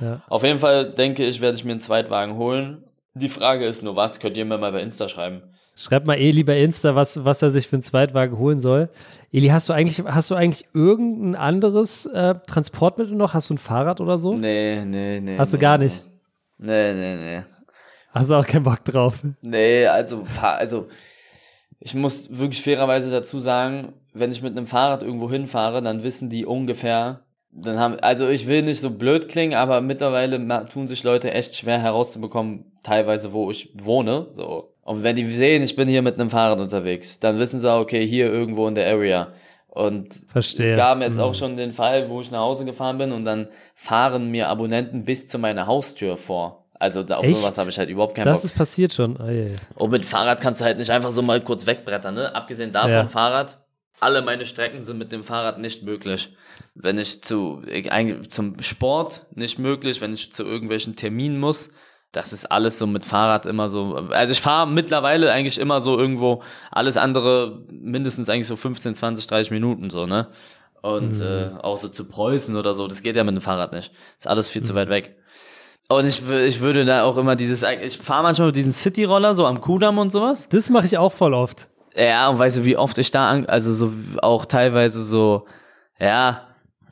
Ja. 0.00 0.22
Auf 0.28 0.44
jeden 0.44 0.58
Fall 0.58 0.92
denke 0.92 1.24
ich, 1.24 1.40
werde 1.40 1.56
ich 1.56 1.64
mir 1.64 1.72
einen 1.72 1.80
Zweitwagen 1.80 2.36
holen. 2.36 2.84
Die 3.14 3.28
Frage 3.28 3.66
ist 3.66 3.82
nur, 3.82 3.96
was 3.96 4.20
könnt 4.20 4.36
ihr 4.36 4.44
mir 4.44 4.58
mal 4.58 4.72
bei 4.72 4.80
Insta 4.80 5.08
schreiben? 5.08 5.42
Schreibt 5.74 6.06
mal 6.06 6.16
Eli 6.16 6.42
bei 6.42 6.60
Insta, 6.60 6.94
was, 6.96 7.24
was 7.24 7.40
er 7.40 7.50
sich 7.50 7.68
für 7.68 7.76
einen 7.76 7.82
Zweitwagen 7.82 8.36
holen 8.36 8.58
soll. 8.58 8.88
Eli, 9.32 9.48
hast 9.48 9.68
du 9.68 9.72
eigentlich, 9.72 10.04
hast 10.04 10.30
du 10.30 10.34
eigentlich 10.34 10.66
irgendein 10.74 11.36
anderes 11.36 12.06
äh, 12.06 12.34
Transportmittel 12.46 13.14
noch? 13.14 13.32
Hast 13.32 13.50
du 13.50 13.54
ein 13.54 13.58
Fahrrad 13.58 14.00
oder 14.00 14.18
so? 14.18 14.34
Nee, 14.34 14.84
nee, 14.84 15.20
nee. 15.20 15.38
Hast 15.38 15.52
du 15.52 15.56
nee, 15.56 15.60
gar 15.60 15.78
nicht? 15.78 16.02
Nee, 16.58 16.94
nee, 16.94 17.16
nee. 17.16 17.44
Hast 18.10 18.28
du 18.28 18.34
auch 18.34 18.46
keinen 18.46 18.64
Bock 18.64 18.84
drauf? 18.84 19.22
Nee, 19.40 19.86
also, 19.86 20.26
also 20.42 20.88
ich 21.80 21.94
muss 21.94 22.38
wirklich 22.38 22.62
fairerweise 22.62 23.10
dazu 23.10 23.40
sagen, 23.40 23.92
wenn 24.12 24.30
ich 24.32 24.42
mit 24.42 24.56
einem 24.56 24.66
Fahrrad 24.66 25.02
irgendwo 25.02 25.30
hinfahre, 25.30 25.82
dann 25.82 26.02
wissen 26.02 26.28
die 26.30 26.44
ungefähr, 26.44 27.20
dann 27.50 27.78
haben, 27.78 27.98
also 28.00 28.28
ich 28.28 28.46
will 28.46 28.62
nicht 28.62 28.80
so 28.80 28.90
blöd 28.90 29.28
klingen, 29.28 29.54
aber 29.54 29.80
mittlerweile 29.80 30.66
tun 30.68 30.88
sich 30.88 31.02
Leute 31.04 31.32
echt 31.32 31.56
schwer 31.56 31.78
herauszubekommen, 31.80 32.72
teilweise 32.82 33.32
wo 33.32 33.50
ich 33.50 33.70
wohne, 33.74 34.26
so. 34.28 34.74
Und 34.82 35.02
wenn 35.02 35.16
die 35.16 35.30
sehen, 35.30 35.62
ich 35.62 35.76
bin 35.76 35.86
hier 35.88 36.02
mit 36.02 36.18
einem 36.18 36.30
Fahrrad 36.30 36.60
unterwegs, 36.60 37.20
dann 37.20 37.38
wissen 37.38 37.60
sie, 37.60 37.72
okay, 37.72 38.06
hier 38.06 38.32
irgendwo 38.32 38.66
in 38.68 38.74
der 38.74 38.88
Area. 38.90 39.28
Und 39.68 40.14
Verstehe. 40.28 40.70
es 40.70 40.76
gab 40.76 41.00
jetzt 41.00 41.16
Mhm. 41.18 41.22
auch 41.22 41.34
schon 41.34 41.56
den 41.56 41.72
Fall, 41.72 42.08
wo 42.08 42.20
ich 42.20 42.30
nach 42.30 42.40
Hause 42.40 42.64
gefahren 42.64 42.98
bin 42.98 43.12
und 43.12 43.24
dann 43.24 43.48
fahren 43.74 44.30
mir 44.30 44.48
Abonnenten 44.48 45.04
bis 45.04 45.28
zu 45.28 45.38
meiner 45.38 45.66
Haustür 45.66 46.16
vor. 46.16 46.57
Also 46.78 47.02
da, 47.02 47.16
auf 47.16 47.24
Echt? 47.24 47.36
sowas 47.36 47.58
habe 47.58 47.70
ich 47.70 47.78
halt 47.78 47.88
überhaupt 47.90 48.14
keinen 48.14 48.24
Bock. 48.24 48.34
Das 48.34 48.44
ist 48.44 48.54
passiert 48.54 48.92
schon. 48.92 49.16
Oh, 49.20 49.28
je. 49.28 49.50
Und 49.74 49.90
mit 49.90 50.04
Fahrrad 50.04 50.40
kannst 50.40 50.60
du 50.60 50.64
halt 50.64 50.78
nicht 50.78 50.90
einfach 50.90 51.10
so 51.10 51.22
mal 51.22 51.40
kurz 51.40 51.66
wegbrettern, 51.66 52.14
ne? 52.14 52.34
Abgesehen 52.34 52.72
davon, 52.72 52.90
Ja. 52.90 53.08
Fahrrad, 53.08 53.58
alle 54.00 54.22
meine 54.22 54.46
Strecken 54.46 54.84
sind 54.84 54.98
mit 54.98 55.10
dem 55.10 55.24
Fahrrad 55.24 55.58
nicht 55.58 55.82
möglich. 55.82 56.34
Wenn 56.74 56.98
ich 56.98 57.22
zu, 57.22 57.62
ich, 57.66 57.90
zum 58.30 58.60
Sport 58.62 59.26
nicht 59.34 59.58
möglich, 59.58 60.00
wenn 60.00 60.12
ich 60.12 60.32
zu 60.32 60.44
irgendwelchen 60.44 60.94
Terminen 60.94 61.40
muss, 61.40 61.70
das 62.12 62.32
ist 62.32 62.46
alles 62.46 62.78
so 62.78 62.86
mit 62.86 63.04
Fahrrad 63.04 63.46
immer 63.46 63.68
so. 63.68 63.94
Also 64.10 64.32
ich 64.32 64.40
fahre 64.40 64.68
mittlerweile 64.68 65.32
eigentlich 65.32 65.58
immer 65.58 65.80
so 65.80 65.98
irgendwo, 65.98 66.42
alles 66.70 66.96
andere 66.96 67.64
mindestens 67.70 68.30
eigentlich 68.30 68.46
so 68.46 68.56
15, 68.56 68.94
20, 68.94 69.26
30 69.26 69.50
Minuten 69.50 69.90
so, 69.90 70.06
ne? 70.06 70.28
Und 70.80 71.20
äh, 71.20 71.50
auch 71.60 71.76
so 71.76 71.88
zu 71.88 72.04
Preußen 72.04 72.54
oder 72.54 72.72
so, 72.72 72.86
das 72.86 73.02
geht 73.02 73.16
ja 73.16 73.24
mit 73.24 73.34
dem 73.34 73.40
Fahrrad 73.40 73.72
nicht. 73.72 73.92
Ist 74.16 74.28
alles 74.28 74.48
viel 74.48 74.62
zu 74.62 74.76
weit 74.76 74.88
weg. 74.88 75.16
Und 75.90 76.04
ich, 76.06 76.22
ich 76.30 76.60
würde 76.60 76.84
da 76.84 77.04
auch 77.04 77.16
immer 77.16 77.34
dieses, 77.34 77.64
ich 77.82 77.96
fahre 77.96 78.22
manchmal 78.22 78.48
mit 78.48 78.56
diesem 78.56 78.72
City-Roller 78.72 79.32
so 79.32 79.46
am 79.46 79.60
Kudamm 79.60 79.98
und 79.98 80.10
sowas. 80.10 80.46
Das 80.50 80.68
mache 80.68 80.84
ich 80.86 80.98
auch 80.98 81.12
voll 81.12 81.32
oft. 81.32 81.68
Ja, 81.96 82.28
und 82.28 82.38
weißt 82.38 82.58
du, 82.58 82.64
wie 82.64 82.76
oft 82.76 82.98
ich 82.98 83.10
da, 83.10 83.30
an, 83.30 83.46
also 83.46 83.72
so 83.72 83.92
auch 84.20 84.44
teilweise 84.44 85.02
so, 85.02 85.46
ja, 85.98 86.42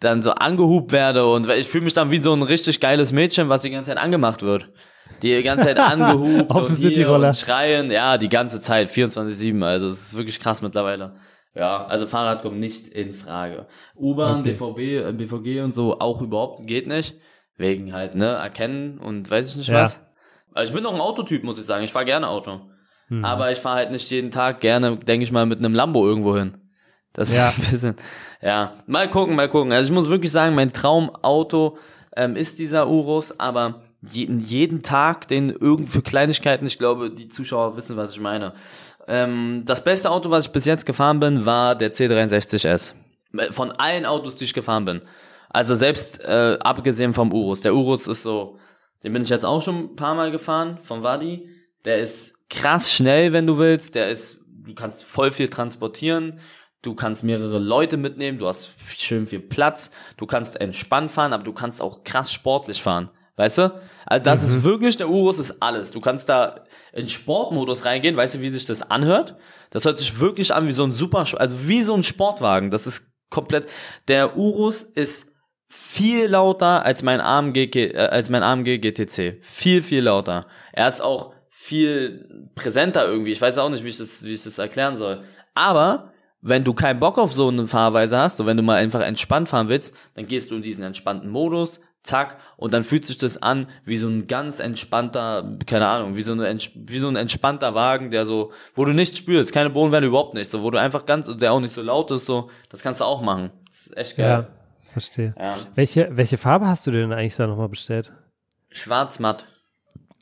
dann 0.00 0.22
so 0.22 0.32
angehupt 0.32 0.92
werde 0.92 1.26
und 1.26 1.48
ich 1.50 1.68
fühle 1.68 1.84
mich 1.84 1.92
dann 1.92 2.10
wie 2.10 2.18
so 2.18 2.32
ein 2.32 2.42
richtig 2.42 2.80
geiles 2.80 3.12
Mädchen, 3.12 3.48
was 3.48 3.62
die 3.62 3.70
ganze 3.70 3.90
Zeit 3.90 3.98
angemacht 3.98 4.42
wird. 4.42 4.68
Die 5.22 5.42
ganze 5.42 5.66
Zeit 5.66 5.78
angehupt 5.78 6.50
Auf 6.50 6.66
dem 6.66 6.74
und, 6.74 6.80
hier 6.80 6.90
Cityroller. 6.90 7.28
und 7.28 7.36
schreien, 7.36 7.90
ja, 7.90 8.16
die 8.18 8.28
ganze 8.30 8.60
Zeit, 8.62 8.88
24-7, 8.88 9.62
also 9.62 9.88
es 9.88 10.06
ist 10.08 10.16
wirklich 10.16 10.40
krass 10.40 10.62
mittlerweile. 10.62 11.16
Ja, 11.54 11.86
also 11.86 12.06
Fahrrad 12.06 12.42
kommt 12.42 12.58
nicht 12.58 12.88
in 12.88 13.12
Frage. 13.12 13.66
U-Bahn, 13.94 14.40
Okay. 14.40 14.52
BVB, 14.52 14.78
äh, 15.08 15.12
BVG 15.12 15.60
und 15.62 15.74
so 15.74 15.98
auch 16.00 16.20
überhaupt 16.20 16.66
geht 16.66 16.86
nicht. 16.86 17.14
Wegen 17.58 17.92
halt, 17.92 18.14
ne, 18.14 18.26
erkennen 18.26 18.98
und 18.98 19.30
weiß 19.30 19.50
ich 19.50 19.56
nicht 19.56 19.68
Ja. 19.68 19.82
was. 19.82 20.04
Also 20.52 20.70
ich 20.70 20.76
bin 20.76 20.86
auch 20.86 20.94
ein 20.94 21.00
Autotyp, 21.00 21.42
muss 21.44 21.58
ich 21.58 21.64
sagen. 21.66 21.84
Ich 21.84 21.92
fahre 21.92 22.04
gerne 22.04 22.28
Auto. 22.28 22.60
Hm. 23.08 23.24
Aber 23.24 23.50
ich 23.52 23.58
fahre 23.58 23.76
halt 23.76 23.90
nicht 23.92 24.10
jeden 24.10 24.30
Tag 24.30 24.60
gerne, 24.60 24.96
denke 24.96 25.24
ich 25.24 25.32
mal, 25.32 25.46
mit 25.46 25.58
einem 25.58 25.74
Lambo 25.74 26.06
irgendwo 26.06 26.36
hin. 26.36 26.56
Das 27.12 27.34
Ja. 27.34 27.48
ist 27.50 27.58
ein 27.58 27.70
bisschen, 27.70 27.96
ja. 28.42 28.74
Mal 28.86 29.08
gucken, 29.10 29.36
mal 29.36 29.48
gucken. 29.48 29.72
Also 29.72 29.90
ich 29.90 29.94
muss 29.94 30.08
wirklich 30.10 30.32
sagen, 30.32 30.54
mein 30.54 30.72
Traumauto 30.72 31.78
ähm, 32.16 32.36
ist 32.36 32.58
dieser 32.58 32.88
Urus, 32.88 33.38
aber 33.40 33.82
jeden, 34.02 34.40
jeden 34.40 34.82
Tag 34.82 35.28
den 35.28 35.50
irgend 35.50 35.88
für 35.90 36.02
Kleinigkeiten, 36.02 36.66
ich 36.66 36.78
glaube, 36.78 37.10
die 37.10 37.28
Zuschauer 37.28 37.76
wissen, 37.76 37.96
was 37.96 38.12
ich 38.12 38.20
meine. 38.20 38.52
Ähm, 39.08 39.62
das 39.64 39.82
beste 39.84 40.10
Auto, 40.10 40.30
was 40.30 40.46
ich 40.46 40.52
bis 40.52 40.64
jetzt 40.64 40.84
gefahren 40.84 41.20
bin, 41.20 41.46
war 41.46 41.74
der 41.74 41.92
C63S. 41.92 42.92
Von 43.50 43.72
allen 43.72 44.04
Autos, 44.06 44.36
die 44.36 44.44
ich 44.44 44.54
gefahren 44.54 44.84
bin. 44.84 45.00
Also 45.50 45.74
selbst 45.74 46.20
äh, 46.20 46.58
abgesehen 46.60 47.12
vom 47.14 47.32
Urus. 47.32 47.60
Der 47.60 47.74
Urus 47.74 48.08
ist 48.08 48.22
so, 48.22 48.58
den 49.02 49.12
bin 49.12 49.22
ich 49.22 49.28
jetzt 49.28 49.44
auch 49.44 49.62
schon 49.62 49.76
ein 49.76 49.96
paar 49.96 50.14
Mal 50.14 50.30
gefahren, 50.30 50.78
von 50.82 51.02
Wadi. 51.02 51.48
Der 51.84 51.98
ist 51.98 52.34
krass 52.48 52.92
schnell, 52.92 53.32
wenn 53.32 53.46
du 53.46 53.58
willst. 53.58 53.94
Der 53.94 54.08
ist, 54.08 54.40
du 54.46 54.74
kannst 54.74 55.04
voll 55.04 55.30
viel 55.30 55.48
transportieren. 55.48 56.40
Du 56.82 56.94
kannst 56.94 57.24
mehrere 57.24 57.58
Leute 57.58 57.96
mitnehmen. 57.96 58.38
Du 58.38 58.46
hast 58.46 58.70
schön 58.98 59.26
viel 59.26 59.40
Platz. 59.40 59.90
Du 60.16 60.26
kannst 60.26 60.60
entspannt 60.60 61.10
fahren, 61.10 61.32
aber 61.32 61.44
du 61.44 61.52
kannst 61.52 61.80
auch 61.80 62.04
krass 62.04 62.32
sportlich 62.32 62.82
fahren. 62.82 63.10
Weißt 63.36 63.58
du? 63.58 63.80
Also 64.06 64.24
das 64.24 64.42
ist 64.42 64.64
wirklich, 64.64 64.96
der 64.96 65.10
Urus 65.10 65.38
ist 65.38 65.62
alles. 65.62 65.90
Du 65.90 66.00
kannst 66.00 66.28
da 66.28 66.64
in 66.92 67.08
Sportmodus 67.08 67.84
reingehen, 67.84 68.16
weißt 68.16 68.36
du, 68.36 68.40
wie 68.40 68.48
sich 68.48 68.64
das 68.64 68.90
anhört? 68.90 69.36
Das 69.70 69.84
hört 69.84 69.98
sich 69.98 70.20
wirklich 70.20 70.54
an 70.54 70.66
wie 70.66 70.72
so 70.72 70.84
ein 70.84 70.92
super, 70.92 71.26
also 71.36 71.68
wie 71.68 71.82
so 71.82 71.94
ein 71.94 72.02
Sportwagen. 72.02 72.70
Das 72.70 72.86
ist 72.86 73.12
komplett, 73.28 73.68
der 74.08 74.38
Urus 74.38 74.82
ist 74.82 75.32
viel 75.68 76.26
lauter 76.26 76.84
als 76.84 77.02
mein 77.02 77.20
AMG, 77.20 77.56
äh, 77.76 77.96
als 77.96 78.30
mein 78.30 78.42
AMG 78.42 78.78
GTC. 78.78 79.38
Viel, 79.40 79.82
viel 79.82 80.04
lauter. 80.04 80.46
Er 80.72 80.88
ist 80.88 81.02
auch 81.02 81.32
viel 81.50 82.48
präsenter 82.54 83.06
irgendwie. 83.06 83.32
Ich 83.32 83.40
weiß 83.40 83.58
auch 83.58 83.70
nicht, 83.70 83.84
wie 83.84 83.88
ich 83.88 83.98
das, 83.98 84.24
wie 84.24 84.34
ich 84.34 84.44
das 84.44 84.58
erklären 84.58 84.96
soll. 84.96 85.24
Aber 85.54 86.12
wenn 86.40 86.64
du 86.64 86.74
keinen 86.74 87.00
Bock 87.00 87.18
auf 87.18 87.32
so 87.32 87.48
eine 87.48 87.66
Fahrweise 87.66 88.18
hast, 88.18 88.36
so 88.36 88.46
wenn 88.46 88.56
du 88.56 88.62
mal 88.62 88.76
einfach 88.76 89.00
entspannt 89.00 89.48
fahren 89.48 89.68
willst, 89.68 89.94
dann 90.14 90.26
gehst 90.26 90.50
du 90.50 90.56
in 90.56 90.62
diesen 90.62 90.84
entspannten 90.84 91.28
Modus, 91.28 91.80
zack, 92.04 92.38
und 92.56 92.72
dann 92.72 92.84
fühlt 92.84 93.04
sich 93.04 93.18
das 93.18 93.42
an 93.42 93.66
wie 93.84 93.96
so 93.96 94.06
ein 94.06 94.28
ganz 94.28 94.60
entspannter, 94.60 95.56
keine 95.66 95.88
Ahnung, 95.88 96.14
wie 96.14 96.22
so, 96.22 96.32
eine, 96.32 96.56
wie 96.74 96.98
so 96.98 97.08
ein 97.08 97.16
entspannter 97.16 97.74
Wagen, 97.74 98.10
der 98.10 98.24
so, 98.24 98.52
wo 98.74 98.84
du 98.84 98.92
nichts 98.92 99.18
spürst, 99.18 99.52
keine 99.52 99.70
Bodenwelle 99.70 100.06
überhaupt 100.06 100.34
nicht, 100.34 100.50
so, 100.50 100.62
wo 100.62 100.70
du 100.70 100.78
einfach 100.78 101.04
ganz, 101.04 101.28
der 101.36 101.52
auch 101.52 101.60
nicht 101.60 101.74
so 101.74 101.82
laut 101.82 102.10
ist, 102.12 102.26
so, 102.26 102.48
das 102.70 102.82
kannst 102.82 103.00
du 103.00 103.04
auch 103.04 103.22
machen. 103.22 103.50
Das 103.68 103.86
ist 103.88 103.96
echt 103.96 104.18
Ja, 104.18 104.40
geil. 104.42 104.48
Verstehe. 104.96 105.34
Ja. 105.38 105.56
Welche, 105.74 106.08
welche 106.12 106.38
Farbe 106.38 106.66
hast 106.66 106.86
du 106.86 106.90
denn 106.90 107.12
eigentlich 107.12 107.36
da 107.36 107.46
nochmal 107.46 107.68
bestellt? 107.68 108.12
Schwarz-matt. 108.70 109.46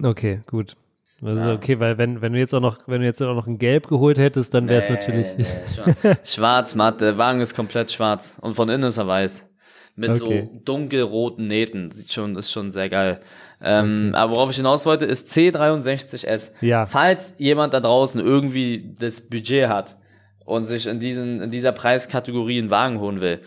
Okay, 0.02 0.40
gut. 0.46 0.74
Also 1.22 1.40
Ja. 1.40 1.54
okay, 1.54 1.78
weil 1.80 1.96
wenn, 1.96 2.20
wenn 2.20 2.32
du 2.32 2.38
jetzt 2.38 2.52
auch 2.54 2.60
noch, 2.60 2.78
wenn 2.87 3.00
du 3.00 3.06
jetzt 3.06 3.22
auch 3.22 3.34
noch 3.34 3.46
ein 3.46 3.58
Gelb 3.58 3.88
geholt 3.88 4.18
hättest, 4.18 4.52
dann 4.52 4.68
wäre 4.68 4.82
es 4.82 4.90
natürlich. 4.90 5.28
Nee, 5.38 6.14
schwarz, 6.24 6.74
matt, 6.74 7.00
der 7.00 7.16
Wagen 7.18 7.40
ist 7.40 7.54
komplett 7.54 7.90
schwarz 7.92 8.37
und 8.40 8.54
von 8.54 8.68
innen 8.68 8.82
ist 8.84 8.98
er 8.98 9.06
weiß. 9.06 9.46
Mit 9.96 10.10
Okay. 10.10 10.48
so 10.52 10.60
dunkelroten 10.64 11.46
Nähten. 11.46 11.92
Sieht 11.92 12.12
schon, 12.12 12.34
ist 12.34 12.50
schon 12.50 12.72
sehr 12.72 12.88
geil. 12.88 13.20
Ähm, 13.62 14.10
Aber 14.14 14.32
worauf 14.32 14.50
ich 14.50 14.56
hinaus 14.56 14.84
wollte, 14.87 15.04
ist 15.06 15.28
C63S. 15.28 16.50
Ja. 16.60 16.87
Falls 16.87 17.34
jemand 17.38 17.72
da 17.74 17.80
draußen 17.80 18.20
irgendwie 18.20 18.96
das 18.98 19.20
Budget 19.20 19.68
hat 19.68 19.96
und 20.44 20.64
sich 20.64 20.88
in 20.88 20.98
diesen, 20.98 21.40
in 21.42 21.50
dieser 21.52 21.70
Preiskategorie 21.72 22.58
einen 22.58 22.70
Wagen 22.70 22.98
holen 22.98 23.20
will, 23.20 23.40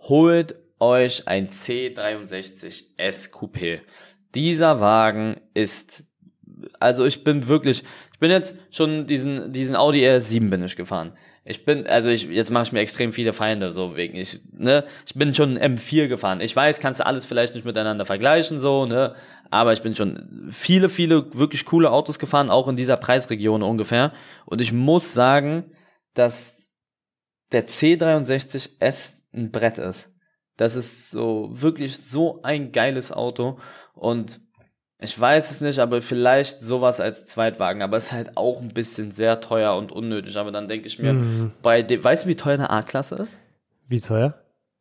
holt 0.00 0.54
euch 0.80 1.28
ein 1.28 1.48
C63S 1.48 3.30
Coupé. 3.30 3.80
Dieser 4.34 4.80
Wagen 4.80 5.40
ist 5.54 6.04
also 6.80 7.04
ich 7.04 7.24
bin 7.24 7.48
wirklich, 7.48 7.82
ich 8.12 8.18
bin 8.18 8.30
jetzt 8.30 8.58
schon 8.70 9.06
diesen, 9.06 9.52
diesen 9.52 9.76
Audi 9.76 10.06
R7 10.06 10.50
bin 10.50 10.62
ich 10.62 10.76
gefahren. 10.76 11.12
Ich 11.46 11.64
bin, 11.66 11.86
also 11.86 12.08
ich, 12.08 12.24
jetzt 12.24 12.50
mache 12.50 12.64
ich 12.64 12.72
mir 12.72 12.80
extrem 12.80 13.12
viele 13.12 13.34
Feinde, 13.34 13.70
so 13.70 13.96
wegen, 13.96 14.16
ich, 14.16 14.40
ne, 14.52 14.84
ich 15.06 15.14
bin 15.14 15.34
schon 15.34 15.58
ein 15.58 15.76
M4 15.76 16.08
gefahren. 16.08 16.40
Ich 16.40 16.56
weiß, 16.56 16.80
kannst 16.80 17.00
du 17.00 17.06
alles 17.06 17.26
vielleicht 17.26 17.54
nicht 17.54 17.66
miteinander 17.66 18.06
vergleichen, 18.06 18.58
so, 18.58 18.86
ne, 18.86 19.14
aber 19.50 19.74
ich 19.74 19.82
bin 19.82 19.94
schon 19.94 20.48
viele, 20.50 20.88
viele 20.88 21.34
wirklich 21.34 21.66
coole 21.66 21.90
Autos 21.90 22.18
gefahren, 22.18 22.48
auch 22.48 22.66
in 22.66 22.76
dieser 22.76 22.96
Preisregion 22.96 23.62
ungefähr. 23.62 24.12
Und 24.46 24.62
ich 24.62 24.72
muss 24.72 25.12
sagen, 25.12 25.64
dass 26.14 26.72
der 27.52 27.68
C63S 27.68 29.24
ein 29.34 29.50
Brett 29.50 29.76
ist. 29.76 30.13
Das 30.56 30.76
ist 30.76 31.10
so, 31.10 31.48
wirklich 31.52 31.98
so 31.98 32.40
ein 32.42 32.70
geiles 32.72 33.10
Auto 33.12 33.58
und 33.94 34.40
ich 35.00 35.18
weiß 35.20 35.50
es 35.50 35.60
nicht, 35.60 35.80
aber 35.80 36.00
vielleicht 36.00 36.60
sowas 36.60 37.00
als 37.00 37.26
Zweitwagen, 37.26 37.82
aber 37.82 37.96
es 37.96 38.04
ist 38.06 38.12
halt 38.12 38.36
auch 38.36 38.62
ein 38.62 38.68
bisschen 38.68 39.10
sehr 39.12 39.40
teuer 39.40 39.76
und 39.76 39.92
unnötig. 39.92 40.36
Aber 40.38 40.52
dann 40.52 40.68
denke 40.68 40.86
ich 40.86 40.98
mir, 40.98 41.12
Mhm. 41.14 41.52
bei 41.62 41.82
dem, 41.82 42.02
weißt 42.02 42.24
du, 42.24 42.28
wie 42.28 42.36
teuer 42.36 42.54
eine 42.54 42.70
A-Klasse 42.70 43.16
ist? 43.16 43.40
Wie 43.88 44.00
teuer? 44.00 44.34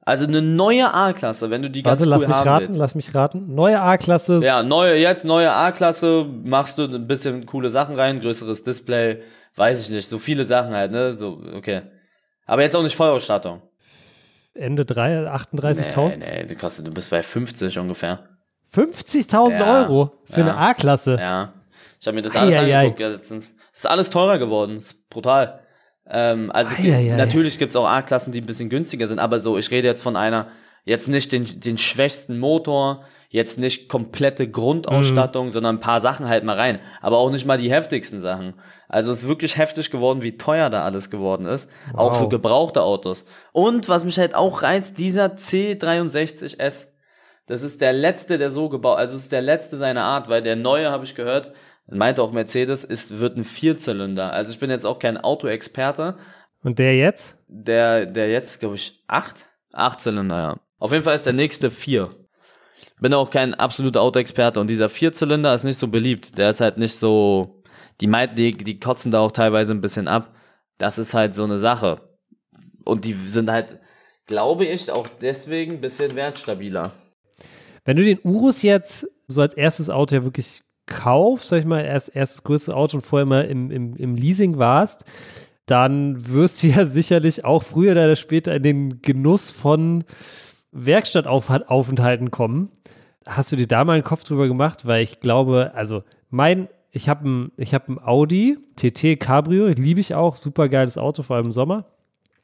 Also 0.05 0.25
eine 0.27 0.41
neue 0.41 0.93
A-Klasse, 0.93 1.49
wenn 1.49 1.61
du 1.61 1.69
die 1.69 1.81
ganz 1.81 1.99
Warte, 2.01 2.03
cool 2.03 2.09
lass 2.21 2.27
mich 2.27 2.45
raten, 2.45 2.67
willst. 2.67 2.79
lass 2.79 2.95
mich 2.95 3.15
raten. 3.15 3.55
Neue 3.55 3.81
A-Klasse, 3.81 4.39
Ja, 4.43 4.61
neue, 4.63 4.95
jetzt 4.95 5.25
neue 5.25 5.51
A-Klasse, 5.51 6.25
machst 6.45 6.77
du 6.77 6.83
ein 6.83 7.07
bisschen 7.07 7.45
coole 7.45 7.69
Sachen 7.69 7.95
rein, 7.95 8.19
größeres 8.21 8.63
Display, 8.63 9.21
weiß 9.55 9.81
ich 9.81 9.89
nicht, 9.89 10.07
so 10.09 10.19
viele 10.19 10.45
Sachen 10.45 10.73
halt, 10.73 10.91
ne, 10.91 11.13
so, 11.13 11.41
okay. 11.55 11.81
Aber 12.45 12.61
jetzt 12.61 12.75
auch 12.75 12.83
nicht 12.83 12.95
Vollausstattung. 12.95 13.61
Ende 14.53 14.85
drei- 14.85 15.27
38.000? 15.31 16.17
Nee, 16.17 16.25
nee, 16.41 16.45
die 16.45 16.55
kostet, 16.55 16.87
du 16.87 16.91
bist 16.91 17.09
bei 17.09 17.23
50 17.23 17.79
ungefähr. 17.79 18.19
50.000 18.73 19.59
Ja, 19.59 19.81
Euro 19.81 20.11
für 20.25 20.41
ja. 20.41 20.47
eine 20.47 20.57
A-Klasse. 20.57 21.17
Ja. 21.19 21.53
Ich 21.99 22.07
habe 22.07 22.15
mir 22.15 22.21
das 22.21 22.35
alles 22.35 22.55
Eieiei. 22.55 22.75
angeguckt 22.79 22.99
ja, 22.99 23.07
letztens. 23.09 23.53
Ist 23.73 23.87
alles 23.87 24.09
teurer 24.09 24.37
geworden. 24.37 24.77
Ist 24.77 25.09
brutal. 25.09 25.61
Ähm, 26.07 26.51
also 26.51 26.71
Eieiei. 26.75 27.15
natürlich 27.15 27.57
gibt's 27.57 27.75
auch 27.75 27.87
A-Klassen, 27.87 28.31
die 28.31 28.41
ein 28.41 28.45
bisschen 28.45 28.69
günstiger 28.69 29.07
sind, 29.07 29.19
aber 29.19 29.39
so, 29.39 29.57
ich 29.57 29.71
rede 29.71 29.87
jetzt 29.87 30.01
von 30.01 30.15
einer, 30.17 30.47
jetzt 30.85 31.07
nicht 31.07 31.31
den, 31.31 31.59
den 31.61 31.77
schwächsten 31.77 32.39
Motor, 32.39 33.05
jetzt 33.33 33.57
nicht 33.57 33.89
komplette 33.89 34.47
Grundausstattung, 34.47 35.49
sondern 35.49 35.77
ein 35.77 35.79
paar 35.81 35.99
Sachen 35.99 36.27
halt 36.29 36.43
mal 36.43 36.55
rein. 36.55 36.79
Aber 37.01 37.17
auch 37.17 37.31
nicht 37.31 37.47
mal 37.47 37.57
die 37.57 37.71
heftigsten 37.71 38.21
Sachen. 38.21 38.53
Also 38.87 39.11
es 39.11 39.23
ist 39.23 39.27
wirklich 39.27 39.57
heftig 39.57 39.89
geworden, 39.89 40.21
wie 40.21 40.37
teuer 40.37 40.69
da 40.69 40.83
alles 40.83 41.09
geworden 41.09 41.47
ist. 41.47 41.67
Auch 41.95 42.11
Wow. 42.11 42.19
so 42.19 42.29
gebrauchte 42.29 42.83
Autos. 42.83 43.25
Und 43.51 43.89
was 43.89 44.05
mich 44.05 44.19
halt 44.19 44.35
auch 44.35 44.61
reizt, 44.61 44.99
dieser 44.99 45.35
C63S. 45.35 46.87
Das 47.47 47.63
ist 47.63 47.81
der 47.81 47.91
letzte, 47.91 48.37
der 48.37 48.51
so 48.51 48.69
gebaut, 48.69 48.99
also 48.99 49.17
es 49.17 49.23
ist 49.23 49.31
der 49.31 49.41
letzte 49.41 49.77
seiner 49.77 50.03
Art, 50.03 50.29
weil 50.29 50.43
der 50.43 50.55
neue, 50.55 50.91
habe 50.91 51.03
ich 51.03 51.15
gehört, 51.15 51.51
meinte 51.87 52.21
auch 52.21 52.33
Mercedes, 52.33 52.83
ist, 52.83 53.19
wird 53.19 53.35
ein 53.35 53.43
Vierzylinder. 53.43 54.31
Also 54.31 54.51
ich 54.51 54.59
bin 54.59 54.69
jetzt 54.69 54.85
auch 54.85 54.99
kein 54.99 55.17
Autoexperte. 55.17 56.17
Und 56.63 56.77
der 56.77 56.95
jetzt? 56.95 57.35
Der, 57.47 58.05
der 58.05 58.29
jetzt, 58.29 58.59
glaube 58.59 58.75
ich, 58.75 59.03
acht? 59.07 59.47
Acht 59.73 60.01
Zylinder, 60.01 60.37
ja. 60.37 60.57
Auf 60.77 60.91
jeden 60.91 61.03
Fall 61.03 61.15
ist 61.15 61.25
der 61.25 61.33
nächste 61.33 61.71
vier. 61.71 62.11
Bin 63.03 63.13
auch 63.13 63.29
kein 63.29 63.53
absoluter 63.53 63.99
Autoexperte 63.99 64.61
und 64.61 64.67
dieser 64.67 64.87
Vierzylinder 64.87 65.53
ist 65.53 65.65
nicht 65.65 65.75
so 65.75 65.89
beliebt. 65.89 66.37
Der 66.37 66.51
ist 66.51 66.61
halt 66.61 66.77
nicht 66.77 66.95
so, 66.95 67.61
die 67.99 68.09
die, 68.37 68.51
die 68.51 68.79
kotzen 68.79 69.11
da 69.11 69.19
auch 69.19 69.33
teilweise 69.33 69.73
ein 69.73 69.81
bisschen 69.81 70.07
ab. 70.07 70.33
Das 70.77 70.97
ist 70.97 71.13
halt 71.13 71.35
so 71.35 71.43
eine 71.43 71.59
Sache. 71.59 71.99
Und 72.85 73.03
die 73.03 73.17
sind 73.27 73.51
halt, 73.51 73.81
glaube 74.25 74.63
ich, 74.63 74.89
auch 74.89 75.09
deswegen 75.19 75.73
ein 75.73 75.81
bisschen 75.81 76.15
wertstabiler. 76.15 76.91
Wenn 77.83 77.97
du 77.97 78.05
den 78.05 78.19
Urus 78.23 78.61
jetzt 78.61 79.05
so 79.27 79.41
als 79.41 79.53
erstes 79.53 79.89
Auto 79.89 80.15
ja 80.15 80.23
wirklich 80.23 80.61
kaufst, 80.85 81.49
sag 81.49 81.59
ich 81.59 81.65
mal, 81.65 81.83
erst 81.83 82.15
erstes 82.15 82.45
größtes 82.45 82.73
Auto 82.73 82.95
und 82.95 83.01
vorher 83.01 83.25
mal 83.25 83.43
im, 83.43 83.69
im, 83.69 83.97
im 83.97 84.15
Leasing 84.15 84.59
warst, 84.59 85.03
dann 85.65 86.29
wirst 86.29 86.63
du 86.63 86.67
ja 86.67 86.85
sicherlich 86.85 87.43
auch 87.43 87.63
früher 87.63 87.91
oder 87.91 88.15
später 88.15 88.55
in 88.55 88.63
den 88.63 89.01
Genuss 89.01 89.51
von 89.51 90.05
Werkstattaufenthalten 90.73 92.31
kommen. 92.31 92.69
Hast 93.25 93.51
du 93.51 93.55
dir 93.55 93.67
da 93.67 93.85
mal 93.85 93.93
einen 93.93 94.03
Kopf 94.03 94.23
drüber 94.23 94.47
gemacht? 94.47 94.85
Weil 94.85 95.03
ich 95.03 95.19
glaube, 95.21 95.71
also 95.75 96.03
mein, 96.29 96.67
ich 96.91 97.07
habe 97.07 97.27
ein, 97.27 97.51
hab 97.59 97.87
ein 97.87 97.99
Audi 98.03 98.57
TT 98.75 99.19
Cabrio, 99.19 99.67
liebe 99.67 99.99
ich 99.99 100.15
auch, 100.15 100.35
super 100.35 100.67
geiles 100.67 100.97
Auto, 100.97 101.23
vor 101.23 101.37
allem 101.37 101.47
im 101.47 101.51
Sommer. 101.51 101.85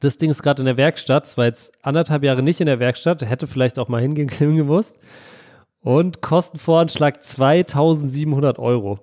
Das 0.00 0.16
Ding 0.16 0.30
ist 0.30 0.42
gerade 0.42 0.62
in 0.62 0.66
der 0.66 0.78
Werkstatt, 0.78 1.26
es 1.26 1.36
war 1.36 1.44
jetzt 1.44 1.72
anderthalb 1.84 2.24
Jahre 2.24 2.42
nicht 2.42 2.60
in 2.60 2.66
der 2.66 2.80
Werkstatt, 2.80 3.20
hätte 3.22 3.46
vielleicht 3.46 3.78
auch 3.78 3.88
mal 3.88 4.00
hingehen 4.00 4.28
gemusst. 4.56 4.96
Und 5.82 6.22
Kostenvoranschlag 6.22 7.22
2700 7.22 8.58
Euro. 8.58 9.00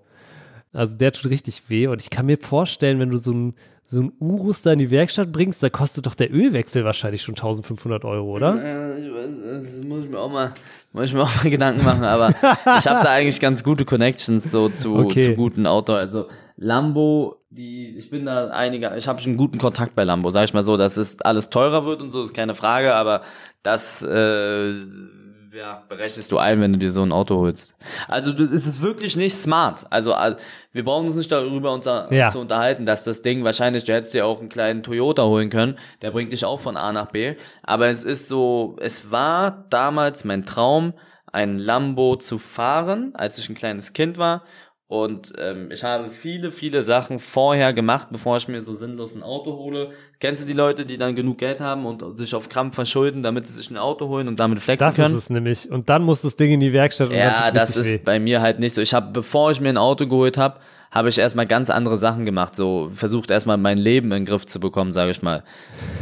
Also 0.74 0.96
der 0.96 1.12
tut 1.12 1.32
richtig 1.32 1.70
weh. 1.70 1.88
Und 1.88 2.02
ich 2.02 2.10
kann 2.10 2.26
mir 2.26 2.38
vorstellen, 2.38 3.00
wenn 3.00 3.10
du 3.10 3.18
so 3.18 3.32
ein, 3.32 3.56
so 3.90 4.02
ein 4.02 4.12
Urus 4.20 4.64
da 4.64 4.74
in 4.74 4.80
die 4.80 4.92
Werkstatt 4.92 5.32
bringst, 5.32 5.64
da 5.64 5.70
kostet 5.70 6.06
doch 6.06 6.14
der 6.16 6.30
Ölwechsel 6.34 6.84
wahrscheinlich 6.84 7.22
schon 7.22 7.36
1500 7.36 8.04
Euro, 8.04 8.34
oder? 8.36 8.54
Das 8.54 9.76
muss 9.84 10.04
ich 10.04 10.10
mir 10.10 10.20
auch 10.20 10.30
mal, 10.32 10.54
muss 10.92 11.06
ich 11.06 11.14
mir 11.14 11.24
auch 11.24 11.44
mal 11.44 11.50
Gedanken 11.50 11.86
machen, 11.86 12.04
aber 12.04 12.30
ich 12.30 12.86
habe 12.88 13.02
da 13.04 13.12
eigentlich 13.12 13.40
ganz 13.40 13.64
gute 13.64 13.86
Connections 13.86 14.52
so 14.52 14.68
zu, 14.68 14.94
Okay. 14.96 15.22
zu 15.22 15.36
guten 15.36 15.66
Auto. 15.66 15.94
Also 15.94 16.28
Lambo, 16.58 17.38
die, 17.50 17.96
ich 17.98 18.10
bin 18.10 18.26
da 18.26 18.50
einiger, 18.50 18.98
ich 18.98 19.08
habe 19.08 19.22
einen 19.24 19.38
guten 19.38 19.58
Kontakt 19.58 19.96
bei 19.96 20.04
Lambo, 20.04 20.32
sag 20.32 20.44
ich 20.44 20.54
mal 20.54 20.64
so, 20.66 20.76
dass 20.76 20.98
es 20.98 21.22
alles 21.22 21.50
teurer 21.50 21.86
wird 21.86 22.02
und 22.02 22.12
so, 22.12 22.24
ist 22.24 22.34
keine 22.34 22.56
Frage, 22.56 22.94
aber 22.94 23.22
das 23.64 24.02
äh, 24.04 24.74
ja, 25.54 25.84
berechnest 25.88 26.32
du 26.32 26.38
ein, 26.38 26.60
wenn 26.62 26.74
du 26.74 26.80
dir 26.80 26.92
so 26.92 27.02
ein 27.04 27.12
Auto 27.12 27.38
holst. 27.38 27.76
Also 28.08 28.32
es 28.32 28.66
ist 28.66 28.82
wirklich 28.82 29.16
nicht 29.16 29.36
smart. 29.36 29.86
Also 29.90 30.14
wir 30.74 30.84
brauchen 30.84 31.08
uns 31.08 31.16
nicht 31.16 31.32
darüber 31.32 31.74
unter, 31.74 32.12
Ja. 32.14 32.30
zu 32.30 32.40
unterhalten, 32.40 32.86
dass 32.86 33.04
das 33.04 33.22
Ding 33.22 33.44
wahrscheinlich, 33.44 33.84
du 33.86 33.94
hättest 33.94 34.14
dir 34.14 34.26
auch 34.26 34.40
einen 34.40 34.50
kleinen 34.50 34.84
Toyota 34.84 35.24
holen 35.26 35.50
können, 35.50 35.76
der 36.02 36.12
bringt 36.12 36.32
dich 36.32 36.46
auch 36.46 36.60
von 36.60 36.78
A 36.78 36.92
nach 36.92 37.08
B. 37.12 37.36
Aber 37.64 37.88
es 37.88 38.04
ist 38.04 38.28
so, 38.28 38.76
es 38.82 39.12
war 39.12 39.66
damals 39.70 40.24
mein 40.26 40.46
Traum, 40.46 40.94
ein 41.32 41.58
Lambo 41.60 42.16
zu 42.16 42.38
fahren, 42.40 43.12
als 43.14 43.38
ich 43.38 43.50
ein 43.50 43.56
kleines 43.56 43.94
Kind 43.94 44.18
war. 44.18 44.44
Und 44.90 45.34
ähm, 45.38 45.70
ich 45.70 45.84
habe 45.84 46.10
viele, 46.10 46.50
viele 46.50 46.82
Sachen 46.82 47.20
vorher 47.20 47.74
gemacht, 47.74 48.08
bevor 48.10 48.38
ich 48.38 48.48
mir 48.48 48.62
so 48.62 48.74
sinnlos 48.74 49.16
ein 49.16 49.22
Auto 49.24 49.58
hole. 49.58 49.90
Kennst 50.22 50.44
du 50.44 50.48
die 50.48 50.54
Leute, 50.54 50.86
die 50.86 50.96
dann 50.96 51.14
genug 51.14 51.40
Geld 51.40 51.60
haben 51.60 51.86
und 51.86 52.18
sich 52.18 52.34
auf 52.34 52.48
Krampf 52.48 52.76
verschulden, 52.76 53.22
damit 53.22 53.48
sie 53.48 53.54
sich 53.54 53.70
ein 53.70 53.76
Auto 53.78 54.08
holen 54.08 54.30
und 54.30 54.40
damit 54.40 54.62
flexen 54.62 54.86
Das 54.88 54.96
können? 54.96 55.08
ist 55.10 55.14
es 55.14 55.30
nämlich. 55.30 55.70
Und 55.70 55.90
dann 55.90 56.04
muss 56.04 56.22
das 56.22 56.38
Ding 56.38 56.52
in 56.54 56.62
die 56.62 56.72
Werkstatt 56.72 57.10
und 57.10 57.16
Ja, 57.16 57.52
das 57.52 57.76
ist 57.76 57.92
weh. 57.92 57.98
bei 57.98 58.18
mir 58.18 58.40
halt 58.40 58.60
nicht 58.60 58.76
so. 58.76 58.82
Ich 58.82 58.94
habe, 58.94 59.12
bevor 59.12 59.52
ich 59.52 59.60
mir 59.60 59.68
ein 59.70 59.78
Auto 59.78 60.08
geholt 60.08 60.38
habe, 60.38 60.60
habe 60.90 61.10
ich 61.10 61.18
erstmal 61.18 61.48
ganz 61.48 61.70
andere 61.70 61.98
Sachen 61.98 62.26
gemacht. 62.26 62.56
So 62.56 62.90
versucht 62.96 63.30
erstmal 63.30 63.58
mein 63.58 63.78
Leben 63.78 64.14
in 64.14 64.20
den 64.24 64.26
Griff 64.26 64.46
zu 64.46 64.62
bekommen, 64.62 64.94
sage 64.94 65.12
ich 65.12 65.22
mal. 65.22 65.44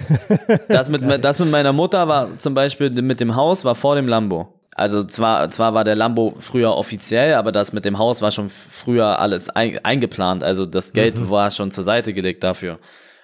Das 0.67 0.89
mit, 0.89 1.01
das 1.23 1.39
mit 1.39 1.49
meiner 1.49 1.73
Mutter 1.73 2.07
war 2.07 2.37
zum 2.37 2.53
Beispiel 2.53 2.89
mit 3.01 3.19
dem 3.19 3.35
Haus 3.35 3.65
war 3.65 3.73
vor 3.75 3.95
dem 3.95 4.07
Lambo. 4.07 4.49
Also 4.77 5.05
zwar, 5.05 5.49
zwar 5.51 5.73
war 5.73 5.85
der 5.85 5.95
Lambo 5.95 6.35
früher 6.39 6.75
offiziell, 6.75 7.35
aber 7.35 7.53
das 7.53 7.71
mit 7.71 7.85
dem 7.85 7.97
Haus 7.97 8.21
war 8.21 8.31
schon 8.31 8.49
früher 8.49 9.19
alles 9.19 9.49
ein, 9.49 9.79
eingeplant. 9.83 10.43
Also 10.43 10.65
das 10.65 10.91
Geld 10.91 11.17
mhm. 11.17 11.29
war 11.29 11.49
schon 11.49 11.71
zur 11.71 11.85
Seite 11.85 12.13
gelegt 12.13 12.43
dafür. 12.43 12.79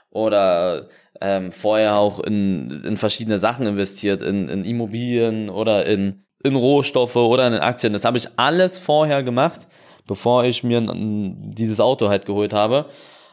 Oder 0.10 0.88
ähm, 1.20 1.52
vorher 1.52 1.98
auch 1.98 2.22
in, 2.22 2.84
in 2.86 2.96
verschiedene 2.96 3.38
Sachen 3.38 3.68
investiert, 3.68 4.22
in, 4.22 4.48
in 4.48 4.64
Immobilien 4.64 5.50
oder 5.50 5.86
in, 5.86 6.24
in 6.42 6.56
Rohstoffe 6.56 7.18
oder 7.18 7.48
in 7.48 7.54
Aktien. 7.56 7.92
Das 7.92 8.06
habe 8.06 8.18
ich 8.18 8.30
alles 8.38 8.78
vorher 8.80 9.22
gemacht, 9.22 9.68
bevor 10.08 10.46
ich 10.46 10.64
mir 10.64 10.82
dieses 10.90 11.82
Auto 11.82 12.08
halt 12.08 12.26
geholt 12.26 12.54
habe. 12.54 12.86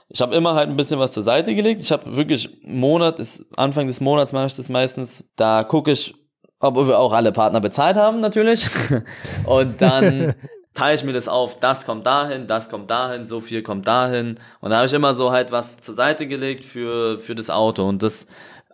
Ich 0.09 0.21
habe 0.21 0.35
immer 0.35 0.55
halt 0.55 0.71
ein 0.71 0.77
bisschen 0.77 0.99
was 0.99 1.12
zur 1.12 1.23
Seite 1.23 1.55
gelegt. 1.55 1.83
Ich 1.83 1.93
habe 1.93 2.16
wirklich 2.16 2.51
Monat, 2.62 3.21
ist, 3.21 3.45
Anfang 3.57 3.87
des 3.87 4.01
Monats 4.01 4.33
mache 4.33 4.47
ich 4.47 4.57
das 4.57 4.69
meistens. 4.69 5.23
Da 5.37 5.62
gucke 5.62 5.93
ich, 5.93 6.14
ob 6.61 6.76
wir 6.76 6.98
auch 6.98 7.12
alle 7.12 7.32
Partner 7.32 7.61
bezahlt 7.61 7.96
haben 7.96 8.20
natürlich. 8.20 8.68
Und 9.44 9.80
dann 9.80 10.34
teile 10.74 10.94
ich 10.94 11.04
mir 11.04 11.12
das 11.12 11.28
auf, 11.28 11.59
das 11.59 11.86
kommt 11.86 12.06
dahin, 12.06 12.46
das 12.46 12.68
kommt 12.68 12.90
dahin, 12.90 13.26
so 13.26 13.40
viel 13.40 13.62
kommt 13.62 13.86
dahin. 13.86 14.38
Und 14.61 14.70
da 14.70 14.76
habe 14.76 14.86
ich 14.86 14.92
immer 14.92 15.14
so 15.14 15.32
halt 15.32 15.52
was 15.52 15.78
zur 15.80 15.94
Seite 15.94 16.26
gelegt 16.26 16.64
für, 16.64 17.18
für 17.18 17.34
das 17.34 17.50
Auto. 17.50 17.86
Und 17.86 18.02
das, 18.02 18.26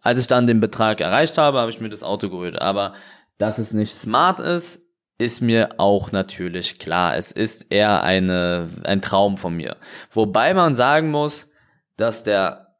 als 0.02 0.20
ich 0.20 0.26
dann 0.26 0.46
den 0.46 0.60
Betrag 0.60 1.00
erreicht 1.00 1.38
habe, 1.38 1.58
habe 1.58 1.70
ich 1.70 1.80
mir 1.80 1.88
das 1.88 2.02
Auto 2.02 2.28
geholt. 2.28 2.60
Aber 2.60 2.94
dass 3.38 3.58
es 3.58 3.72
nicht 3.72 3.94
smart 3.94 4.40
ist, 4.40 4.82
ist 5.18 5.40
mir 5.40 5.70
auch 5.78 6.12
natürlich 6.12 6.78
klar. 6.78 7.16
Es 7.16 7.32
ist 7.32 7.72
eher 7.72 8.02
eine, 8.02 8.68
ein 8.82 9.00
Traum 9.00 9.36
von 9.36 9.54
mir. 9.54 9.76
Wobei 10.10 10.54
man 10.54 10.74
sagen 10.74 11.10
muss, 11.10 11.48
dass 11.96 12.24
der 12.24 12.76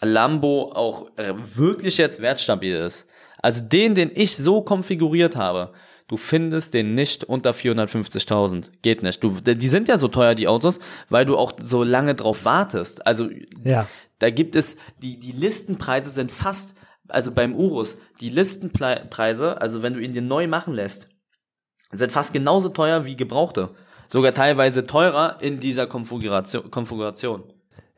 Lambo 0.00 0.72
auch 0.72 1.10
wirklich 1.16 1.98
jetzt 1.98 2.22
wertstabil 2.22 2.76
ist. 2.76 3.09
Also 3.42 3.62
den, 3.62 3.94
den 3.94 4.10
ich 4.14 4.36
so 4.36 4.62
konfiguriert 4.62 5.36
habe, 5.36 5.72
du 6.08 6.16
findest 6.16 6.74
den 6.74 6.94
nicht 6.94 7.24
unter 7.24 7.52
450.000. 7.52 8.70
Geht 8.82 9.02
nicht. 9.02 9.22
Du, 9.22 9.30
die 9.40 9.68
sind 9.68 9.88
ja 9.88 9.96
so 9.96 10.08
teuer, 10.08 10.34
die 10.34 10.48
Autos, 10.48 10.80
weil 11.08 11.24
du 11.24 11.36
auch 11.36 11.52
so 11.60 11.84
lange 11.84 12.14
drauf 12.14 12.44
wartest. 12.44 13.06
Also, 13.06 13.28
ja. 13.62 13.86
da 14.18 14.30
gibt 14.30 14.56
es, 14.56 14.76
die, 14.98 15.18
die 15.18 15.32
Listenpreise 15.32 16.10
sind 16.10 16.32
fast, 16.32 16.74
also 17.08 17.32
beim 17.32 17.54
Urus, 17.54 17.98
die 18.20 18.30
Listenpreise, 18.30 19.60
also 19.60 19.82
wenn 19.82 19.94
du 19.94 20.00
ihn 20.00 20.12
dir 20.12 20.22
neu 20.22 20.46
machen 20.46 20.74
lässt, 20.74 21.08
sind 21.92 22.12
fast 22.12 22.32
genauso 22.32 22.68
teuer 22.68 23.04
wie 23.04 23.16
gebrauchte. 23.16 23.70
Sogar 24.08 24.34
teilweise 24.34 24.86
teurer 24.86 25.38
in 25.40 25.60
dieser 25.60 25.86
Konfiguration. 25.86 26.70
Konfiguration. 26.70 27.44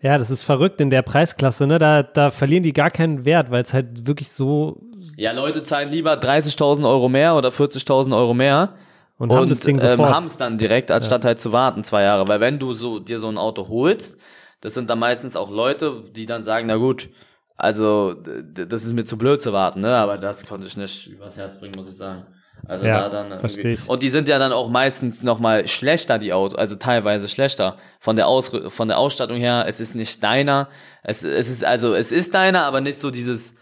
Ja, 0.02 0.18
das 0.18 0.30
ist 0.30 0.42
verrückt 0.42 0.80
in 0.80 0.90
der 0.90 1.02
Preisklasse, 1.02 1.66
ne? 1.66 1.78
Da, 1.78 2.02
da 2.02 2.32
verlieren 2.32 2.64
die 2.64 2.72
gar 2.72 2.90
keinen 2.90 3.24
Wert, 3.24 3.52
weil 3.52 3.62
es 3.62 3.72
halt 3.72 4.04
wirklich 4.06 4.30
so. 4.30 4.80
Ja, 5.16 5.30
Leute 5.30 5.62
zahlen 5.62 5.90
lieber 5.90 6.14
30.000 6.14 6.86
Euro 6.86 7.08
mehr 7.08 7.36
oder 7.36 7.50
40.000 7.50 8.14
Euro 8.16 8.34
mehr 8.34 8.74
und, 9.18 9.30
und 9.30 9.36
haben 9.36 9.48
das 9.48 9.60
Ding 9.60 9.78
sofort. 9.78 9.98
Ähm, 9.98 10.14
haben 10.14 10.26
es 10.26 10.36
dann 10.36 10.58
direkt, 10.58 10.90
anstatt 10.90 11.22
ja. 11.22 11.28
halt 11.28 11.40
zu 11.40 11.52
warten 11.52 11.84
zwei 11.84 12.02
Jahre. 12.02 12.26
Weil 12.26 12.40
wenn 12.40 12.58
du 12.58 12.74
so 12.74 12.98
dir 12.98 13.20
so 13.20 13.28
ein 13.28 13.38
Auto 13.38 13.68
holst, 13.68 14.18
das 14.60 14.74
sind 14.74 14.90
dann 14.90 14.98
meistens 14.98 15.36
auch 15.36 15.50
Leute, 15.50 16.02
die 16.10 16.26
dann 16.26 16.42
sagen, 16.42 16.66
na 16.66 16.76
gut, 16.76 17.08
also 17.56 18.14
das 18.14 18.84
ist 18.84 18.92
mir 18.94 19.04
zu 19.04 19.16
blöd 19.16 19.40
zu 19.40 19.52
warten, 19.52 19.80
ne? 19.80 19.94
Aber 19.94 20.18
das 20.18 20.44
konnte 20.46 20.66
ich 20.66 20.76
nicht 20.76 21.06
übers 21.06 21.36
Herz 21.36 21.60
bringen, 21.60 21.74
muss 21.76 21.88
ich 21.88 21.96
sagen. 21.96 22.26
Also 22.66 22.86
ja, 22.86 23.08
da 23.08 23.28
dann 23.28 23.38
verstehe 23.38 23.74
ich. 23.74 23.88
Und 23.88 24.02
die 24.02 24.10
sind 24.10 24.28
ja 24.28 24.38
dann 24.38 24.52
auch 24.52 24.68
meistens 24.68 25.22
noch 25.22 25.40
mal 25.40 25.66
schlechter 25.66 26.18
die 26.18 26.32
Autos, 26.32 26.58
also 26.58 26.76
teilweise 26.76 27.28
schlechter 27.28 27.76
von 27.98 28.16
der 28.16 28.28
Aus 28.28 28.52
von 28.68 28.88
der 28.88 28.98
Ausstattung 28.98 29.36
her. 29.36 29.64
Es 29.66 29.80
ist 29.80 29.94
nicht 29.94 30.22
deiner. 30.22 30.68
Es, 31.02 31.24
es 31.24 31.50
ist 31.50 31.64
also 31.64 31.94
es 31.94 32.12
ist 32.12 32.34
deiner, 32.34 32.64
aber 32.64 32.80
nicht 32.80 33.00
so 33.00 33.10
dieses 33.10 33.54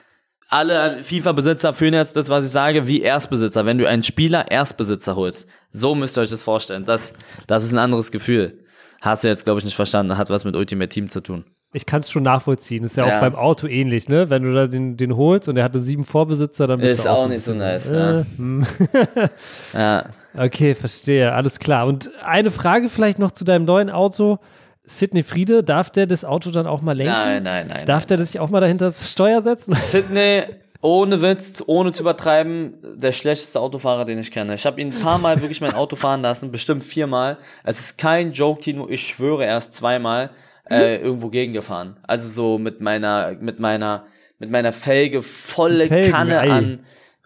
alle 0.49 1.03
FIFA-Besitzer 1.03 1.73
fühlen 1.73 1.95
jetzt 1.95 2.17
das, 2.17 2.29
was 2.29 2.45
ich 2.45 2.51
sage, 2.51 2.87
wie 2.87 3.01
Erstbesitzer. 3.01 3.67
Wenn 3.67 3.79
du 3.79 3.89
einen 3.89 4.03
Spieler 4.03 4.51
Erstbesitzer 4.51 5.15
holst, 5.17 5.49
so 5.71 5.95
müsst 5.95 6.19
ihr 6.19 6.23
euch 6.23 6.31
das 6.31 6.43
vorstellen. 6.43 6.85
Das, 6.85 7.13
das 7.47 7.65
ist 7.65 7.73
ein 7.73 7.79
anderes 7.79 8.11
Gefühl. 8.11 8.59
Hast 9.01 9.23
du 9.23 9.29
jetzt, 9.29 9.45
glaube 9.45 9.61
ich, 9.61 9.65
nicht 9.65 9.77
verstanden. 9.77 10.19
Hat 10.19 10.29
was 10.29 10.45
mit 10.45 10.57
Ultimate 10.57 10.89
Team 10.89 11.09
zu 11.09 11.23
tun 11.23 11.45
ich 11.73 11.87
kann 11.87 12.01
es 12.01 12.11
schon 12.11 12.25
nachvollziehen. 12.25 12.85
Ist 12.85 12.97
ja, 12.97 13.07
ja, 13.07 13.17
auch 13.17 13.21
beim 13.21 13.35
Auto 13.35 13.67
ähnlich, 13.67 14.09
ne? 14.09 14.29
Wenn 14.29 14.43
du 14.43 14.53
da 14.53 14.67
den, 14.67 14.97
den 14.97 15.17
holst 15.17 15.49
und 15.49 15.57
er 15.57 15.65
hatte 15.65 15.79
sieben 15.79 16.05
Vorbesitzer, 16.05 16.67
dann 16.67 16.81
bist 16.81 16.99
ist 16.99 17.05
du 17.05 17.11
auch, 17.11 17.25
auch 17.25 17.29
nicht 17.29 17.45
so 17.45 17.55
nice. 17.55 17.91
Äh, 17.91 17.97
ja. 17.97 18.27
Hm. 18.37 18.67
ja. 19.73 20.05
Okay, 20.37 20.75
verstehe. 20.75 21.33
Alles 21.33 21.59
klar. 21.59 21.87
Und 21.87 22.11
eine 22.25 22.51
Frage 22.51 22.89
vielleicht 22.89 23.19
noch 23.19 23.31
zu 23.31 23.45
deinem 23.45 23.65
neuen 23.65 23.91
Auto. 23.91 24.39
Sidney 24.85 25.23
Friede, 25.23 25.63
darf 25.63 25.91
der 25.91 26.07
das 26.07 26.25
Auto 26.25 26.51
dann 26.51 26.67
auch 26.67 26.83
mal 26.83 26.97
lenken? 26.97 27.13
Nein, 27.13 27.43
nein, 27.45 27.69
nein. 27.69 27.87
Darf 27.87 28.01
nein, 28.01 28.09
der 28.09 28.17
das 28.17 28.33
sich 28.33 28.41
auch 28.41 28.51
mal 28.51 28.61
dahinter 28.61 28.87
das 28.87 29.13
Steuer 29.13 29.41
setzen? 29.41 29.75
Sidney, 29.77 30.43
ohne 30.81 31.23
Witz, 31.23 31.63
ohne 31.65 31.93
zu 31.93 32.03
übertreiben, 32.03 32.75
der 32.97 33.13
schlechteste 33.13 33.61
Autofahrer, 33.61 34.05
den 34.05 34.19
ich 34.19 34.33
kenne. 34.33 34.55
Ich 34.55 34.67
habe 34.67 34.81
ihn 34.81 34.89
ein 34.89 35.01
paar 35.01 35.19
Mal 35.19 35.41
wirklich 35.41 35.61
mein 35.61 35.75
Auto 35.75 35.95
fahren 35.95 36.23
lassen, 36.23 36.51
bestimmt 36.51 36.83
viermal. 36.83 37.39
Es 37.63 37.79
ist 37.79 37.99
kein 37.99 38.33
Joke, 38.33 38.61
Tino, 38.61 38.89
ich 38.89 39.07
schwöre 39.07 39.45
erst 39.45 39.75
zweimal 39.75 40.31
äh, 40.71 40.97
irgendwo 40.97 41.29
gegengefahren. 41.29 41.97
Also 42.03 42.29
so 42.29 42.59
mit 42.59 42.81
meiner, 42.81 43.37
mit 43.41 43.61
meiner, 43.61 44.05
mit 44.39 44.51
meiner 44.51 44.73
Felge 44.73 45.23
volle 45.23 45.87
Felgen, 45.87 46.13
Kanne 46.13 46.41
ey. 46.41 46.51
an, 46.51 46.81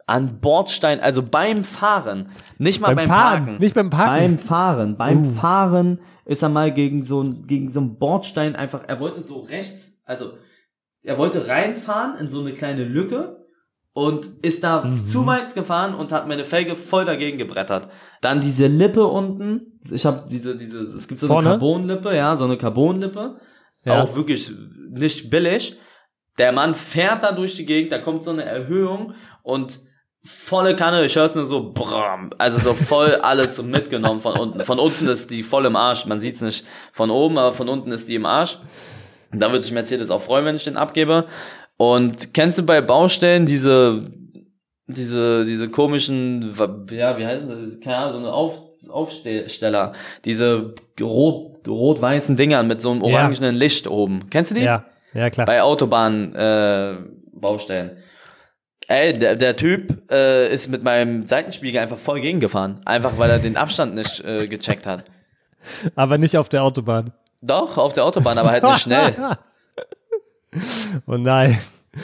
an 0.06 0.40
Bordstein, 0.40 1.00
also 1.00 1.22
beim 1.22 1.64
Fahren, 1.64 2.30
nicht 2.58 2.80
mal 2.80 2.88
beim, 2.88 2.96
beim 2.96 3.08
Fahren, 3.08 3.44
Parken. 3.44 3.60
Nicht 3.60 3.74
beim 3.74 3.90
Parken. 3.90 4.16
Beim 4.16 4.38
Fahren, 4.38 4.96
beim 4.96 5.26
uh. 5.26 5.34
Fahren 5.34 5.98
ist 6.24 6.42
er 6.42 6.48
mal 6.48 6.72
gegen 6.72 7.02
so 7.02 7.22
ein, 7.22 7.46
gegen 7.46 7.70
so 7.70 7.80
ein 7.80 7.98
Bordstein 7.98 8.56
einfach, 8.56 8.82
er 8.86 9.00
wollte 9.00 9.20
so 9.20 9.40
rechts, 9.40 10.00
also 10.04 10.38
er 11.02 11.18
wollte 11.18 11.46
reinfahren 11.46 12.18
in 12.18 12.28
so 12.28 12.40
eine 12.40 12.52
kleine 12.52 12.84
Lücke 12.84 13.43
und 13.94 14.26
ist 14.42 14.64
da 14.64 14.82
mhm. 14.82 15.06
zu 15.06 15.24
weit 15.26 15.54
gefahren 15.54 15.94
und 15.94 16.12
hat 16.12 16.26
meine 16.28 16.44
Felge 16.44 16.74
voll 16.74 17.04
dagegen 17.04 17.38
gebrettert. 17.38 17.88
Dann 18.20 18.40
diese 18.40 18.66
Lippe 18.66 19.06
unten, 19.06 19.78
ich 19.90 20.04
habe 20.04 20.26
diese 20.28 20.56
diese 20.56 20.80
es 20.80 21.08
gibt 21.08 21.20
so 21.20 21.28
Vorne? 21.28 21.50
eine 21.50 21.58
Carbonlippe, 21.58 22.14
ja, 22.14 22.36
so 22.36 22.44
eine 22.44 22.58
Carbonlippe, 22.58 23.38
ja. 23.84 24.02
auch 24.02 24.16
wirklich 24.16 24.50
nicht 24.90 25.30
billig. 25.30 25.78
Der 26.38 26.50
Mann 26.50 26.74
fährt 26.74 27.22
da 27.22 27.30
durch 27.30 27.54
die 27.54 27.64
Gegend, 27.64 27.92
da 27.92 27.98
kommt 27.98 28.24
so 28.24 28.30
eine 28.30 28.44
Erhöhung 28.44 29.14
und 29.44 29.78
volle 30.24 30.74
Kanne, 30.74 31.04
ich 31.04 31.14
hör's 31.14 31.36
nur 31.36 31.46
so, 31.46 31.72
bram, 31.72 32.30
also 32.38 32.58
so 32.58 32.74
voll 32.74 33.14
alles 33.22 33.62
mitgenommen 33.62 34.20
von 34.20 34.36
unten. 34.36 34.60
Von 34.60 34.80
unten 34.80 35.06
ist 35.06 35.30
die 35.30 35.44
voll 35.44 35.66
im 35.66 35.76
Arsch, 35.76 36.06
man 36.06 36.18
sieht's 36.18 36.40
nicht 36.40 36.66
von 36.92 37.10
oben, 37.10 37.38
aber 37.38 37.52
von 37.52 37.68
unten 37.68 37.92
ist 37.92 38.08
die 38.08 38.16
im 38.16 38.26
Arsch. 38.26 38.58
Da 39.30 39.50
würde 39.50 39.64
sich 39.64 39.72
Mercedes 39.72 40.10
auch 40.10 40.22
freuen, 40.22 40.44
wenn 40.44 40.56
ich 40.56 40.64
den 40.64 40.76
abgebe. 40.76 41.26
Und 41.76 42.34
kennst 42.34 42.58
du 42.58 42.62
bei 42.64 42.80
Baustellen 42.80 43.46
diese, 43.46 44.10
diese, 44.86 45.44
diese 45.44 45.68
komischen, 45.68 46.54
ja, 46.90 47.18
wie 47.18 47.26
heißen 47.26 47.48
das? 47.48 47.80
Keine 47.80 47.96
Ahnung, 47.96 48.12
so 48.12 48.18
eine 48.18 48.32
Auf, 48.32 48.60
Aufsteller. 48.90 49.92
Diese 50.24 50.74
rot, 51.00 51.66
rot-weißen 51.66 52.36
Dinger 52.36 52.62
mit 52.62 52.80
so 52.80 52.90
einem 52.90 53.02
orangenen 53.02 53.54
ja. 53.54 53.58
Licht 53.58 53.88
oben. 53.88 54.30
Kennst 54.30 54.50
du 54.50 54.54
die? 54.54 54.62
Ja, 54.62 54.84
ja, 55.14 55.30
klar. 55.30 55.46
Bei 55.46 55.62
Autobahn, 55.62 56.34
äh, 56.34 56.96
Baustellen. 57.32 57.98
Ey, 58.86 59.18
der, 59.18 59.36
der 59.36 59.56
Typ 59.56 60.10
äh, 60.10 60.52
ist 60.52 60.68
mit 60.68 60.82
meinem 60.82 61.26
Seitenspiegel 61.26 61.80
einfach 61.80 61.96
voll 61.96 62.20
gegengefahren. 62.20 62.80
Einfach 62.84 63.18
weil 63.18 63.30
er 63.30 63.38
den 63.38 63.56
Abstand 63.56 63.94
nicht 63.94 64.22
äh, 64.24 64.46
gecheckt 64.46 64.86
hat. 64.86 65.04
Aber 65.94 66.18
nicht 66.18 66.36
auf 66.36 66.48
der 66.48 66.62
Autobahn. 66.62 67.12
Doch, 67.40 67.78
auf 67.78 67.92
der 67.92 68.04
Autobahn, 68.04 68.38
aber 68.38 68.50
halt 68.50 68.64
nicht 68.64 68.80
schnell. 68.80 69.14
oh 71.06 71.16
nein. 71.16 71.58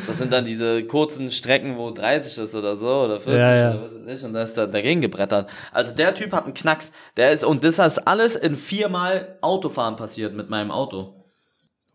Das 0.07 0.19
sind 0.19 0.33
dann 0.33 0.45
diese 0.45 0.85
kurzen 0.85 1.33
Strecken, 1.33 1.77
wo 1.77 1.91
30 1.91 2.39
ist 2.45 2.55
oder 2.55 2.77
so 2.77 3.05
oder 3.05 3.19
40 3.19 3.41
ja, 3.41 3.55
ja. 3.57 3.71
oder 3.73 3.83
was 3.83 3.95
weiß 3.95 4.19
ich 4.19 4.25
und 4.25 4.35
da 4.35 4.43
ist 4.43 4.57
er 4.57 4.69
dagegen 4.69 5.01
gebrettert. 5.01 5.51
Also 5.73 5.93
der 5.95 6.15
Typ 6.15 6.33
hat 6.33 6.45
einen 6.45 6.55
Knacks. 6.55 6.93
Der 7.17 7.33
ist 7.33 7.45
und 7.45 7.65
das 7.65 7.79
ist 7.79 7.99
alles 8.07 8.37
in 8.37 8.55
viermal 8.55 9.37
Autofahren 9.41 9.97
passiert 9.97 10.35
mit 10.35 10.49
meinem 10.49 10.71
Auto. 10.71 11.15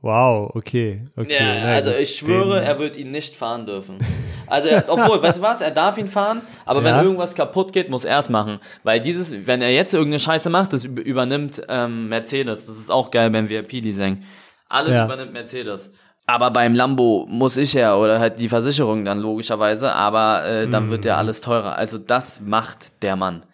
Wow, 0.01 0.51
okay, 0.53 1.07
okay. 1.17 1.33
Ja, 1.33 1.55
nein, 1.55 1.65
also 1.65 1.89
ich 1.89 2.15
schwöre, 2.15 2.61
er 2.61 2.77
wird 2.77 2.95
ihn 2.95 3.09
nicht 3.09 3.35
fahren 3.35 3.65
dürfen. 3.65 3.97
Also, 4.45 4.69
er, 4.69 4.85
obwohl, 4.87 5.19
weißt 5.19 5.39
du 5.39 5.41
was, 5.41 5.61
er 5.61 5.71
darf 5.71 5.97
ihn 5.97 6.07
fahren, 6.07 6.41
aber 6.65 6.83
ja. 6.83 6.85
wenn 6.85 7.03
irgendwas 7.03 7.33
kaputt 7.33 7.73
geht, 7.73 7.89
muss 7.89 8.05
er 8.05 8.19
es 8.19 8.29
machen. 8.29 8.59
Weil 8.83 8.99
dieses, 9.01 9.47
wenn 9.47 9.63
er 9.63 9.71
jetzt 9.71 9.95
irgendeine 9.95 10.19
Scheiße 10.19 10.51
macht, 10.51 10.73
das 10.73 10.85
übernimmt 10.85 11.63
ähm, 11.67 12.09
Mercedes. 12.09 12.67
Das 12.67 12.77
ist 12.77 12.91
auch 12.91 13.09
geil 13.09 13.31
beim 13.31 13.49
VIP-Design. 13.49 14.23
Alles 14.69 14.93
ja. 14.93 15.05
übernimmt 15.05 15.33
Mercedes. 15.33 15.91
Aber 16.27 16.49
beim 16.49 16.73
Lambo 16.73 17.27
muss 17.29 17.55
ich 17.57 17.73
ja, 17.73 17.95
oder 17.95 18.19
halt 18.19 18.39
die 18.39 18.49
Versicherung 18.49 19.05
dann 19.05 19.19
logischerweise, 19.19 19.93
aber 19.93 20.43
äh, 20.45 20.67
dann 20.67 20.87
mm. 20.87 20.89
wird 20.89 21.05
ja 21.05 21.17
alles 21.17 21.41
teurer. 21.41 21.75
Also 21.75 21.99
das 21.99 22.41
macht 22.41 23.03
der 23.03 23.15
Mann. 23.15 23.45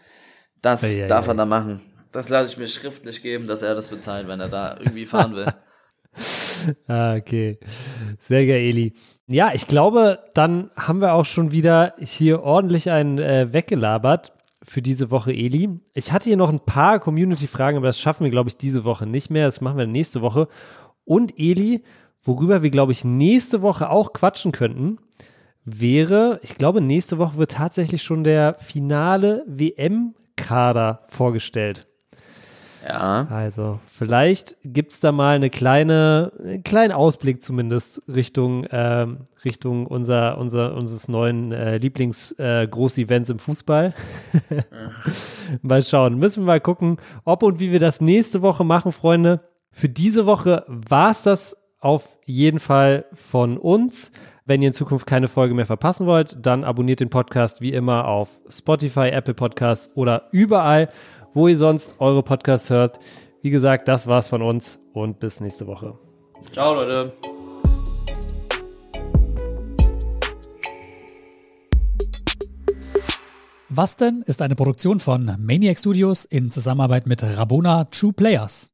Das 0.61 0.82
ja, 0.82 1.07
darf 1.07 1.26
ja, 1.26 1.34
er 1.34 1.36
da 1.36 1.45
machen. 1.45 1.82
Das 2.11 2.30
lasse 2.30 2.51
ich 2.51 2.57
mir 2.57 2.67
schriftlich 2.67 3.22
geben, 3.22 3.47
dass 3.47 3.61
er 3.61 3.76
das 3.76 3.89
bezahlt, 3.89 4.28
wenn 4.28 4.39
er 4.39 4.49
da 4.49 4.78
irgendwie 4.80 5.05
fahren 5.05 5.36
will. 5.36 5.47
ah, 6.88 7.15
okay. 7.15 7.59
Sehr 8.22 8.45
geil, 8.45 8.61
Eli. 8.61 8.93
Ja, 9.28 9.51
ich 9.53 9.67
glaube, 9.67 10.19
dann 10.34 10.72
haben 10.76 10.99
wir 10.99 11.13
auch 11.13 11.26
schon 11.26 11.51
wieder 11.51 11.93
hier 11.99 12.43
ordentlich 12.43 12.89
einen 12.89 13.17
äh, 13.17 13.53
weggelabert 13.53 14.34
für 14.63 14.82
diese 14.82 15.09
Woche, 15.09 15.32
Eli. 15.32 15.80
Ich 15.93 16.11
hatte 16.11 16.26
hier 16.26 16.38
noch 16.38 16.49
ein 16.49 16.59
paar 16.59 16.99
Community-Fragen, 16.99 17.78
aber 17.78 17.88
das 17.88 17.99
schaffen 17.99 18.26
wir, 18.26 18.32
glaube 18.32 18.49
ich, 18.49 18.57
diese 18.57 18.84
Woche 18.86 19.07
nicht 19.07 19.30
mehr. 19.30 19.45
Das 19.45 19.61
machen 19.61 19.78
wir 19.78 19.88
nächste 19.88 20.22
Woche. 20.22 20.47
Und 21.05 21.39
Eli, 21.39 21.84
worüber 22.24 22.63
wir, 22.63 22.69
glaube 22.69 22.91
ich, 22.91 23.03
nächste 23.03 23.61
Woche 23.61 23.89
auch 23.89 24.13
quatschen 24.13 24.51
könnten, 24.51 24.97
wäre, 25.65 26.39
ich 26.43 26.55
glaube, 26.55 26.82
nächste 26.82 27.17
Woche 27.17 27.38
wird 27.38 27.51
tatsächlich 27.51 28.03
schon 28.03 28.24
der 28.24 28.55
finale 28.55 29.43
WM-Kader 29.47 31.01
vorgestellt. 31.07 31.88
Ja. 32.88 33.28
Also, 33.30 33.80
vielleicht 33.86 34.57
gibt 34.63 34.91
es 34.91 34.99
da 34.99 35.11
mal 35.11 35.36
eine 35.36 35.51
kleine, 35.51 36.32
einen 36.43 36.63
kleinen 36.63 36.91
Ausblick 36.91 37.43
zumindest 37.43 38.01
Richtung, 38.07 38.65
ähm, 38.72 39.28
Richtung 39.45 39.86
unser, 39.86 40.39
unser, 40.39 40.76
unseres 40.76 41.07
neuen 41.07 41.51
äh, 41.51 41.78
Lieblings-Groß-Events 41.78 43.30
im 43.30 43.38
Fußball. 43.38 43.93
mal 45.61 45.84
schauen. 45.84 46.17
Müssen 46.17 46.43
wir 46.43 46.47
mal 46.47 46.61
gucken, 46.61 46.97
ob 47.24 47.43
und 47.43 47.59
wie 47.59 47.72
wir 47.72 47.80
das 47.80 48.01
nächste 48.01 48.41
Woche 48.41 48.63
machen, 48.63 48.91
Freunde. 48.91 49.41
Für 49.69 49.88
diese 49.88 50.26
Woche 50.26 50.65
war 50.67 51.11
es 51.11 51.22
das 51.22 51.61
auf 51.82 52.17
jeden 52.25 52.59
Fall 52.59 53.05
von 53.11 53.57
uns. 53.57 54.11
Wenn 54.45 54.61
ihr 54.61 54.69
in 54.69 54.73
Zukunft 54.73 55.05
keine 55.05 55.27
Folge 55.27 55.53
mehr 55.53 55.65
verpassen 55.65 56.07
wollt, 56.07 56.38
dann 56.41 56.63
abonniert 56.63 56.99
den 56.99 57.09
Podcast 57.09 57.61
wie 57.61 57.73
immer 57.73 58.07
auf 58.07 58.39
Spotify, 58.49 59.09
Apple 59.09 59.34
Podcasts 59.34 59.91
oder 59.95 60.29
überall, 60.32 60.89
wo 61.34 61.47
ihr 61.47 61.57
sonst 61.57 61.95
eure 61.99 62.23
Podcasts 62.23 62.69
hört. 62.69 62.99
Wie 63.41 63.49
gesagt, 63.49 63.88
das 63.88 64.07
war's 64.07 64.29
von 64.29 64.41
uns 64.41 64.79
und 64.93 65.19
bis 65.19 65.41
nächste 65.41 65.67
Woche. 65.67 65.97
Ciao, 66.51 66.73
Leute. 66.73 67.13
Was 73.69 73.95
denn 73.95 74.21
ist 74.25 74.41
eine 74.41 74.55
Produktion 74.55 74.99
von 74.99 75.38
Maniac 75.39 75.79
Studios 75.79 76.25
in 76.25 76.51
Zusammenarbeit 76.51 77.07
mit 77.07 77.23
Rabona 77.23 77.86
True 77.86 78.11
Players. 78.11 78.73